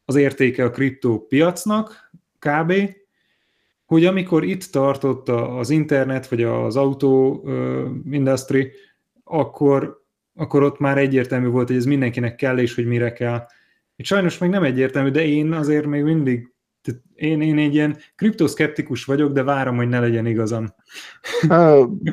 az 0.05 0.15
értéke 0.15 0.63
a 0.63 0.69
kriptó 0.69 1.25
piacnak, 1.25 2.11
kb. 2.39 2.73
Hogy 3.85 4.05
amikor 4.05 4.43
itt 4.43 4.63
tartott 4.63 5.29
az 5.29 5.69
internet, 5.69 6.27
vagy 6.27 6.43
az 6.43 6.75
autó 6.75 7.43
industry, 8.11 8.71
akkor, 9.23 10.03
akkor 10.35 10.63
ott 10.63 10.79
már 10.79 10.97
egyértelmű 10.97 11.47
volt, 11.47 11.67
hogy 11.67 11.77
ez 11.77 11.85
mindenkinek 11.85 12.35
kell, 12.35 12.57
és 12.57 12.75
hogy 12.75 12.85
mire 12.85 13.13
kell. 13.13 13.45
Itt 13.95 14.05
sajnos 14.05 14.37
még 14.37 14.49
nem 14.49 14.63
egyértelmű, 14.63 15.09
de 15.09 15.25
én 15.25 15.53
azért 15.53 15.85
még 15.85 16.03
mindig 16.03 16.51
tehát 16.87 17.01
én, 17.15 17.41
én 17.41 17.57
egy 17.57 17.73
ilyen 17.73 17.97
kriptoszkeptikus 18.15 19.05
vagyok, 19.05 19.31
de 19.31 19.43
várom, 19.43 19.75
hogy 19.75 19.87
ne 19.87 19.99
legyen 19.99 20.25
igazam. 20.25 20.65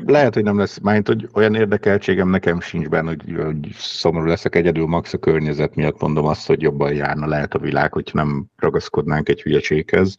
Lehet, 0.07 0.35
hogy 0.35 0.43
nem 0.43 0.59
lesz, 0.59 0.79
majd 0.79 1.07
hogy 1.07 1.29
olyan 1.33 1.55
érdekeltségem 1.55 2.29
nekem 2.29 2.61
sincs 2.61 2.89
benne, 2.89 3.09
hogy, 3.09 3.35
hogy 3.45 3.69
szomorú 3.75 4.27
leszek 4.27 4.55
egyedül 4.55 4.87
max 4.87 5.13
a 5.13 5.19
környezet 5.19 5.75
miatt 5.75 6.01
mondom 6.01 6.27
azt, 6.27 6.47
hogy 6.47 6.63
jobban 6.63 6.95
járna 6.95 7.27
lehet 7.27 7.55
a 7.55 7.59
világ, 7.59 7.93
hogy 7.93 8.11
nem 8.13 8.45
ragaszkodnánk 8.57 9.29
egy 9.29 9.43
hülyeséghez, 9.43 10.17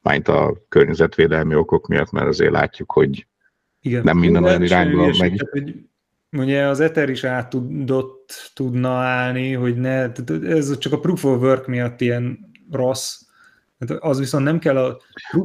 majd 0.00 0.28
a 0.28 0.56
környezetvédelmi 0.68 1.54
okok 1.54 1.86
miatt, 1.86 2.10
mert 2.10 2.26
azért 2.26 2.52
látjuk, 2.52 2.92
hogy 2.92 3.26
Igen. 3.80 4.02
nem 4.02 4.18
minden 4.18 4.44
olyan 4.44 4.62
irányba 4.62 5.14
megy. 5.18 5.48
hogy 5.50 5.74
ugye 6.36 6.66
az 6.66 6.80
Ether 6.80 7.08
is 7.08 7.24
át 7.24 7.50
tudott, 7.50 8.50
tudna 8.54 8.90
állni, 8.90 9.52
hogy 9.52 9.76
ne, 9.76 10.12
ez 10.42 10.78
csak 10.78 10.92
a 10.92 11.00
proof 11.00 11.24
of 11.24 11.40
work 11.40 11.66
miatt 11.66 12.00
ilyen 12.00 12.38
rossz, 12.70 13.25
Hát 13.78 13.90
az 13.90 14.18
viszont 14.18 14.44
nem 14.44 14.58
kell 14.58 14.76
a, 14.76 15.00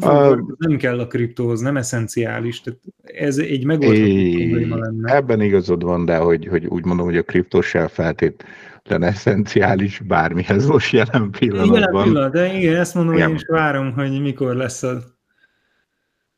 a 0.08 0.36
nem 0.58 0.78
kell 0.78 1.00
a 1.00 1.08
kriptóhoz, 1.08 1.60
nem 1.60 1.78
eszenciális. 1.78 2.62
Tehát 2.62 2.80
ez 3.04 3.38
egy 3.38 3.66
megoldható 3.66 4.40
probléma 4.40 4.78
lenne. 4.78 5.16
Ebben 5.16 5.42
igazod 5.42 5.84
van, 5.84 6.06
de 6.06 6.18
hogy, 6.18 6.48
hogy 6.48 6.66
úgy 6.66 6.86
mondom, 6.86 7.06
hogy 7.06 7.18
a 7.18 7.24
kriptó 7.24 7.62
sem 7.62 7.88
feltétlenül 7.88 9.08
eszenciális 9.08 10.00
bármihez 10.00 10.66
most 10.66 10.94
jelen 10.94 11.32
pillanatban. 11.32 11.80
Jelen 11.80 12.04
pillanat, 12.04 12.32
de 12.32 12.54
igen, 12.54 12.76
ezt 12.76 12.96
mondom, 12.96 13.16
igen. 13.16 13.30
én 13.30 13.36
is 13.36 13.46
várom, 13.48 13.94
hogy 13.94 14.22
mikor 14.22 14.56
lesz 14.56 14.84
az. 14.84 15.14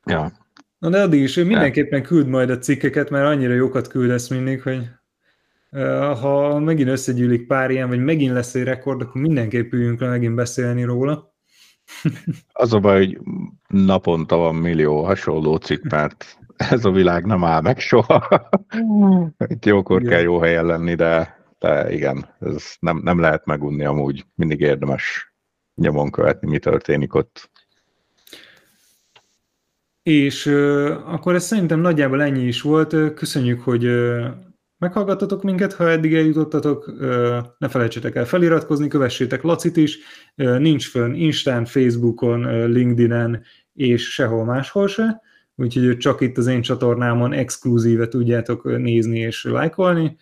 Ja. 0.05 0.31
Na 0.79 0.89
de 0.89 1.01
addig 1.01 1.21
is 1.21 1.35
mindenképpen 1.35 2.03
küld 2.03 2.27
majd 2.27 2.49
a 2.49 2.57
cikkeket, 2.57 3.09
mert 3.09 3.25
annyira 3.25 3.53
jókat 3.53 3.87
küldesz 3.87 4.27
mindig, 4.27 4.61
hogy 4.61 4.89
ha 6.21 6.59
megint 6.59 6.89
összegyűlik 6.89 7.47
pár 7.47 7.71
ilyen, 7.71 7.87
vagy 7.87 8.03
megint 8.03 8.33
lesz 8.33 8.55
egy 8.55 8.63
rekord, 8.63 9.01
akkor 9.01 9.21
mindenképp 9.21 9.73
üljünk 9.73 9.99
le 9.99 10.07
megint 10.07 10.35
beszélni 10.35 10.83
róla. 10.83 11.32
Az 12.53 12.73
a 12.73 12.79
baj, 12.79 12.97
hogy 12.97 13.19
naponta 13.67 14.35
van 14.35 14.55
millió 14.55 15.03
hasonló 15.03 15.55
cikk, 15.55 15.83
mert 15.83 16.37
ez 16.57 16.85
a 16.85 16.91
világ 16.91 17.25
nem 17.25 17.43
áll 17.43 17.61
meg 17.61 17.79
soha. 17.79 18.49
Itt 19.47 19.65
jókor 19.65 19.99
igen. 19.99 20.11
kell 20.11 20.21
jó 20.21 20.39
helyen 20.39 20.65
lenni, 20.65 20.95
de, 20.95 21.39
de 21.59 21.93
igen, 21.93 22.35
ez 22.39 22.75
nem, 22.79 23.01
nem 23.03 23.19
lehet 23.19 23.45
megunni 23.45 23.85
amúgy. 23.85 24.25
Mindig 24.35 24.59
érdemes 24.59 25.33
nyomon 25.75 26.11
követni, 26.11 26.49
mi 26.49 26.59
történik 26.59 27.13
ott. 27.13 27.51
És 30.03 30.45
uh, 30.45 31.13
akkor 31.13 31.35
ez 31.35 31.45
szerintem 31.45 31.79
nagyjából 31.79 32.21
ennyi 32.21 32.43
is 32.43 32.61
volt. 32.61 33.13
Köszönjük, 33.13 33.61
hogy 33.61 33.85
uh, 33.85 34.25
meghallgattatok 34.83 35.43
minket, 35.43 35.73
ha 35.73 35.89
eddig 35.89 36.13
eljutottatok, 36.13 36.93
ne 37.57 37.67
felejtsetek 37.67 38.15
el 38.15 38.25
feliratkozni, 38.25 38.87
kövessétek 38.87 39.41
Lacit 39.41 39.77
is, 39.77 39.97
nincs 40.35 40.89
fönn 40.89 41.13
Instán, 41.13 41.65
Facebookon, 41.65 42.69
LinkedIn-en 42.71 43.43
és 43.73 44.13
sehol 44.13 44.45
máshol 44.45 44.87
se, 44.87 45.21
úgyhogy 45.55 45.97
csak 45.97 46.21
itt 46.21 46.37
az 46.37 46.47
én 46.47 46.61
csatornámon 46.61 47.33
exkluzíve 47.33 48.07
tudjátok 48.07 48.77
nézni 48.77 49.19
és 49.19 49.43
lájkolni. 49.43 50.17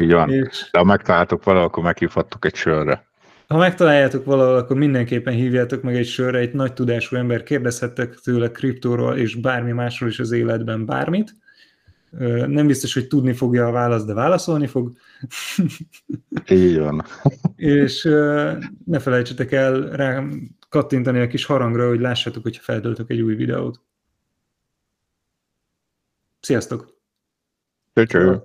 Így 0.00 0.12
van. 0.12 0.30
És... 0.30 0.68
De 0.70 0.78
ha 0.78 0.84
megtaláltok 0.84 1.44
valahol, 1.44 1.66
akkor 1.66 1.82
meghívhattok 1.82 2.44
egy 2.44 2.54
sörre. 2.54 3.08
Ha 3.46 3.56
megtaláljátok 3.56 4.24
valahol, 4.24 4.56
akkor 4.56 4.76
mindenképpen 4.76 5.34
hívjátok 5.34 5.82
meg 5.82 5.96
egy 5.96 6.06
sörre, 6.06 6.38
egy 6.38 6.52
nagy 6.52 6.72
tudású 6.72 7.16
ember, 7.16 7.42
kérdezhettek 7.42 8.14
tőle 8.14 8.50
kriptóról 8.50 9.16
és 9.16 9.34
bármi 9.34 9.72
másról 9.72 10.08
is 10.08 10.18
az 10.18 10.32
életben 10.32 10.86
bármit. 10.86 11.34
Nem 12.46 12.66
biztos, 12.66 12.94
hogy 12.94 13.06
tudni 13.06 13.32
fogja 13.32 13.66
a 13.66 13.70
választ, 13.70 14.06
de 14.06 14.14
válaszolni 14.14 14.66
fog. 14.66 14.92
Így 16.50 16.78
van. 16.78 17.04
és 17.56 18.02
ne 18.84 18.98
felejtsetek 18.98 19.52
el 19.52 19.90
rá 19.90 20.24
kattintani 20.68 21.20
a 21.20 21.26
kis 21.26 21.44
harangra, 21.44 21.88
hogy 21.88 22.00
lássátok, 22.00 22.42
hogyha 22.42 22.62
feltöltök 22.62 23.10
egy 23.10 23.20
új 23.20 23.34
videót. 23.34 23.80
Sziasztok! 26.40 26.98
Cső, 27.94 28.42